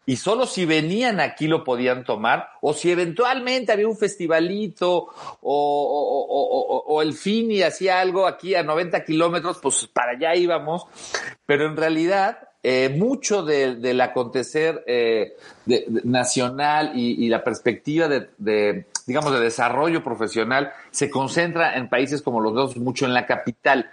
y 0.06 0.16
solo 0.16 0.46
si 0.46 0.66
venían 0.66 1.20
aquí 1.20 1.46
lo 1.46 1.64
podían 1.64 2.04
tomar, 2.04 2.50
o 2.60 2.74
si 2.74 2.90
eventualmente 2.90 3.72
había 3.72 3.88
un 3.88 3.96
festivalito 3.96 4.90
o, 4.90 5.08
o, 5.42 6.26
o, 6.28 6.84
o 6.94 7.02
el 7.02 7.14
FINI 7.14 7.62
hacía 7.62 8.00
algo 8.00 8.26
aquí 8.26 8.54
a 8.54 8.62
90 8.62 9.04
kilómetros, 9.04 9.58
pues 9.62 9.86
para 9.86 10.12
allá 10.12 10.34
íbamos, 10.34 10.86
pero 11.46 11.66
en 11.66 11.76
realidad 11.76 12.38
eh, 12.66 12.88
mucho 12.88 13.42
de, 13.42 13.74
del 13.74 14.00
acontecer 14.00 14.82
eh, 14.86 15.36
nacional 16.04 16.92
y, 16.94 17.28
la 17.28 17.44
perspectiva 17.44 18.08
de, 18.08 18.30
de, 18.38 18.86
digamos, 19.06 19.34
de 19.34 19.40
desarrollo 19.40 20.02
profesional 20.02 20.72
se 20.90 21.10
concentra 21.10 21.76
en 21.76 21.90
países 21.90 22.22
como 22.22 22.40
los 22.40 22.54
dos, 22.54 22.78
mucho 22.78 23.04
en 23.04 23.12
la 23.12 23.26
capital. 23.26 23.90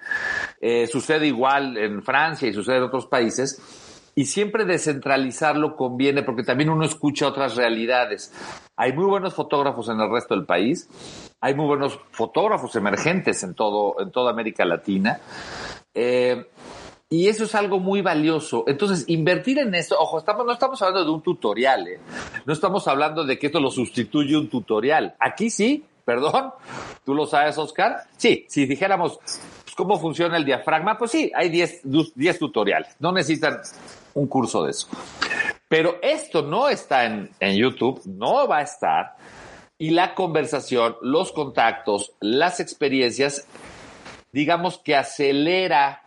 Eh, 0.62 0.88
sucede 0.88 1.28
igual 1.28 1.76
en 1.78 2.02
Francia 2.02 2.48
y 2.48 2.54
sucede 2.54 2.78
en 2.78 2.84
otros 2.84 3.08
países 3.08 3.62
y 4.16 4.26
siempre 4.26 4.66
descentralizarlo 4.66 5.76
conviene 5.76 6.24
porque 6.24 6.44
también 6.44 6.70
uno 6.70 6.86
escucha 6.86 7.28
otras 7.28 7.56
realidades. 7.56 8.34
Hay 8.76 8.94
muy 8.94 9.06
buenos 9.06 9.34
fotógrafos 9.34 9.90
en 9.90 10.00
el 10.00 10.12
resto 10.12 10.36
del 10.36 10.46
país, 10.46 10.90
hay 11.40 11.56
muy 11.56 11.66
buenos 11.66 12.00
fotógrafos 12.12 12.76
emergentes 12.76 13.44
en 13.44 13.54
todo, 13.54 14.00
en 14.00 14.12
toda 14.12 14.32
América 14.32 14.66
Latina. 14.66 15.20
Eh, 15.94 16.46
y 17.10 17.28
eso 17.28 17.44
es 17.44 17.56
algo 17.56 17.78
muy 17.78 18.02
valioso. 18.02 18.64
Entonces, 18.68 19.04
invertir 19.08 19.60
en 19.60 19.76
esto, 19.76 20.00
ojo, 20.00 20.18
estamos, 20.18 20.46
no 20.46 20.54
estamos 20.54 20.82
hablando 20.82 21.04
de 21.04 21.12
un 21.12 21.22
tutorial, 21.22 21.86
¿eh? 21.86 22.00
no 22.46 22.54
estamos 22.54 22.88
hablando 22.88 23.26
de 23.26 23.38
que 23.38 23.48
esto 23.48 23.60
lo 23.60 23.70
sustituye 23.70 24.38
un 24.38 24.50
tutorial. 24.50 25.14
Aquí 25.20 25.50
sí, 25.50 25.84
perdón, 26.06 26.52
tú 27.04 27.14
lo 27.14 27.26
sabes, 27.26 27.58
Oscar. 27.58 28.04
Sí, 28.16 28.46
si 28.48 28.66
dijéramos 28.66 29.20
pues, 29.26 29.76
cómo 29.76 30.00
funciona 30.00 30.38
el 30.38 30.46
diafragma, 30.46 30.98
pues 30.98 31.12
sí, 31.12 31.30
hay 31.36 31.50
10 31.50 31.82
tutoriales. 32.40 32.96
No 33.00 33.12
necesitan 33.12 33.60
un 34.14 34.28
curso 34.28 34.64
de 34.64 34.72
eso. 34.72 34.88
Pero 35.68 35.98
esto 36.02 36.42
no 36.42 36.70
está 36.70 37.06
en, 37.06 37.30
en 37.40 37.56
YouTube, 37.56 38.02
no 38.06 38.48
va 38.48 38.58
a 38.58 38.62
estar. 38.64 39.16
Y 39.78 39.92
la 39.92 40.14
conversación, 40.14 40.96
los 41.02 41.32
contactos, 41.32 42.14
las 42.20 42.60
experiencias, 42.60 43.48
digamos 44.32 44.78
que 44.78 44.96
acelera 44.96 46.04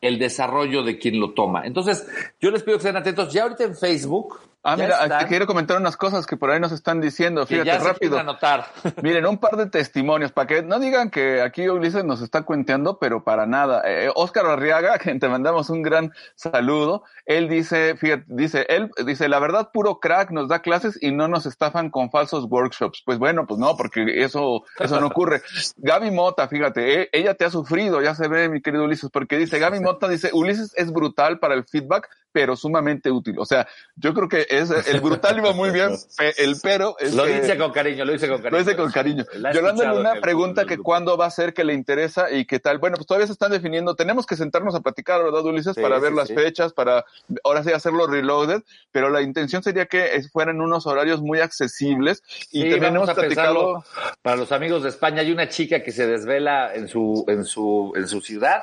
el 0.00 0.18
desarrollo 0.18 0.82
de 0.82 0.98
quien 0.98 1.20
lo 1.20 1.34
toma. 1.34 1.66
Entonces, 1.66 2.06
yo 2.40 2.50
les 2.50 2.62
pido 2.62 2.78
que 2.78 2.86
estén 2.86 2.96
atentos. 2.96 3.32
Ya 3.32 3.42
ahorita 3.42 3.64
en 3.64 3.76
Facebook. 3.76 4.40
Ah, 4.64 4.76
mira, 4.76 5.02
están, 5.04 5.20
te 5.20 5.26
quiero 5.26 5.46
comentar 5.46 5.76
unas 5.76 5.96
cosas 5.96 6.26
que 6.26 6.36
por 6.36 6.50
ahí 6.50 6.58
nos 6.58 6.72
están 6.72 7.00
diciendo. 7.00 7.46
Fíjate, 7.46 7.66
ya 7.66 7.78
rápido. 7.78 8.18
Anotar. 8.18 8.66
Miren, 9.02 9.24
un 9.26 9.38
par 9.38 9.56
de 9.56 9.66
testimonios 9.66 10.32
para 10.32 10.48
que 10.48 10.62
no 10.62 10.80
digan 10.80 11.10
que 11.10 11.40
aquí 11.40 11.68
Ulises 11.68 12.04
nos 12.04 12.20
está 12.22 12.42
cuenteando, 12.42 12.98
pero 12.98 13.22
para 13.22 13.46
nada. 13.46 13.82
Eh, 13.84 14.10
Oscar 14.14 14.46
Arriaga, 14.46 14.98
que 14.98 15.14
te 15.18 15.28
mandamos 15.28 15.70
un 15.70 15.82
gran 15.82 16.12
saludo. 16.34 17.04
Él 17.24 17.48
dice, 17.48 17.96
fíjate, 17.96 18.24
dice, 18.26 18.66
él 18.68 18.90
dice, 19.06 19.28
la 19.28 19.38
verdad, 19.38 19.70
puro 19.72 20.00
crack, 20.00 20.32
nos 20.32 20.48
da 20.48 20.60
clases 20.60 20.98
y 21.00 21.12
no 21.12 21.28
nos 21.28 21.46
estafan 21.46 21.90
con 21.90 22.10
falsos 22.10 22.46
workshops. 22.50 23.02
Pues 23.04 23.18
bueno, 23.18 23.46
pues 23.46 23.60
no, 23.60 23.76
porque 23.76 24.22
eso, 24.24 24.64
eso 24.78 25.00
no 25.00 25.06
ocurre. 25.06 25.40
Gaby 25.76 26.10
Mota, 26.10 26.48
fíjate, 26.48 27.02
eh, 27.02 27.08
ella 27.12 27.34
te 27.34 27.44
ha 27.44 27.50
sufrido, 27.50 28.02
ya 28.02 28.16
se 28.16 28.26
ve, 28.26 28.48
mi 28.48 28.60
querido 28.60 28.84
Ulises, 28.84 29.10
porque 29.10 29.38
dice, 29.38 29.60
Gaby 29.60 29.78
Mota 29.80 30.08
dice, 30.08 30.30
Ulises 30.32 30.72
es 30.76 30.92
brutal 30.92 31.38
para 31.38 31.54
el 31.54 31.64
feedback, 31.64 32.08
pero 32.38 32.54
sumamente 32.54 33.10
útil. 33.10 33.34
O 33.40 33.44
sea, 33.44 33.66
yo 33.96 34.14
creo 34.14 34.28
que 34.28 34.46
es 34.48 34.70
el 34.70 35.00
brutal 35.00 35.38
iba 35.38 35.52
muy 35.52 35.70
bien, 35.70 35.90
el 36.36 36.56
pero 36.62 36.94
es 37.00 37.12
lo 37.12 37.24
que, 37.24 37.40
dice 37.40 37.58
con 37.58 37.72
cariño, 37.72 38.04
lo 38.04 38.12
dice 38.12 38.28
con 38.28 38.36
cariño. 38.36 38.50
Lo 38.52 38.58
dice 38.64 38.76
con 38.76 38.92
cariño. 38.92 39.24
Yolanda 39.52 39.92
una 39.92 40.20
pregunta 40.20 40.64
que 40.64 40.78
cuándo 40.78 41.16
va 41.16 41.26
a 41.26 41.30
ser, 41.32 41.52
que 41.52 41.64
le 41.64 41.74
interesa 41.74 42.30
y 42.30 42.44
qué 42.44 42.60
tal. 42.60 42.78
Bueno, 42.78 42.94
pues 42.94 43.08
todavía 43.08 43.26
se 43.26 43.32
están 43.32 43.50
definiendo. 43.50 43.96
Tenemos 43.96 44.24
que 44.24 44.36
sentarnos 44.36 44.76
a 44.76 44.80
platicar, 44.82 45.20
¿verdad, 45.20 45.44
Ulises? 45.44 45.74
Sí, 45.74 45.82
para 45.82 45.98
ver 45.98 46.12
las 46.12 46.28
sí. 46.28 46.34
fechas, 46.36 46.72
para 46.72 47.04
ahora 47.42 47.64
sí 47.64 47.72
hacerlo 47.72 48.06
reloaded, 48.06 48.62
pero 48.92 49.10
la 49.10 49.20
intención 49.20 49.64
sería 49.64 49.86
que 49.86 50.22
fueran 50.32 50.60
unos 50.60 50.86
horarios 50.86 51.20
muy 51.20 51.40
accesibles 51.40 52.22
y 52.52 52.70
también 52.70 52.94
vamos 52.94 53.08
a 53.08 53.16
platicado. 53.16 53.84
Para 54.22 54.36
los 54.36 54.52
amigos 54.52 54.84
de 54.84 54.90
España, 54.90 55.22
hay 55.22 55.32
una 55.32 55.48
chica 55.48 55.82
que 55.82 55.90
se 55.90 56.06
desvela 56.06 56.72
en 56.72 56.86
su, 56.86 57.24
en 57.26 57.44
su, 57.44 57.92
en 57.96 58.06
su 58.06 58.20
ciudad, 58.20 58.62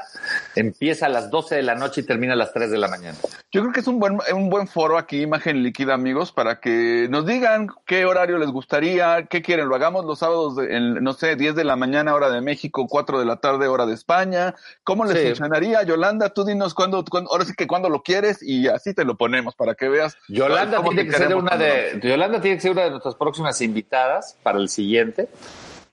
empieza 0.55 1.07
a 1.07 1.09
las 1.09 1.29
12 1.29 1.55
de 1.55 1.63
la 1.63 1.75
noche 1.75 1.99
y 1.99 2.05
termina 2.05 2.31
a 2.31 2.37
las 2.37 2.53
3 2.53 2.71
de 2.71 2.77
la 2.77 2.87
mañana. 2.87 3.17
Yo 3.51 3.64
creo 3.65 3.73
que 3.73 3.79
es 3.79 3.87
un 3.87 3.99
buen, 3.99 4.19
un 4.33 4.49
buen 4.49 4.67
foro 4.67 4.97
aquí, 4.97 5.21
Imagen 5.21 5.63
Líquida, 5.63 5.95
amigos, 5.95 6.31
para 6.31 6.59
que 6.59 7.07
nos 7.09 7.25
digan 7.25 7.69
qué 7.87 8.05
horario 8.05 8.37
les 8.37 8.49
gustaría, 8.49 9.25
qué 9.25 9.41
quieren. 9.41 9.67
Lo 9.67 9.75
hagamos 9.75 10.05
los 10.05 10.19
sábados, 10.19 10.55
de, 10.55 10.75
en, 10.75 11.03
no 11.03 11.13
sé, 11.13 11.35
10 11.35 11.55
de 11.55 11.63
la 11.63 11.75
mañana, 11.75 12.13
hora 12.13 12.29
de 12.29 12.41
México, 12.41 12.85
4 12.87 13.19
de 13.19 13.25
la 13.25 13.37
tarde, 13.37 13.67
hora 13.67 13.87
de 13.87 13.95
España. 13.95 14.53
¿Cómo 14.83 15.05
les 15.05 15.17
sí. 15.17 15.27
funcionaría? 15.27 15.81
Yolanda, 15.81 16.29
tú 16.29 16.45
dinos 16.45 16.75
cuándo, 16.75 17.03
cuándo, 17.05 17.31
ahora 17.31 17.45
sí 17.45 17.53
que 17.57 17.65
cuándo 17.65 17.89
lo 17.89 18.03
quieres 18.03 18.43
y 18.43 18.67
así 18.67 18.93
te 18.93 19.03
lo 19.03 19.15
ponemos 19.15 19.55
para 19.55 19.73
que 19.73 19.89
veas. 19.89 20.15
Yolanda 20.27 20.83
tiene 20.83 21.05
que 21.05 21.17
ser 21.17 21.35
una 21.35 21.57
de, 21.57 21.99
Yolanda 22.03 22.39
tiene 22.39 22.57
que 22.57 22.61
ser 22.61 22.71
una 22.71 22.83
de 22.83 22.91
nuestras 22.91 23.15
próximas 23.15 23.59
invitadas 23.61 24.37
para 24.43 24.59
el 24.59 24.69
siguiente. 24.69 25.27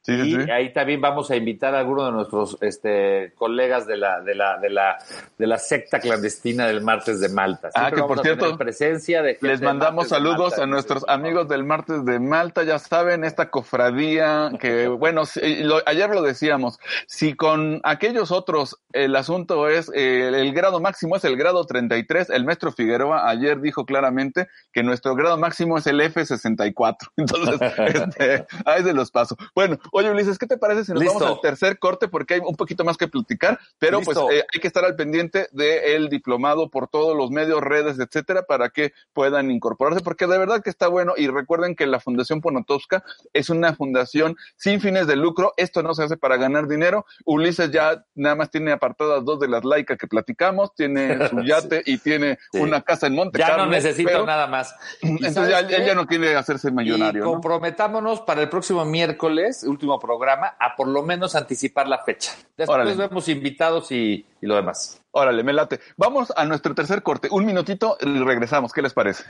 Sí, 0.04 0.12
y 0.14 0.34
sí. 0.44 0.50
ahí 0.50 0.72
también 0.72 1.00
vamos 1.00 1.30
a 1.30 1.36
invitar 1.36 1.74
a 1.76 1.78
algunos 1.78 2.06
de 2.06 2.12
nuestros 2.12 2.58
este, 2.60 3.32
colegas 3.36 3.86
de 3.86 3.96
la, 3.96 4.20
de 4.20 4.34
la, 4.34 4.58
de 4.58 4.68
la, 4.68 4.98
de 5.38 5.46
la 5.46 5.58
secta 5.58 6.00
clandestina 6.00 6.66
del 6.66 6.80
martes 6.82 7.20
de 7.20 7.28
Malta. 7.28 7.68
Ah, 7.68 7.82
Siempre 7.82 7.94
que 7.94 8.00
vamos 8.02 8.16
por 8.16 8.24
cierto, 8.26 8.58
presencia 8.58 9.22
de 9.22 9.38
Les 9.40 9.62
mandamos 9.62 10.08
saludos 10.08 10.50
Malta. 10.50 10.62
a 10.64 10.66
nuestros 10.66 11.04
amigos 11.08 11.48
del 11.48 11.62
martes 11.64 12.04
de 12.04 12.18
Malta, 12.18 12.64
ya 12.64 12.80
saben, 12.80 13.22
esta 13.22 13.48
cofradía 13.50 14.50
que, 14.60 14.88
bueno, 14.88 15.24
si- 15.24 15.62
lo- 15.62 15.82
ayer 15.86 16.10
lo 16.10 16.22
decíamos, 16.22 16.78
si 17.06 17.34
con 17.34 17.80
aquellos 17.84 18.32
otros 18.32 18.78
el 18.92 19.14
asunto 19.16 19.68
es, 19.68 19.90
eh, 19.94 20.28
el 20.34 20.52
grado 20.52 20.80
máximo 20.80 21.14
es 21.16 21.24
el 21.24 21.36
grado 21.36 21.64
33, 21.64 22.30
el 22.30 22.44
maestro 22.44 22.72
Figueroa 22.72 23.28
ayer 23.28 23.60
dijo 23.60 23.84
claramente 23.86 24.48
que 24.72 24.82
nuestro 24.82 25.14
grado 25.14 25.38
máximo 25.38 25.78
es 25.78 25.86
el 25.86 26.00
F64, 26.00 26.96
entonces, 27.16 27.60
este, 27.78 28.46
ahí 28.64 28.82
se 28.82 28.92
los 28.92 29.10
paso. 29.10 29.36
Bueno, 29.54 29.78
oye 29.94 30.10
Ulises, 30.10 30.38
¿qué 30.38 30.46
te 30.46 30.58
parece 30.58 30.84
si 30.84 30.92
nos 30.92 31.00
Listo. 31.02 31.18
vamos 31.20 31.36
al 31.36 31.40
tercer 31.40 31.78
corte? 31.78 32.08
Porque 32.08 32.34
hay 32.34 32.40
un 32.44 32.56
poquito 32.56 32.84
más 32.84 32.96
que 32.96 33.08
platicar, 33.08 33.58
pero 33.78 33.98
Listo. 34.00 34.26
pues 34.26 34.36
eh, 34.38 34.44
hay 34.52 34.60
que 34.60 34.66
estar 34.66 34.84
al 34.84 34.96
pendiente 34.96 35.48
del 35.52 36.08
diplomado 36.08 36.68
por 36.70 36.88
todos 36.88 37.16
los 37.16 37.30
medios, 37.30 37.60
redes, 37.60 37.98
etcétera, 37.98 38.42
para 38.42 38.70
que 38.70 38.92
puedan 39.12 39.50
incorporarse, 39.50 40.02
porque 40.02 40.26
de 40.26 40.38
verdad 40.38 40.62
que 40.62 40.70
está 40.70 40.88
bueno. 40.88 41.12
Y 41.16 41.28
recuerden 41.28 41.76
que 41.76 41.86
la 41.86 42.00
Fundación 42.00 42.40
Ponotowska 42.40 43.04
es 43.32 43.48
una 43.50 43.74
fundación 43.74 44.36
sin 44.56 44.80
fines 44.80 45.06
de 45.06 45.16
lucro. 45.16 45.52
Esto 45.56 45.82
no 45.82 45.94
se 45.94 46.02
hace 46.04 46.16
para 46.16 46.36
ganar 46.36 46.66
dinero. 46.68 47.06
Ulises 47.24 47.70
ya 47.70 48.04
nada 48.14 48.34
más 48.34 48.50
tiene 48.50 48.72
apartadas 48.72 49.24
dos 49.24 49.38
de 49.40 49.48
las 49.48 49.64
laicas 49.64 49.98
que 49.98 50.06
platicamos, 50.08 50.74
tiene 50.74 51.28
su 51.28 51.40
yate 51.42 51.82
y 51.86 51.98
tiene 51.98 52.38
Sí. 52.52 52.58
una 52.60 52.82
casa 52.82 53.06
en 53.06 53.14
Monte 53.14 53.38
Ya 53.38 53.56
no 53.56 53.66
necesito 53.66 54.08
pero- 54.10 54.26
nada 54.26 54.46
más. 54.46 54.74
¿Y 55.02 55.08
Entonces 55.26 55.48
ya, 55.48 55.60
él 55.60 55.84
ya 55.86 55.94
no 55.94 56.06
quiere 56.06 56.34
hacerse 56.34 56.70
millonario. 56.70 57.22
y 57.22 57.24
¿no? 57.24 57.32
comprometámonos 57.32 58.20
para 58.22 58.40
el 58.42 58.48
próximo 58.48 58.84
miércoles, 58.84 59.64
último 59.82 59.98
programa, 59.98 60.54
a 60.58 60.76
por 60.76 60.86
lo 60.86 61.02
menos 61.02 61.34
anticipar 61.34 61.88
la 61.88 61.98
fecha. 61.98 62.32
Después 62.56 62.68
Órale. 62.68 62.94
vemos 62.94 63.28
invitados 63.28 63.90
y, 63.90 64.24
y 64.40 64.46
lo 64.46 64.54
demás. 64.54 65.00
Órale, 65.10 65.42
me 65.42 65.52
late. 65.52 65.80
Vamos 65.96 66.32
a 66.36 66.44
nuestro 66.44 66.72
tercer 66.74 67.02
corte. 67.02 67.28
Un 67.30 67.44
minutito 67.44 67.96
y 68.00 68.18
regresamos. 68.20 68.72
¿Qué 68.72 68.80
les 68.80 68.92
parece? 68.92 69.24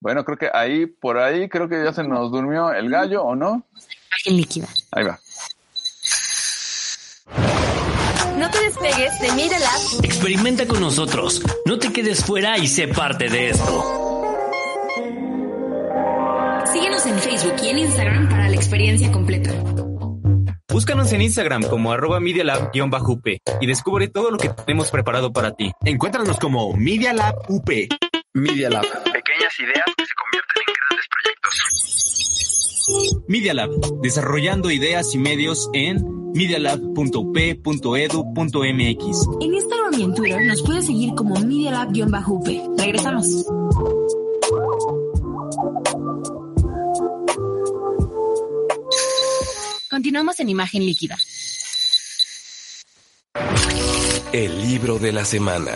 Bueno, 0.00 0.24
creo 0.24 0.36
que 0.36 0.50
ahí, 0.52 0.86
por 0.86 1.16
ahí, 1.18 1.48
creo 1.48 1.68
que 1.68 1.82
ya 1.82 1.92
se 1.92 2.02
nos 2.02 2.30
durmió 2.30 2.72
el 2.72 2.90
gallo, 2.90 3.22
¿o 3.22 3.34
no? 3.34 3.64
Líquida. 4.26 4.68
Ahí 4.92 5.04
va. 5.04 5.18
No 8.36 8.50
te 8.50 8.58
despegues 8.64 9.20
de 9.20 9.32
Media 9.32 9.58
Lab. 9.58 10.04
Experimenta 10.04 10.66
con 10.66 10.80
nosotros. 10.80 11.40
No 11.64 11.78
te 11.78 11.92
quedes 11.92 12.24
fuera 12.24 12.58
y 12.58 12.66
sé 12.66 12.88
parte 12.88 13.30
de 13.30 13.50
esto. 13.50 14.13
En 17.74 17.80
Instagram 17.80 18.28
para 18.28 18.48
la 18.48 18.54
experiencia 18.54 19.10
completa. 19.10 19.50
Búscanos 20.72 21.12
en 21.12 21.22
Instagram 21.22 21.64
como 21.64 21.90
arroba 21.92 22.20
Media 22.20 22.44
Lab-UP 22.44 23.26
y 23.60 23.66
descubre 23.66 24.06
todo 24.08 24.30
lo 24.30 24.38
que 24.38 24.48
tenemos 24.48 24.92
preparado 24.92 25.32
para 25.32 25.56
ti. 25.56 25.72
Encuéntranos 25.84 26.38
como 26.38 26.72
Media 26.76 27.12
Lab 27.12 27.34
UP. 27.48 27.68
Media 28.32 28.70
Lab. 28.70 28.82
Pequeñas 28.82 29.58
ideas 29.58 29.84
que 29.96 30.06
se 30.06 30.14
convierten 30.14 30.62
en 30.66 30.74
grandes 30.80 31.06
proyectos. 31.10 31.54
Media 33.28 33.54
Lab, 33.54 33.70
desarrollando 34.02 34.70
ideas 34.70 35.12
y 35.14 35.18
medios 35.18 35.68
en 35.72 36.04
medialab.up.edu.mx. 36.32 39.28
En 39.40 39.54
Instagram 39.54 39.94
y 39.98 40.04
en 40.04 40.14
Twitter 40.14 40.46
nos 40.46 40.62
puedes 40.62 40.86
seguir 40.86 41.12
como 41.14 41.34
Media 41.40 41.72
Lab-UP. 41.72 42.46
Regresamos. 42.78 43.44
Continuamos 50.14 50.38
en 50.38 50.48
imagen 50.48 50.86
líquida. 50.86 51.18
El 54.32 54.62
libro 54.62 55.00
de 55.00 55.10
la 55.10 55.24
semana. 55.24 55.72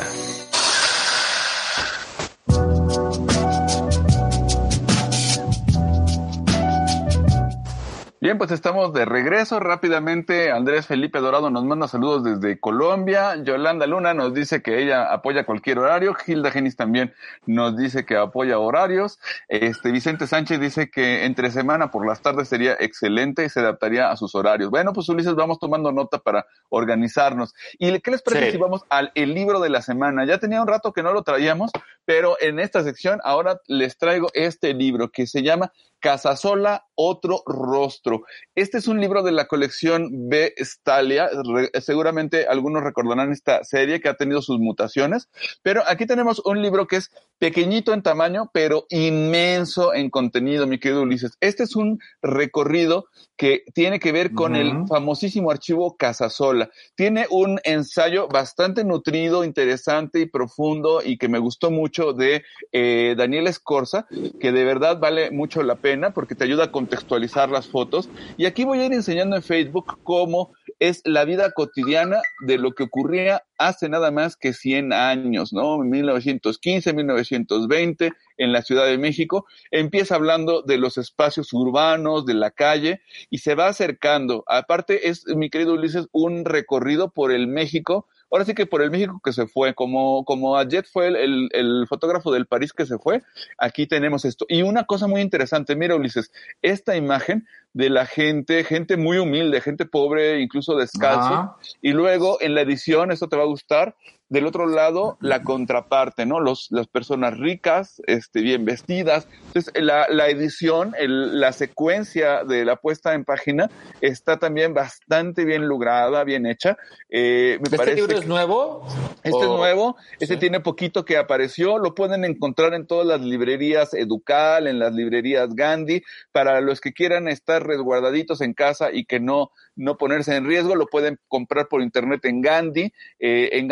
Bien, 8.39 8.47
pues 8.47 8.53
estamos 8.53 8.93
de 8.93 9.05
regreso 9.05 9.59
rápidamente. 9.59 10.53
Andrés 10.53 10.87
Felipe 10.87 11.19
Dorado 11.19 11.51
nos 11.51 11.65
manda 11.65 11.89
saludos 11.89 12.23
desde 12.23 12.61
Colombia. 12.61 13.35
Yolanda 13.43 13.85
Luna 13.89 14.15
nos 14.15 14.33
dice 14.33 14.63
que 14.63 14.81
ella 14.81 15.13
apoya 15.13 15.45
cualquier 15.45 15.81
horario. 15.81 16.15
Gilda 16.15 16.53
Genis 16.53 16.77
también 16.77 17.13
nos 17.47 17.77
dice 17.77 18.07
que 18.07 18.17
apoya 18.17 18.61
horarios. 18.61 19.19
Este 19.49 19.91
Vicente 19.91 20.29
Sánchez 20.29 20.61
dice 20.61 20.89
que 20.89 21.25
entre 21.25 21.51
semana 21.51 21.91
por 21.91 22.07
las 22.07 22.23
tardes 22.23 22.49
sería 22.49 22.77
excelente 22.79 23.45
y 23.45 23.49
se 23.49 23.59
adaptaría 23.59 24.09
a 24.09 24.17
sus 24.17 24.37
horarios. 24.37 24.71
Bueno, 24.71 24.93
pues 24.93 25.09
Ulises, 25.09 25.35
vamos 25.35 25.59
tomando 25.59 25.91
nota 25.91 26.21
para 26.21 26.47
organizarnos. 26.69 27.55
¿Y 27.81 27.99
qué 27.99 28.13
les 28.13 28.23
parece 28.23 28.47
Sí. 28.47 28.53
si 28.53 28.59
vamos 28.59 28.85
al 28.89 29.11
el 29.17 29.35
libro 29.35 29.59
de 29.59 29.71
la 29.71 29.83
semana? 29.83 30.25
Ya 30.25 30.39
tenía 30.39 30.63
un 30.63 30.69
rato 30.69 30.93
que 30.93 31.03
no 31.03 31.13
lo 31.13 31.25
traíamos, 31.25 31.73
pero 32.05 32.37
en 32.41 32.61
esta 32.61 32.85
sección 32.85 33.19
ahora 33.25 33.61
les 33.67 33.99
traigo 33.99 34.29
este 34.33 34.75
libro 34.75 35.11
que 35.11 35.27
se 35.27 35.43
llama 35.43 35.73
Casasola, 36.01 36.87
otro 36.95 37.43
rostro. 37.47 38.23
Este 38.55 38.79
es 38.79 38.89
un 38.89 39.01
libro 39.01 39.23
de 39.23 39.33
la 39.33 39.47
colección 39.47 40.29
B. 40.29 40.55
Stalia. 40.59 41.29
Re- 41.45 41.71
seguramente 41.81 42.47
algunos 42.47 42.83
recordarán 42.83 43.33
esta 43.33 43.65
serie 43.65 44.01
que 44.01 44.09
ha 44.09 44.15
tenido 44.15 44.43
sus 44.43 44.59
mutaciones, 44.59 45.29
pero 45.63 45.83
aquí 45.87 46.07
tenemos 46.07 46.41
un 46.45 46.63
libro 46.63 46.87
que 46.87 46.97
es 46.97 47.11
pequeñito 47.39 47.93
en 47.93 48.03
tamaño, 48.03 48.51
pero 48.53 48.87
inmenso 48.91 49.95
en 49.95 50.11
contenido, 50.11 50.67
mi 50.67 50.79
querido 50.79 51.03
Ulises. 51.03 51.33
Este 51.41 51.63
es 51.63 51.77
un 51.77 52.01
recorrido 52.21 53.07
que 53.37 53.63
tiene 53.75 54.01
que 54.01 54.11
ver 54.11 54.33
con 54.33 54.57
el 54.57 54.87
famosísimo 54.89 55.51
archivo 55.51 55.97
Casasola. 55.97 56.71
Tiene 56.97 57.27
un 57.31 57.61
ensayo 57.63 58.27
bastante 58.27 58.83
nutrido, 58.83 59.45
interesante 59.45 60.19
y 60.21 60.27
profundo 60.27 61.01
y 61.05 61.17
que 61.19 61.29
me 61.29 61.39
gustó 61.39 61.71
mucho 61.71 62.13
de 62.13 62.43
eh, 62.73 63.15
Daniel 63.17 63.47
Escorza, 63.47 64.07
que 64.41 64.51
de 64.51 64.65
verdad 64.65 64.99
vale 64.99 65.31
mucho 65.31 65.63
la 65.63 65.77
pena 65.77 65.88
porque 66.15 66.35
te 66.35 66.45
ayuda 66.45 66.65
a 66.65 66.73
contextualizar 66.73 67.49
las 67.49 67.67
fotos. 67.67 68.09
Y 68.37 68.47
aquí 68.47 68.65
voy 68.65 68.81
a 68.81 68.87
ir 68.87 68.93
enseñando 68.93 69.37
en 69.37 69.43
Facebook 69.43 69.99
cómo 70.03 70.53
es 70.79 71.03
la 71.05 71.25
vida 71.25 71.53
cotidiana 71.53 72.21
de 72.47 72.59
lo 72.59 72.73
que 72.73 72.85
ocurría 72.85 73.43
hace 73.59 73.89
nada 73.89 74.11
más 74.11 74.37
que 74.37 74.53
100 74.53 74.93
años, 74.93 75.53
¿no? 75.53 75.79
1915, 75.79 76.93
1920, 76.93 78.13
en 78.37 78.53
la 78.53 78.63
Ciudad 78.63 78.87
de 78.87 78.99
México. 78.99 79.47
Empieza 79.71 80.15
hablando 80.15 80.63
de 80.63 80.79
los 80.79 80.99
espacios 80.99 81.53
urbanos, 81.53 82.27
de 82.27 82.35
la 82.35 82.51
calle, 82.51 83.01
y 83.31 83.39
se 83.39 83.55
va 83.55 83.69
acercando. 83.69 84.45
Aparte, 84.47 85.09
es, 85.09 85.27
mi 85.27 85.51
querido 85.51 85.75
Ulises, 85.75 86.09
un 86.13 86.45
recorrido 86.45 87.11
por 87.11 87.33
el 87.33 87.49
México. 87.49 88.07
Ahora 88.31 88.45
sí 88.45 88.55
que 88.55 88.67
por 88.67 88.83
el 88.83 88.91
México 88.91 89.21
que 89.25 89.33
se 89.33 89.47
fue, 89.47 89.75
como, 89.75 90.25
como 90.25 90.57
Ajet 90.57 90.87
fue 90.87 91.09
el, 91.09 91.17
el, 91.17 91.49
el 91.53 91.87
fotógrafo 91.89 92.33
del 92.33 92.47
París 92.47 92.73
que 92.73 92.87
se 92.87 92.99
fue, 92.99 93.23
aquí 93.57 93.87
tenemos 93.87 94.25
esto. 94.25 94.45
Y 94.49 94.63
una 94.63 94.85
cosa 94.85 95.07
muy 95.07 95.21
interesante, 95.21 95.77
mira 95.77 95.97
Ulises, 95.97 96.31
esta 96.63 96.97
imagen 96.97 97.47
de 97.73 97.91
la 97.91 98.07
gente, 98.07 98.65
gente 98.65 98.97
muy 98.97 99.19
humilde, 99.19 99.61
gente 99.61 99.87
pobre, 99.87 100.41
incluso 100.41 100.77
descalzo, 100.77 101.57
y 101.81 101.93
luego 101.93 102.39
en 102.41 102.55
la 102.55 102.63
edición, 102.63 103.13
esto 103.13 103.29
te 103.29 103.37
va 103.37 103.43
a 103.43 103.47
gustar, 103.47 103.95
del 104.29 104.47
otro 104.47 104.67
lado 104.67 105.17
la 105.21 105.43
contraparte, 105.43 106.27
¿no? 106.27 106.41
Los, 106.41 106.69
las 106.71 106.87
personas 106.87 107.39
ricas, 107.39 108.03
este, 108.07 108.41
bien 108.43 108.65
vestidas. 108.65 109.27
Entonces, 109.49 109.73
la, 109.77 110.07
la 110.11 110.29
edición, 110.29 110.95
el- 110.99 111.41
la 111.41 111.53
secuencia 111.53 112.45
de 112.45 112.65
la 112.65 112.77
puesta 112.77 113.15
en 113.15 113.25
página 113.25 113.71
está 114.01 114.39
también 114.39 114.75
bastante 114.75 115.45
bien 115.45 115.67
lograda, 115.69 116.25
bien 116.25 116.47
hecha. 116.47 116.77
Eh, 117.09 117.57
me 117.61 117.65
¿Este 117.65 117.77
parece 117.77 117.97
libro 117.97 118.19
es 118.19 118.27
nuevo? 118.27 118.87
este 119.25 119.41
es 119.41 119.47
¿O- 119.47 119.57
nuevo, 119.57 119.97
este 120.21 120.35
sí. 120.35 120.41
tiene 120.41 120.61
poquito 120.61 121.05
que 121.05 121.17
apareció, 121.17 121.79
lo 121.79 121.95
pueden 121.95 122.25
encontrar 122.25 122.73
en 122.75 122.87
todas 122.87 123.07
las 123.07 123.21
librerías 123.21 123.93
Educal, 123.95 124.67
en 124.67 124.79
las 124.79 124.93
librerías 124.95 125.55
Gandhi, 125.55 126.03
para 126.33 126.61
los 126.61 126.81
que 126.81 126.93
quieran 126.93 127.29
estar 127.29 127.67
resguardaditos 127.67 128.41
en 128.41 128.55
casa 128.55 128.91
y 128.93 129.05
que 129.07 129.21
no, 129.21 129.51
no 129.75 129.97
ponerse 129.97 130.37
en 130.37 130.47
riesgo, 130.47 130.77
lo 130.77 130.87
pueden 130.87 131.19
comprar 131.29 131.69
por 131.69 131.83
internet 131.83 132.25
en 132.25 132.41
Gandhi, 132.41 132.93
eh, 133.19 133.51
en 133.53 133.69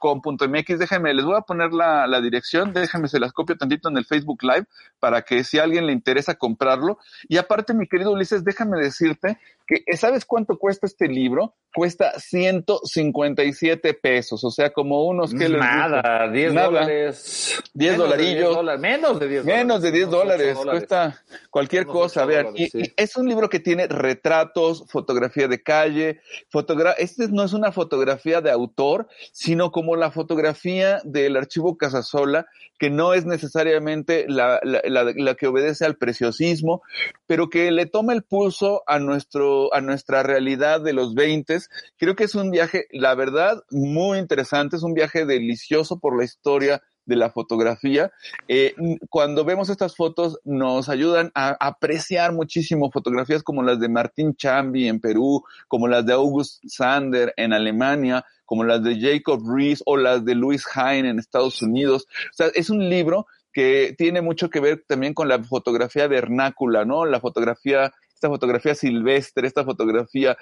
gandhi.com.mx. 0.00 0.78
Déjenme, 0.78 1.14
les 1.14 1.24
voy 1.24 1.36
a 1.36 1.42
poner 1.42 1.72
la, 1.72 2.06
la 2.06 2.20
dirección, 2.20 2.72
déjenme, 2.72 3.08
se 3.08 3.18
las 3.20 3.32
copio 3.32 3.56
tantito 3.56 3.88
en 3.88 3.96
el 3.96 4.04
Facebook 4.04 4.42
Live 4.42 4.66
para 4.98 5.22
que 5.22 5.44
si 5.44 5.58
a 5.58 5.64
alguien 5.64 5.86
le 5.86 5.92
interesa 5.92 6.34
comprarlo. 6.34 6.98
Y 7.28 7.36
aparte, 7.36 7.74
mi 7.74 7.86
querido 7.86 8.12
Ulises, 8.12 8.44
déjame 8.44 8.78
decirte 8.80 9.38
que, 9.66 9.84
¿sabes 9.96 10.24
cuánto 10.24 10.58
cuesta 10.58 10.86
este 10.86 11.08
libro? 11.08 11.54
Cuesta 11.74 12.18
157 12.18 13.94
pesos, 13.94 14.42
o 14.42 14.50
sea, 14.50 14.70
como 14.72 15.04
unos 15.06 15.32
que? 15.34 15.48
Nada, 15.48 16.28
10 16.30 16.54
Nada. 16.54 16.66
dólares. 16.68 17.62
10 17.74 17.92
Menos 17.92 18.08
de 18.08 18.16
dolarillos. 18.16 18.54
dólares, 18.56 18.80
Menos 18.80 19.20
de 19.20 19.28
10 19.28 19.44
dólares. 19.44 19.64
Menos 19.64 19.82
de 19.82 19.90
10 19.92 20.04
Unos 20.08 20.14
ocho 20.14 20.24
dólares, 20.24 20.58
cuesta 20.64 21.22
cualquier 21.50 21.86
cosa, 21.86 22.24
vean. 22.24 22.46
dólares, 22.46 22.74
Y- 22.74 22.84
sí. 22.84 22.92
y 22.96 23.02
es 23.02 23.16
un 23.16 23.28
libro 23.28 23.48
que 23.50 23.60
tiene 23.60 23.86
retratos, 23.86 24.84
fotografía 24.88 25.46
de 25.48 25.62
calle, 25.62 26.20
fotogra 26.48 26.92
este 26.92 27.28
no 27.28 27.44
es 27.44 27.52
una 27.52 27.70
fotografía 27.70 28.40
de 28.40 28.50
autor, 28.50 29.06
sino 29.32 29.70
como 29.78 29.94
la 29.94 30.10
fotografía 30.10 31.00
del 31.04 31.36
archivo 31.36 31.78
Casasola, 31.78 32.46
que 32.80 32.90
no 32.90 33.14
es 33.14 33.26
necesariamente 33.26 34.26
la, 34.26 34.58
la, 34.64 35.34
que 35.36 35.46
obedece 35.46 35.84
al 35.84 35.94
preciosismo, 35.94 36.82
pero 37.28 37.48
que 37.48 37.70
le 37.70 37.86
toma 37.86 38.12
el 38.12 38.24
pulso 38.24 38.82
a 38.88 38.98
nuestro, 38.98 39.72
a 39.72 39.80
nuestra 39.80 40.24
realidad 40.24 40.80
de 40.80 40.94
los 40.94 41.14
20. 41.14 41.60
Creo 41.96 42.16
que 42.16 42.24
es 42.24 42.34
un 42.34 42.50
viaje, 42.50 42.86
la 42.90 43.14
verdad, 43.14 43.62
muy 43.70 44.18
interesante, 44.18 44.74
es 44.74 44.82
un 44.82 44.94
viaje 44.94 45.26
delicioso 45.26 46.00
por 46.00 46.18
la 46.18 46.24
historia 46.24 46.82
de 47.06 47.14
la 47.14 47.30
fotografía. 47.30 48.10
Eh, 48.48 48.74
cuando 49.08 49.44
vemos 49.44 49.70
estas 49.70 49.94
fotos 49.94 50.40
nos 50.44 50.88
ayudan 50.88 51.30
a 51.36 51.56
apreciar 51.60 52.32
muchísimo 52.32 52.90
fotografías 52.90 53.44
como 53.44 53.62
las 53.62 53.78
de 53.78 53.88
Martín 53.88 54.34
Chambi 54.34 54.88
en 54.88 54.98
Perú, 54.98 55.44
como 55.68 55.86
las 55.86 56.04
de 56.04 56.14
August 56.14 56.64
Sander 56.66 57.32
en 57.36 57.52
Alemania, 57.52 58.24
como 58.48 58.64
las 58.64 58.82
de 58.82 58.98
Jacob 58.98 59.42
Rees 59.46 59.82
o 59.84 59.98
las 59.98 60.24
de 60.24 60.34
Louis 60.34 60.64
Hine 60.74 61.10
en 61.10 61.18
Estados 61.18 61.60
Unidos. 61.60 62.06
O 62.30 62.34
sea, 62.34 62.46
es 62.54 62.70
un 62.70 62.88
libro 62.88 63.26
que 63.52 63.94
tiene 63.98 64.22
mucho 64.22 64.48
que 64.48 64.58
ver 64.58 64.84
también 64.88 65.12
con 65.12 65.28
la 65.28 65.38
fotografía 65.44 66.06
vernácula, 66.06 66.86
¿no? 66.86 67.04
La 67.04 67.20
fotografía 67.20 67.92
esta 68.18 68.28
fotografía 68.28 68.74
silvestre, 68.74 69.46
esta 69.46 69.64
fotografía 69.64 70.36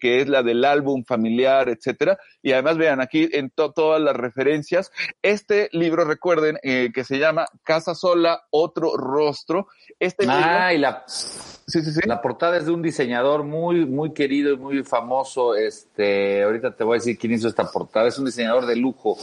que 0.00 0.20
es 0.20 0.28
la 0.28 0.44
del 0.44 0.64
álbum 0.64 1.04
familiar, 1.04 1.68
etcétera. 1.68 2.18
Y 2.40 2.52
además 2.52 2.78
vean 2.78 3.00
aquí 3.00 3.28
en 3.32 3.50
todas 3.50 4.00
las 4.00 4.16
referencias. 4.16 4.92
Este 5.22 5.68
libro, 5.72 6.04
recuerden, 6.04 6.58
eh, 6.62 6.90
que 6.94 7.02
se 7.02 7.18
llama 7.18 7.46
Casa 7.64 7.94
Sola, 7.96 8.44
otro 8.50 8.96
rostro. 8.96 9.66
Este 9.98 10.24
ah, 10.28 10.72
y 10.72 10.78
la, 10.78 11.02
sí, 11.06 11.82
sí, 11.82 11.92
sí. 11.92 12.00
la 12.04 12.22
portada 12.22 12.56
es 12.58 12.66
de 12.66 12.72
un 12.72 12.82
diseñador 12.82 13.42
muy, 13.42 13.84
muy 13.86 14.12
querido 14.12 14.52
y 14.52 14.56
muy 14.56 14.84
famoso. 14.84 15.56
Este, 15.56 16.44
ahorita 16.44 16.76
te 16.76 16.84
voy 16.84 16.96
a 16.96 17.00
decir 17.00 17.18
quién 17.18 17.32
hizo 17.32 17.48
esta 17.48 17.64
portada. 17.64 18.06
Es 18.06 18.18
un 18.18 18.26
diseñador 18.26 18.66
de 18.66 18.76
lujo, 18.76 19.18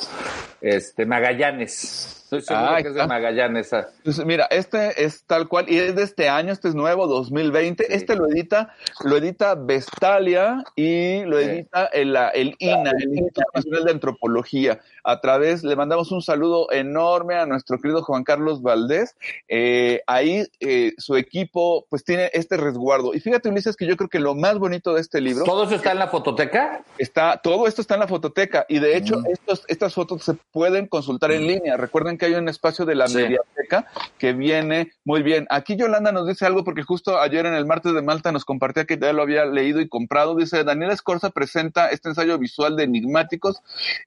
este, 0.59 1.05
Magallanes. 1.05 2.22
Estoy 2.37 2.55
seguro 2.55 2.75
ah, 2.75 2.81
que 2.81 2.87
es 2.89 2.95
de 2.95 3.07
Magallanes. 3.07 3.71
Pues 4.03 4.25
mira, 4.25 4.45
este 4.49 5.03
es 5.03 5.23
tal 5.25 5.47
cual, 5.47 5.65
y 5.69 5.77
es 5.77 5.95
de 5.95 6.03
este 6.03 6.29
año, 6.29 6.51
este 6.51 6.67
es 6.67 6.75
nuevo, 6.75 7.07
2020. 7.07 7.93
Este 7.93 8.15
lo 8.15 8.27
edita, 8.27 8.73
lo 9.03 9.17
edita 9.17 9.55
Vestalia 9.55 10.63
y 10.75 11.23
lo 11.25 11.39
edita 11.39 11.85
el, 11.87 12.15
el 12.33 12.55
INA, 12.59 12.91
el 12.91 13.13
Instituto 13.15 13.41
Nacional 13.53 13.85
de 13.85 13.91
Antropología. 13.91 14.79
A 15.03 15.19
través, 15.19 15.63
le 15.63 15.75
mandamos 15.75 16.11
un 16.11 16.21
saludo 16.21 16.71
enorme 16.71 17.35
a 17.35 17.45
nuestro 17.45 17.77
querido 17.77 18.03
Juan 18.03 18.23
Carlos 18.23 18.61
Valdés. 18.61 19.15
Eh, 19.47 20.01
ahí 20.07 20.45
eh, 20.59 20.93
su 20.97 21.15
equipo, 21.17 21.85
pues 21.89 22.03
tiene 22.03 22.29
este 22.33 22.57
resguardo. 22.57 23.13
Y 23.13 23.19
fíjate, 23.19 23.49
Ulises, 23.49 23.75
que 23.75 23.85
yo 23.85 23.97
creo 23.97 24.09
que 24.09 24.19
lo 24.19 24.33
más 24.33 24.57
bonito 24.57 24.93
de 24.93 25.01
este 25.01 25.21
libro. 25.21 25.43
¿Todo 25.43 25.65
eso 25.65 25.75
está 25.75 25.91
en 25.91 25.99
la 25.99 26.07
fototeca? 26.07 26.83
Está, 26.97 27.37
todo 27.37 27.67
esto 27.67 27.81
está 27.81 27.95
en 27.95 27.99
la 27.99 28.07
fototeca. 28.07 28.65
Y 28.69 28.79
de 28.79 28.97
hecho, 28.97 29.19
mm. 29.19 29.27
estos, 29.27 29.65
estas 29.67 29.93
fotos 29.93 30.23
se 30.23 30.33
pueden 30.51 30.87
consultar 30.87 31.31
en 31.31 31.47
línea. 31.47 31.77
Recuerden 31.77 32.17
que 32.17 32.22
hay 32.25 32.35
un 32.35 32.49
espacio 32.49 32.85
de 32.85 32.95
la 32.95 33.07
mediateca 33.07 33.87
que 34.17 34.33
viene 34.33 34.91
muy 35.03 35.23
bien. 35.23 35.47
Aquí 35.49 35.75
Yolanda 35.75 36.11
nos 36.11 36.27
dice 36.27 36.45
algo 36.45 36.63
porque 36.63 36.83
justo 36.83 37.19
ayer 37.19 37.45
en 37.45 37.53
el 37.53 37.65
martes 37.65 37.93
de 37.93 38.01
Malta 38.01 38.31
nos 38.31 38.45
compartía 38.45 38.85
que 38.85 38.97
ya 38.97 39.13
lo 39.13 39.21
había 39.21 39.45
leído 39.45 39.81
y 39.81 39.87
comprado. 39.87 40.35
Dice, 40.35 40.63
Daniel 40.63 40.91
Escorza 40.91 41.29
presenta 41.29 41.89
este 41.89 42.09
ensayo 42.09 42.37
visual 42.37 42.75
de 42.75 42.83
enigmáticos 42.83 43.61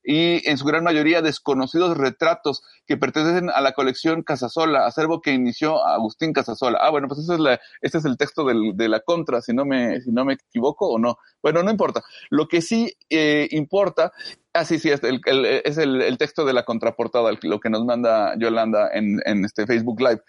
y 0.04 0.48
en 0.48 0.58
su 0.58 0.64
gran 0.64 0.84
mayoría 0.84 1.22
desconocidos 1.22 1.96
retratos 1.96 2.62
que 2.86 2.96
pertenecen 2.96 3.50
a 3.50 3.60
la 3.60 3.72
colección 3.72 4.22
Casasola, 4.22 4.86
acervo 4.86 5.20
que 5.20 5.32
inició 5.32 5.84
Agustín 5.86 6.32
Casasola. 6.32 6.78
Ah, 6.80 6.90
bueno, 6.90 7.08
pues 7.08 7.20
es, 7.20 7.38
la, 7.38 7.60
este 7.80 7.98
es 7.98 8.04
el 8.04 8.16
texto 8.16 8.44
del, 8.44 8.76
de 8.76 8.88
la 8.88 9.00
contra, 9.00 9.40
si 9.40 9.52
no, 9.52 9.64
me, 9.64 10.00
si 10.00 10.10
no 10.12 10.24
me 10.24 10.34
equivoco 10.34 10.88
o 10.88 10.98
no. 10.98 11.18
Bueno, 11.42 11.62
no 11.62 11.70
importa. 11.70 12.02
Lo 12.30 12.48
que 12.48 12.60
sí 12.60 12.92
eh, 13.10 13.48
importa 13.50 14.12
Ah, 14.56 14.64
sí, 14.64 14.78
sí, 14.78 14.88
es, 14.88 15.02
el, 15.02 15.20
es 15.64 15.76
el, 15.76 16.16
texto 16.16 16.46
de 16.46 16.54
la 16.54 16.64
contraportada, 16.64 17.30
lo 17.42 17.60
que 17.60 17.68
nos 17.68 17.84
manda 17.84 18.34
Yolanda 18.38 18.88
en, 18.90 19.20
en, 19.26 19.44
este 19.44 19.66
Facebook 19.66 20.00
Live. 20.00 20.22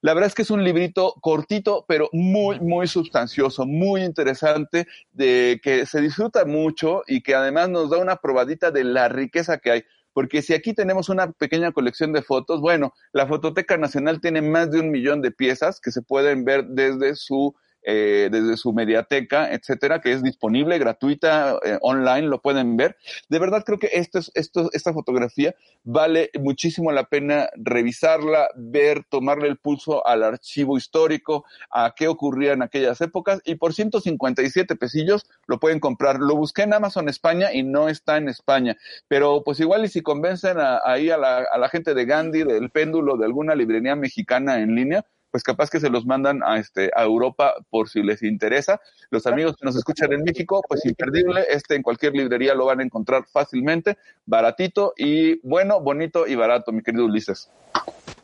La 0.00 0.14
verdad 0.14 0.28
es 0.28 0.34
que 0.34 0.40
es 0.40 0.50
un 0.50 0.64
librito 0.64 1.14
cortito, 1.20 1.84
pero 1.86 2.08
muy, 2.12 2.60
muy 2.60 2.86
sustancioso, 2.86 3.66
muy 3.66 4.02
interesante, 4.02 4.86
de 5.12 5.60
que 5.62 5.84
se 5.84 6.00
disfruta 6.00 6.46
mucho 6.46 7.02
y 7.06 7.20
que 7.22 7.34
además 7.34 7.68
nos 7.68 7.90
da 7.90 7.98
una 7.98 8.16
probadita 8.16 8.70
de 8.70 8.84
la 8.84 9.10
riqueza 9.10 9.58
que 9.58 9.70
hay. 9.70 9.84
Porque 10.14 10.40
si 10.40 10.54
aquí 10.54 10.72
tenemos 10.72 11.10
una 11.10 11.32
pequeña 11.32 11.72
colección 11.72 12.14
de 12.14 12.22
fotos, 12.22 12.62
bueno, 12.62 12.94
la 13.12 13.26
Fototeca 13.26 13.76
Nacional 13.76 14.22
tiene 14.22 14.40
más 14.40 14.70
de 14.70 14.80
un 14.80 14.90
millón 14.92 15.20
de 15.20 15.30
piezas 15.30 15.78
que 15.78 15.90
se 15.90 16.00
pueden 16.00 16.46
ver 16.46 16.64
desde 16.68 17.16
su 17.16 17.54
eh, 17.84 18.28
desde 18.32 18.56
su 18.56 18.72
mediateca, 18.72 19.52
etcétera, 19.52 20.00
que 20.00 20.12
es 20.12 20.22
disponible, 20.22 20.78
gratuita, 20.78 21.58
eh, 21.64 21.78
online, 21.82 22.22
lo 22.22 22.40
pueden 22.40 22.76
ver. 22.76 22.96
De 23.28 23.38
verdad 23.38 23.62
creo 23.64 23.78
que 23.78 23.90
esto 23.92 24.18
es, 24.18 24.30
esto, 24.34 24.70
esta 24.72 24.92
fotografía 24.92 25.54
vale 25.82 26.30
muchísimo 26.40 26.92
la 26.92 27.04
pena 27.04 27.50
revisarla, 27.56 28.48
ver, 28.56 29.04
tomarle 29.08 29.48
el 29.48 29.58
pulso 29.58 30.06
al 30.06 30.22
archivo 30.22 30.78
histórico, 30.78 31.44
a 31.70 31.94
qué 31.94 32.08
ocurría 32.08 32.52
en 32.52 32.62
aquellas 32.62 33.00
épocas, 33.00 33.40
y 33.44 33.56
por 33.56 33.74
157 33.74 34.76
pesillos 34.76 35.26
lo 35.46 35.60
pueden 35.60 35.80
comprar. 35.80 36.20
Lo 36.20 36.36
busqué 36.36 36.62
en 36.62 36.72
Amazon 36.72 37.08
España 37.08 37.52
y 37.52 37.62
no 37.62 37.88
está 37.88 38.16
en 38.16 38.28
España, 38.28 38.76
pero 39.08 39.42
pues 39.44 39.60
igual 39.60 39.84
y 39.84 39.88
si 39.88 40.00
convencen 40.00 40.56
ahí 40.84 41.10
a 41.10 41.18
la, 41.18 41.44
a 41.52 41.58
la 41.58 41.68
gente 41.68 41.94
de 41.94 42.04
Gandhi, 42.04 42.44
del 42.44 42.70
péndulo, 42.70 43.16
de 43.16 43.26
alguna 43.26 43.54
librería 43.54 43.94
mexicana 43.94 44.60
en 44.60 44.74
línea, 44.74 45.04
pues 45.34 45.42
capaz 45.42 45.68
que 45.68 45.80
se 45.80 45.90
los 45.90 46.06
mandan 46.06 46.44
a, 46.44 46.60
este, 46.60 46.92
a 46.94 47.02
Europa 47.02 47.54
por 47.68 47.88
si 47.88 48.04
les 48.04 48.22
interesa. 48.22 48.80
Los 49.10 49.26
amigos 49.26 49.56
que 49.56 49.64
nos 49.64 49.74
escuchan 49.74 50.12
en 50.12 50.22
México, 50.22 50.62
pues 50.68 50.86
imperdible, 50.86 51.44
este 51.50 51.74
en 51.74 51.82
cualquier 51.82 52.12
librería 52.12 52.54
lo 52.54 52.66
van 52.66 52.78
a 52.78 52.84
encontrar 52.84 53.24
fácilmente, 53.24 53.98
baratito 54.26 54.92
y 54.96 55.40
bueno, 55.44 55.80
bonito 55.80 56.28
y 56.28 56.36
barato, 56.36 56.70
mi 56.70 56.84
querido 56.84 57.06
Ulises. 57.06 57.50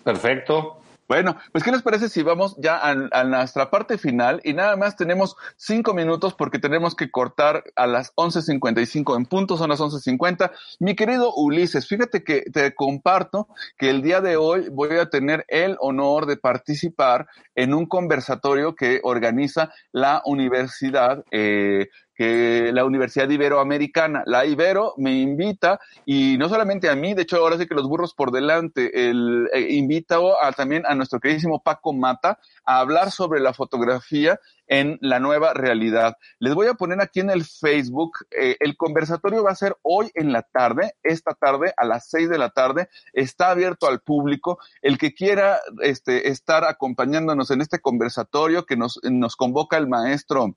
Perfecto. 0.04 0.80
Bueno, 1.10 1.36
pues 1.50 1.64
¿qué 1.64 1.72
les 1.72 1.82
parece 1.82 2.08
si 2.08 2.22
vamos 2.22 2.54
ya 2.56 2.78
a, 2.78 3.24
nuestra 3.24 3.68
parte 3.68 3.98
final 3.98 4.40
y 4.44 4.52
nada 4.52 4.76
más 4.76 4.94
tenemos 4.94 5.34
cinco 5.56 5.92
minutos 5.92 6.34
porque 6.34 6.60
tenemos 6.60 6.94
que 6.94 7.10
cortar 7.10 7.64
a 7.74 7.88
las 7.88 8.14
11.55 8.14 9.16
en 9.16 9.26
punto, 9.26 9.56
son 9.56 9.70
las 9.70 9.80
11.50. 9.80 10.52
Mi 10.78 10.94
querido 10.94 11.34
Ulises, 11.34 11.88
fíjate 11.88 12.22
que 12.22 12.42
te 12.42 12.76
comparto 12.76 13.48
que 13.76 13.90
el 13.90 14.02
día 14.02 14.20
de 14.20 14.36
hoy 14.36 14.68
voy 14.70 14.98
a 14.98 15.10
tener 15.10 15.44
el 15.48 15.76
honor 15.80 16.26
de 16.26 16.36
participar 16.36 17.26
en 17.56 17.74
un 17.74 17.86
conversatorio 17.86 18.76
que 18.76 19.00
organiza 19.02 19.72
la 19.90 20.22
Universidad 20.24 21.24
eh, 21.32 21.88
que 22.20 22.70
la 22.74 22.84
Universidad 22.84 23.30
Iberoamericana. 23.30 24.24
La 24.26 24.44
Ibero 24.44 24.92
me 24.98 25.18
invita, 25.18 25.80
y 26.04 26.36
no 26.36 26.50
solamente 26.50 26.90
a 26.90 26.94
mí, 26.94 27.14
de 27.14 27.22
hecho 27.22 27.38
ahora 27.38 27.56
sí 27.56 27.66
que 27.66 27.74
los 27.74 27.88
burros 27.88 28.12
por 28.12 28.30
delante, 28.30 29.08
el, 29.08 29.48
eh, 29.54 29.68
invita 29.70 30.18
a, 30.42 30.52
también 30.52 30.82
a 30.84 30.94
nuestro 30.94 31.18
queridísimo 31.18 31.62
Paco 31.62 31.94
Mata 31.94 32.38
a 32.66 32.80
hablar 32.80 33.10
sobre 33.10 33.40
la 33.40 33.54
fotografía 33.54 34.38
en 34.66 34.98
la 35.00 35.18
nueva 35.18 35.54
realidad. 35.54 36.18
Les 36.40 36.52
voy 36.52 36.66
a 36.66 36.74
poner 36.74 37.00
aquí 37.00 37.20
en 37.20 37.30
el 37.30 37.42
Facebook, 37.42 38.18
eh, 38.30 38.54
el 38.60 38.76
conversatorio 38.76 39.42
va 39.42 39.52
a 39.52 39.54
ser 39.54 39.78
hoy 39.80 40.10
en 40.12 40.30
la 40.30 40.42
tarde, 40.42 40.96
esta 41.02 41.32
tarde 41.32 41.72
a 41.74 41.86
las 41.86 42.10
seis 42.10 42.28
de 42.28 42.36
la 42.36 42.50
tarde, 42.50 42.90
está 43.14 43.48
abierto 43.48 43.88
al 43.88 44.00
público. 44.00 44.58
El 44.82 44.98
que 44.98 45.14
quiera 45.14 45.58
este, 45.80 46.28
estar 46.28 46.64
acompañándonos 46.66 47.50
en 47.50 47.62
este 47.62 47.78
conversatorio 47.78 48.66
que 48.66 48.76
nos, 48.76 49.00
nos 49.04 49.36
convoca 49.36 49.78
el 49.78 49.88
maestro 49.88 50.54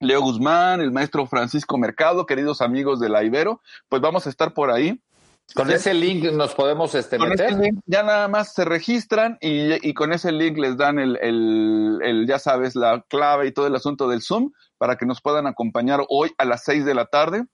Leo 0.00 0.20
Guzmán, 0.20 0.80
el 0.80 0.92
maestro 0.92 1.26
Francisco 1.26 1.78
Mercado, 1.78 2.26
queridos 2.26 2.60
amigos 2.60 3.00
de 3.00 3.08
la 3.08 3.24
Ibero, 3.24 3.60
pues 3.88 4.02
vamos 4.02 4.26
a 4.26 4.30
estar 4.30 4.52
por 4.52 4.70
ahí. 4.70 5.00
Con 5.54 5.70
ese 5.70 5.92
link 5.92 6.24
nos 6.32 6.54
podemos 6.54 6.94
este, 6.94 7.18
meter. 7.18 7.54
ya 7.84 8.02
nada 8.02 8.28
más 8.28 8.54
se 8.54 8.64
registran 8.64 9.36
y, 9.40 9.92
con 9.92 10.12
ese 10.12 10.32
link 10.32 10.56
les 10.56 10.76
dan 10.76 10.98
el, 10.98 11.18
el, 11.20 11.98
el, 12.02 12.26
ya 12.26 12.38
sabes, 12.38 12.74
la 12.74 13.04
clave 13.08 13.48
y 13.48 13.52
todo 13.52 13.66
el 13.66 13.74
asunto 13.76 14.08
del 14.08 14.22
Zoom 14.22 14.52
para 14.78 14.96
que 14.96 15.06
nos 15.06 15.20
puedan 15.20 15.46
acompañar 15.46 16.00
hoy 16.08 16.32
a 16.38 16.44
las 16.44 16.64
seis 16.64 16.84
de 16.84 16.94
la 16.94 17.06
tarde 17.06 17.44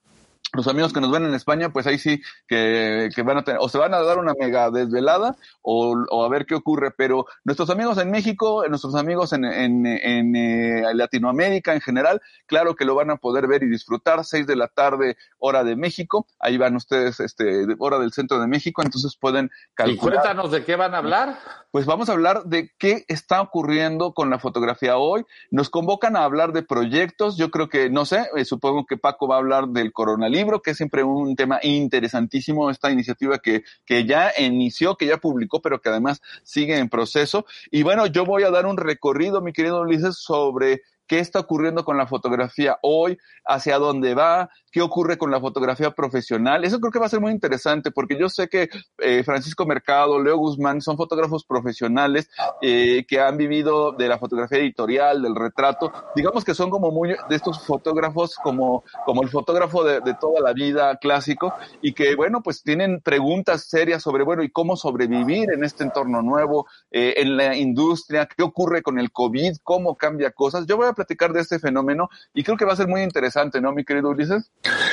los 0.52 0.66
amigos 0.66 0.92
que 0.92 1.00
nos 1.00 1.10
ven 1.10 1.24
en 1.24 1.34
España, 1.34 1.72
pues 1.72 1.86
ahí 1.86 1.98
sí 1.98 2.20
que, 2.48 3.08
que, 3.14 3.22
van 3.22 3.38
a 3.38 3.44
tener, 3.44 3.60
o 3.62 3.68
se 3.68 3.78
van 3.78 3.94
a 3.94 4.00
dar 4.00 4.18
una 4.18 4.32
mega 4.38 4.70
desvelada 4.70 5.36
o, 5.62 5.94
o, 6.10 6.24
a 6.24 6.28
ver 6.28 6.46
qué 6.46 6.54
ocurre. 6.54 6.90
Pero 6.96 7.26
nuestros 7.44 7.70
amigos 7.70 7.98
en 7.98 8.10
México, 8.10 8.64
nuestros 8.68 8.94
amigos 8.94 9.32
en, 9.32 9.44
en, 9.44 9.86
en 9.86 10.36
eh, 10.36 10.94
Latinoamérica 10.94 11.74
en 11.74 11.80
general, 11.80 12.20
claro 12.46 12.74
que 12.74 12.84
lo 12.84 12.94
van 12.94 13.10
a 13.10 13.16
poder 13.16 13.46
ver 13.46 13.62
y 13.62 13.68
disfrutar. 13.68 14.24
Seis 14.24 14.46
de 14.46 14.56
la 14.56 14.68
tarde, 14.68 15.16
hora 15.38 15.62
de 15.62 15.76
México. 15.76 16.26
Ahí 16.40 16.58
van 16.58 16.74
ustedes, 16.74 17.20
este, 17.20 17.66
hora 17.78 17.98
del 17.98 18.12
centro 18.12 18.40
de 18.40 18.48
México, 18.48 18.82
entonces 18.82 19.16
pueden 19.16 19.50
calcular. 19.74 19.96
Y 19.96 19.98
cuéntanos 19.98 20.50
de 20.50 20.64
qué 20.64 20.74
van 20.74 20.94
a 20.94 20.98
hablar. 20.98 21.38
Pues 21.70 21.86
vamos 21.86 22.08
a 22.08 22.12
hablar 22.12 22.44
de 22.44 22.72
qué 22.76 23.04
está 23.06 23.40
ocurriendo 23.40 24.14
con 24.14 24.30
la 24.30 24.40
fotografía 24.40 24.96
hoy. 24.96 25.24
Nos 25.52 25.70
convocan 25.70 26.16
a 26.16 26.24
hablar 26.24 26.52
de 26.52 26.62
proyectos. 26.64 27.36
Yo 27.36 27.50
creo 27.50 27.68
que, 27.68 27.88
no 27.88 28.04
sé, 28.04 28.26
eh, 28.36 28.44
supongo 28.44 28.84
que 28.86 28.96
Paco 28.96 29.28
va 29.28 29.36
a 29.36 29.38
hablar 29.38 29.68
del 29.68 29.92
coronavirus 29.92 30.39
libro, 30.40 30.62
que 30.62 30.72
es 30.72 30.76
siempre 30.76 31.04
un 31.04 31.36
tema 31.36 31.60
interesantísimo, 31.62 32.70
esta 32.70 32.90
iniciativa 32.90 33.38
que, 33.38 33.62
que 33.84 34.04
ya 34.06 34.32
inició, 34.38 34.96
que 34.96 35.06
ya 35.06 35.18
publicó, 35.18 35.60
pero 35.60 35.80
que 35.80 35.90
además 35.90 36.20
sigue 36.42 36.78
en 36.78 36.88
proceso. 36.88 37.44
Y 37.70 37.82
bueno, 37.82 38.06
yo 38.06 38.24
voy 38.24 38.42
a 38.42 38.50
dar 38.50 38.66
un 38.66 38.76
recorrido, 38.76 39.40
mi 39.40 39.52
querido 39.52 39.80
Ulises, 39.80 40.16
sobre 40.16 40.82
qué 41.10 41.18
está 41.18 41.40
ocurriendo 41.40 41.84
con 41.84 41.96
la 41.96 42.06
fotografía 42.06 42.78
hoy, 42.82 43.18
hacia 43.44 43.78
dónde 43.78 44.14
va, 44.14 44.48
qué 44.70 44.80
ocurre 44.80 45.18
con 45.18 45.32
la 45.32 45.40
fotografía 45.40 45.90
profesional. 45.90 46.64
Eso 46.64 46.78
creo 46.78 46.92
que 46.92 47.00
va 47.00 47.06
a 47.06 47.08
ser 47.08 47.20
muy 47.20 47.32
interesante 47.32 47.90
porque 47.90 48.16
yo 48.16 48.28
sé 48.28 48.48
que 48.48 48.68
eh, 48.98 49.24
Francisco 49.24 49.66
Mercado, 49.66 50.22
Leo 50.22 50.36
Guzmán 50.36 50.80
son 50.80 50.96
fotógrafos 50.96 51.44
profesionales 51.44 52.30
eh, 52.62 53.04
que 53.08 53.18
han 53.18 53.36
vivido 53.36 53.90
de 53.90 54.06
la 54.06 54.20
fotografía 54.20 54.58
editorial, 54.58 55.22
del 55.22 55.34
retrato. 55.34 55.92
Digamos 56.14 56.44
que 56.44 56.54
son 56.54 56.70
como 56.70 56.92
muy 56.92 57.16
de 57.28 57.34
estos 57.34 57.66
fotógrafos 57.66 58.36
como, 58.36 58.84
como 59.04 59.24
el 59.24 59.30
fotógrafo 59.30 59.82
de, 59.82 60.00
toda 60.20 60.40
la 60.40 60.52
vida 60.52 60.96
clásico 60.98 61.52
y 61.82 61.92
que, 61.92 62.14
bueno, 62.14 62.40
pues 62.40 62.62
tienen 62.62 63.00
preguntas 63.00 63.68
serias 63.68 64.00
sobre, 64.00 64.22
bueno, 64.22 64.44
y 64.44 64.50
cómo 64.50 64.76
sobrevivir 64.76 65.50
en 65.52 65.64
este 65.64 65.82
entorno 65.82 66.22
nuevo, 66.22 66.66
eh, 66.92 67.14
en 67.16 67.36
la 67.36 67.56
industria, 67.56 68.26
qué 68.26 68.44
ocurre 68.44 68.82
con 68.82 69.00
el 69.00 69.10
COVID, 69.10 69.56
cómo 69.64 69.96
cambia 69.96 70.30
cosas. 70.30 70.66
Yo 70.66 70.76
voy 70.76 70.86
a 70.86 70.99
platicar 71.00 71.32
de 71.32 71.40
este 71.40 71.58
fenómeno 71.58 72.10
y 72.34 72.44
creo 72.44 72.56
que 72.56 72.66
va 72.66 72.74
a 72.74 72.76
ser 72.76 72.88
muy 72.88 73.02
interesante, 73.02 73.60
¿no, 73.60 73.72
mi 73.72 73.84
querido 73.84 74.10
Ulises? 74.10 74.50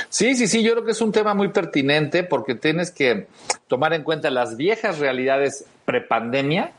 Sí, 0.10 0.36
sí, 0.36 0.47
sí, 0.47 0.64
yo 0.64 0.72
creo 0.72 0.86
que 0.86 0.91
es 0.91 1.01
un 1.01 1.12
tema 1.12 1.34
muy 1.34 1.49
pertinente 1.49 2.24
porque 2.24 2.55
tienes 2.55 2.91
que 2.91 3.28
tomar 3.68 3.93
en 3.93 4.03
cuenta 4.03 4.30
las 4.30 4.55
viejas 4.55 4.99
realidades 4.99 5.66
prepandemia, 5.84 6.72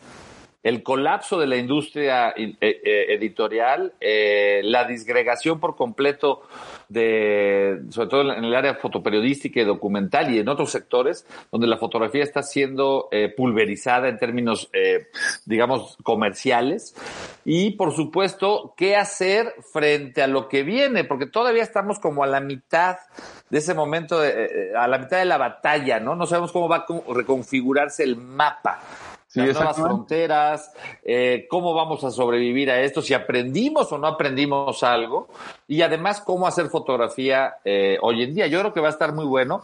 el 0.62 0.82
colapso 0.82 1.38
de 1.38 1.46
la 1.46 1.56
industria 1.56 2.30
eh, 2.30 2.56
eh, 2.60 3.06
editorial, 3.10 3.94
eh, 4.00 4.60
la 4.64 4.84
disgregación 4.84 5.60
por 5.60 5.76
completo 5.76 6.42
de, 6.88 7.82
sobre 7.90 8.08
todo 8.08 8.32
en 8.32 8.44
el 8.44 8.54
área 8.54 8.74
fotoperiodística 8.74 9.60
y 9.60 9.64
documental 9.64 10.34
y 10.34 10.38
en 10.38 10.48
otros 10.48 10.70
sectores, 10.70 11.26
donde 11.52 11.66
la 11.66 11.76
fotografía 11.76 12.22
está 12.22 12.42
siendo 12.42 13.08
eh, 13.12 13.32
pulverizada 13.34 14.08
en 14.08 14.18
términos, 14.18 14.68
eh, 14.72 15.08
digamos, 15.44 15.96
comerciales. 16.02 16.94
Y, 17.44 17.72
por 17.72 17.92
supuesto, 17.94 18.74
qué 18.76 18.96
hacer 18.96 19.54
frente 19.72 20.22
a 20.22 20.26
lo 20.26 20.48
que 20.48 20.62
viene, 20.62 21.04
porque 21.04 21.26
todavía 21.26 21.62
estamos 21.62 21.98
como 21.98 22.24
a 22.24 22.26
la 22.26 22.40
mitad 22.40 22.96
de 23.48 23.58
ese 23.58 23.74
momento, 23.74 24.20
de, 24.20 24.72
a 24.76 24.88
la 24.88 24.98
mitad 24.98 25.18
de 25.18 25.24
la 25.24 25.38
batalla, 25.38 26.00
¿no? 26.00 26.14
No 26.14 26.26
sabemos 26.26 26.52
cómo 26.52 26.68
va 26.68 26.84
a 26.88 27.14
reconfigurarse 27.14 28.02
el 28.02 28.16
mapa 28.16 28.80
Sí, 29.28 29.40
las 29.40 29.56
nuevas 29.56 29.76
fronteras, 29.76 30.72
eh, 31.04 31.46
cómo 31.50 31.74
vamos 31.74 32.02
a 32.02 32.10
sobrevivir 32.10 32.70
a 32.70 32.80
esto, 32.80 33.02
si 33.02 33.12
aprendimos 33.12 33.92
o 33.92 33.98
no 33.98 34.06
aprendimos 34.06 34.82
algo, 34.82 35.28
y 35.66 35.82
además 35.82 36.22
cómo 36.22 36.46
hacer 36.46 36.68
fotografía 36.68 37.56
eh, 37.62 37.98
hoy 38.00 38.22
en 38.22 38.34
día. 38.34 38.46
Yo 38.46 38.58
creo 38.60 38.72
que 38.72 38.80
va 38.80 38.88
a 38.88 38.92
estar 38.92 39.12
muy 39.12 39.26
bueno. 39.26 39.60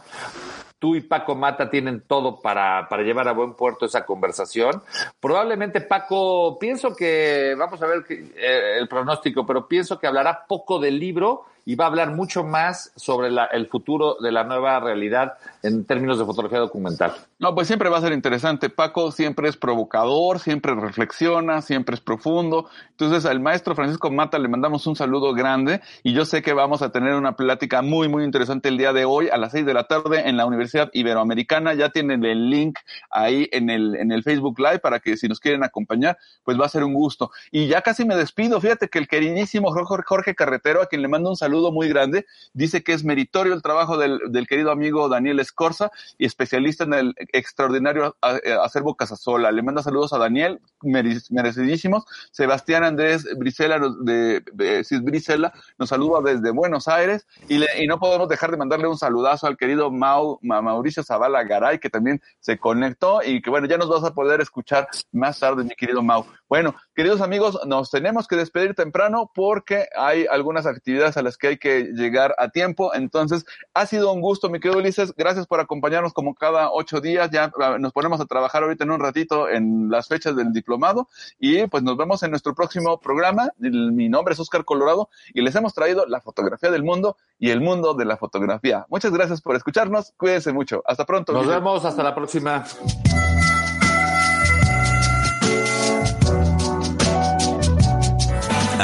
Tú 0.77 0.95
y 0.95 1.01
Paco 1.01 1.33
Mata 1.33 1.67
tienen 1.67 2.03
todo 2.05 2.39
para, 2.39 2.87
para 2.87 3.01
llevar 3.01 3.27
a 3.27 3.31
buen 3.31 3.55
puerto 3.55 3.87
esa 3.87 4.05
conversación. 4.05 4.83
Probablemente 5.19 5.81
Paco, 5.81 6.59
pienso 6.59 6.95
que, 6.95 7.55
vamos 7.57 7.81
a 7.81 7.87
ver 7.87 8.03
que, 8.03 8.33
eh, 8.35 8.77
el 8.77 8.87
pronóstico, 8.87 9.47
pero 9.47 9.67
pienso 9.67 9.97
que 9.97 10.05
hablará 10.05 10.45
poco 10.47 10.77
del 10.77 10.99
libro 10.99 11.45
y 11.65 11.75
va 11.75 11.85
a 11.85 11.87
hablar 11.87 12.11
mucho 12.11 12.43
más 12.43 12.91
sobre 12.95 13.31
la- 13.31 13.45
el 13.45 13.67
futuro 13.67 14.17
de 14.21 14.31
la 14.31 14.43
nueva 14.43 14.79
realidad 14.79 15.33
en 15.63 15.83
términos 15.85 16.19
de 16.19 16.25
fotografía 16.25 16.59
documental. 16.59 17.13
No, 17.39 17.55
pues 17.55 17.67
siempre 17.67 17.89
va 17.89 17.97
a 17.97 18.01
ser 18.01 18.13
interesante. 18.13 18.69
Paco 18.69 19.11
siempre 19.11 19.49
es 19.49 19.57
provocador, 19.57 20.39
siempre 20.39 20.75
reflexiona, 20.75 21.61
siempre 21.61 21.95
es 21.95 22.01
profundo. 22.01 22.69
Entonces, 22.91 23.25
al 23.25 23.39
maestro 23.39 23.75
Francisco 23.75 24.11
Mata 24.11 24.37
le 24.37 24.47
mandamos 24.47 24.85
un 24.87 24.95
saludo 24.95 25.33
grande 25.33 25.81
y 26.03 26.13
yo 26.13 26.23
sé 26.23 26.41
que 26.41 26.53
vamos 26.53 26.81
a 26.81 26.91
tener 26.91 27.15
una 27.15 27.35
plática 27.35 27.81
muy, 27.81 28.07
muy 28.07 28.23
interesante 28.23 28.69
el 28.69 28.77
día 28.77 28.93
de 28.93 29.05
hoy 29.05 29.29
a 29.29 29.37
las 29.37 29.51
seis 29.51 29.65
de 29.65 29.73
la 29.73 29.85
tarde 29.85 30.29
en 30.29 30.37
la 30.37 30.45
Universidad 30.45 30.89
Iberoamericana. 30.93 31.73
Ya 31.73 31.89
tienen 31.89 32.23
el 32.25 32.49
link 32.49 32.77
ahí 33.09 33.49
en 33.51 33.69
el, 33.71 33.95
en 33.95 34.11
el 34.11 34.21
Facebook 34.23 34.59
Live 34.59 34.79
para 34.79 34.99
que 34.99 35.17
si 35.17 35.27
nos 35.27 35.39
quieren 35.39 35.63
acompañar, 35.63 36.17
pues 36.43 36.59
va 36.59 36.65
a 36.67 36.69
ser 36.69 36.83
un 36.83 36.93
gusto. 36.93 37.31
Y 37.51 37.67
ya 37.67 37.81
casi 37.81 38.05
me 38.05 38.15
despido. 38.15 38.61
Fíjate 38.61 38.87
que 38.87 38.99
el 38.99 39.07
queridísimo 39.07 39.71
Jorge 39.71 40.03
Jorge 40.05 40.35
Carretero, 40.35 40.81
a 40.81 40.85
quien 40.85 41.01
le 41.01 41.07
mando 41.07 41.29
un 41.31 41.35
saludo 41.35 41.54
muy 41.71 41.87
grande, 41.89 42.25
dice 42.53 42.83
que 42.83 42.93
es 42.93 43.03
meritorio 43.03 43.53
el 43.53 43.61
trabajo 43.61 43.97
del, 43.97 44.19
del 44.29 44.47
querido 44.47 44.71
amigo 44.71 45.09
Daniel 45.09 45.39
Escorza 45.39 45.91
y 46.17 46.25
especialista 46.25 46.83
en 46.83 46.93
el 46.93 47.15
extraordinario 47.33 48.15
eh, 48.43 48.53
acervo 48.61 48.95
Casasola. 48.95 49.51
Le 49.51 49.61
manda 49.63 49.81
saludos 49.83 50.13
a 50.13 50.17
Daniel, 50.17 50.59
mere- 50.81 51.21
merecidísimos. 51.29 52.05
Sebastián 52.31 52.83
Andrés 52.83 53.25
Brisela, 53.37 53.79
de, 54.01 54.43
de 54.53 54.83
Cis 54.83 55.01
Brisela, 55.01 55.53
nos 55.77 55.89
saluda 55.89 56.19
desde 56.33 56.51
Buenos 56.51 56.87
Aires 56.87 57.25
y, 57.47 57.57
le- 57.57 57.67
y 57.83 57.87
no 57.87 57.99
podemos 57.99 58.27
dejar 58.29 58.51
de 58.51 58.57
mandarle 58.57 58.87
un 58.87 58.97
saludazo 58.97 59.47
al 59.47 59.57
querido 59.57 59.91
Mau, 59.91 60.39
Ma- 60.41 60.61
Mauricio 60.61 61.03
Zavala 61.03 61.43
Garay, 61.43 61.79
que 61.79 61.89
también 61.89 62.21
se 62.39 62.57
conectó 62.57 63.21
y 63.23 63.41
que 63.41 63.49
bueno, 63.49 63.67
ya 63.67 63.77
nos 63.77 63.89
vas 63.89 64.03
a 64.03 64.13
poder 64.13 64.41
escuchar 64.41 64.87
más 65.11 65.39
tarde, 65.39 65.63
mi 65.63 65.71
querido 65.75 66.01
Mau. 66.01 66.25
Bueno, 66.47 66.75
queridos 66.93 67.21
amigos, 67.21 67.59
nos 67.65 67.89
tenemos 67.89 68.27
que 68.27 68.35
despedir 68.35 68.75
temprano 68.75 69.31
porque 69.33 69.87
hay 69.97 70.27
algunas 70.27 70.67
actividades 70.67 71.17
a 71.17 71.23
las 71.23 71.37
que 71.37 71.47
hay 71.47 71.57
que 71.57 71.85
llegar 71.93 72.35
a 72.37 72.49
tiempo. 72.49 72.93
Entonces, 72.93 73.45
ha 73.73 73.87
sido 73.87 74.13
un 74.13 74.21
gusto, 74.21 74.47
mi 74.49 74.59
querido 74.59 74.79
Ulises. 74.79 75.15
Gracias 75.15 75.47
por 75.47 75.59
acompañarnos 75.59 76.13
como 76.13 76.35
cada 76.35 76.71
ocho 76.71 77.01
días. 77.01 77.31
Ya 77.31 77.51
ah, 77.59 77.77
nos 77.79 77.93
ponemos 77.93 78.21
a 78.21 78.25
trabajar 78.25 78.61
ahorita 78.61 78.83
en 78.83 78.91
un 78.91 78.99
ratito 78.99 79.49
en 79.49 79.89
las 79.89 80.07
fechas 80.07 80.35
del 80.35 80.53
diplomado 80.53 81.07
y 81.39 81.65
pues 81.65 81.81
nos 81.81 81.97
vemos 81.97 82.21
en 82.21 82.29
nuestro 82.29 82.53
próximo 82.53 82.99
programa. 82.99 83.49
Mi 83.57 84.07
nombre 84.07 84.35
es 84.35 84.39
Oscar 84.39 84.65
Colorado 84.65 85.09
y 85.33 85.41
les 85.41 85.55
hemos 85.55 85.73
traído 85.73 86.05
la 86.05 86.21
fotografía 86.21 86.69
del 86.69 86.83
mundo 86.83 87.17
y 87.39 87.49
el 87.49 87.59
mundo 87.59 87.95
de 87.95 88.05
la 88.05 88.17
fotografía. 88.17 88.85
Muchas 88.89 89.11
gracias 89.11 89.41
por 89.41 89.55
escucharnos. 89.55 90.13
Cuídense 90.15 90.53
mucho. 90.53 90.83
Hasta 90.85 91.05
pronto. 91.05 91.33
Nos 91.33 91.41
Ulises. 91.41 91.55
vemos, 91.59 91.85
hasta 91.85 92.03
la 92.03 92.13
próxima. 92.13 92.63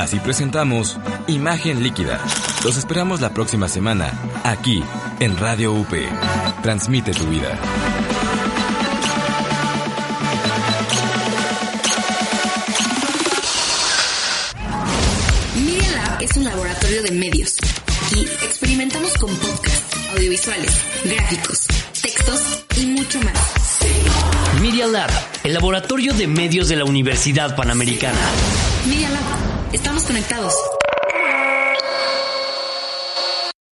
Así 0.01 0.17
presentamos 0.19 0.97
Imagen 1.27 1.83
Líquida. 1.83 2.19
Los 2.63 2.75
esperamos 2.75 3.21
la 3.21 3.35
próxima 3.35 3.67
semana, 3.67 4.11
aquí, 4.43 4.83
en 5.19 5.37
Radio 5.37 5.73
UP. 5.73 5.93
Transmite 6.63 7.11
tu 7.11 7.27
vida. 7.27 7.55
Media 15.63 15.91
Lab 15.91 16.21
es 16.23 16.35
un 16.35 16.45
laboratorio 16.45 17.03
de 17.03 17.11
medios. 17.11 17.57
Aquí 18.07 18.21
experimentamos 18.43 19.13
con 19.19 19.29
podcasts, 19.35 19.97
audiovisuales, 20.15 20.81
gráficos, 21.05 21.67
textos 22.01 22.41
y 22.75 22.87
mucho 22.87 23.21
más. 23.21 23.61
Media 24.61 24.87
Lab, 24.87 25.11
el 25.43 25.53
laboratorio 25.53 26.11
de 26.13 26.25
medios 26.25 26.69
de 26.69 26.77
la 26.77 26.85
Universidad 26.85 27.55
Panamericana. 27.55 28.17
Media 28.87 29.09
Lab, 29.11 29.61
estamos 29.74 30.03
conectados. 30.03 30.53